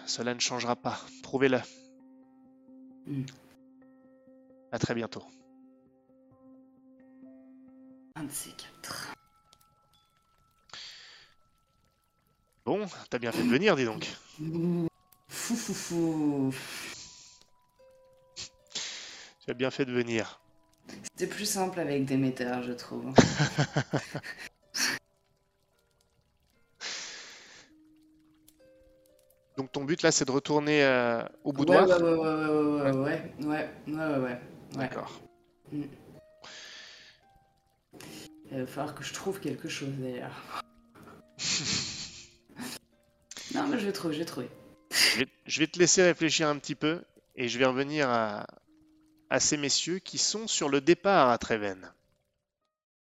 cela 0.06 0.34
ne 0.34 0.40
changera 0.40 0.76
pas. 0.76 1.00
Prouvez-le. 1.24 1.60
Hmm. 3.06 3.24
À 4.72 4.80
très 4.80 4.96
bientôt. 4.96 5.24
Bon, 12.66 12.86
t'as 13.10 13.20
bien 13.20 13.32
fait 13.32 13.44
de 13.44 13.50
venir, 13.50 13.76
dis 13.76 13.86
donc. 13.86 14.08
Fou 15.28 15.56
fou 15.56 15.74
fou. 15.74 16.54
Tu 19.44 19.50
as 19.50 19.54
bien 19.54 19.72
fait 19.72 19.86
de 19.86 19.92
venir. 19.92 20.42
C'était 21.04 21.28
plus 21.28 21.46
simple 21.46 21.80
avec 21.80 22.06
Déméter, 22.06 22.62
je 22.64 22.74
trouve. 22.74 23.14
Donc 29.62 29.72
ton 29.72 29.84
but 29.84 30.02
là, 30.02 30.12
c'est 30.12 30.26
de 30.26 30.32
retourner 30.32 30.84
euh, 30.84 31.22
au 31.44 31.52
Ouais, 31.52 31.58
boudoir 31.58 31.88
ouais, 31.88 31.94
ouais, 31.94 32.02
ouais, 32.02 32.18
ouais, 32.18 32.92
ouais, 32.92 32.92
ouais, 32.92 33.22
ouais, 33.46 33.70
ouais, 33.86 34.08
ouais, 34.08 34.18
ouais. 34.18 34.42
D'accord. 34.74 35.22
Il 35.72 35.88
va 38.52 38.66
falloir 38.66 38.96
que 38.96 39.04
je 39.04 39.14
trouve 39.14 39.40
quelque 39.40 39.70
chose 39.70 39.92
d'ailleurs. 40.00 40.64
non, 43.54 43.68
mais 43.68 43.78
je 43.78 43.86
vais 43.86 43.92
trouver, 43.92 44.16
je 44.16 44.20
vais 44.20 44.26
trouver. 44.26 44.50
Je 44.90 45.20
vais, 45.20 45.28
je 45.46 45.60
vais 45.60 45.68
te 45.68 45.78
laisser 45.78 46.02
réfléchir 46.02 46.48
un 46.48 46.58
petit 46.58 46.74
peu 46.74 47.04
et 47.36 47.48
je 47.48 47.60
vais 47.60 47.66
revenir 47.66 48.10
à, 48.10 48.48
à 49.30 49.40
ces 49.40 49.58
messieurs 49.58 50.00
qui 50.00 50.18
sont 50.18 50.48
sur 50.48 50.70
le 50.70 50.82
départ 50.82 51.30
à 51.30 51.38
Treven. 51.38 51.94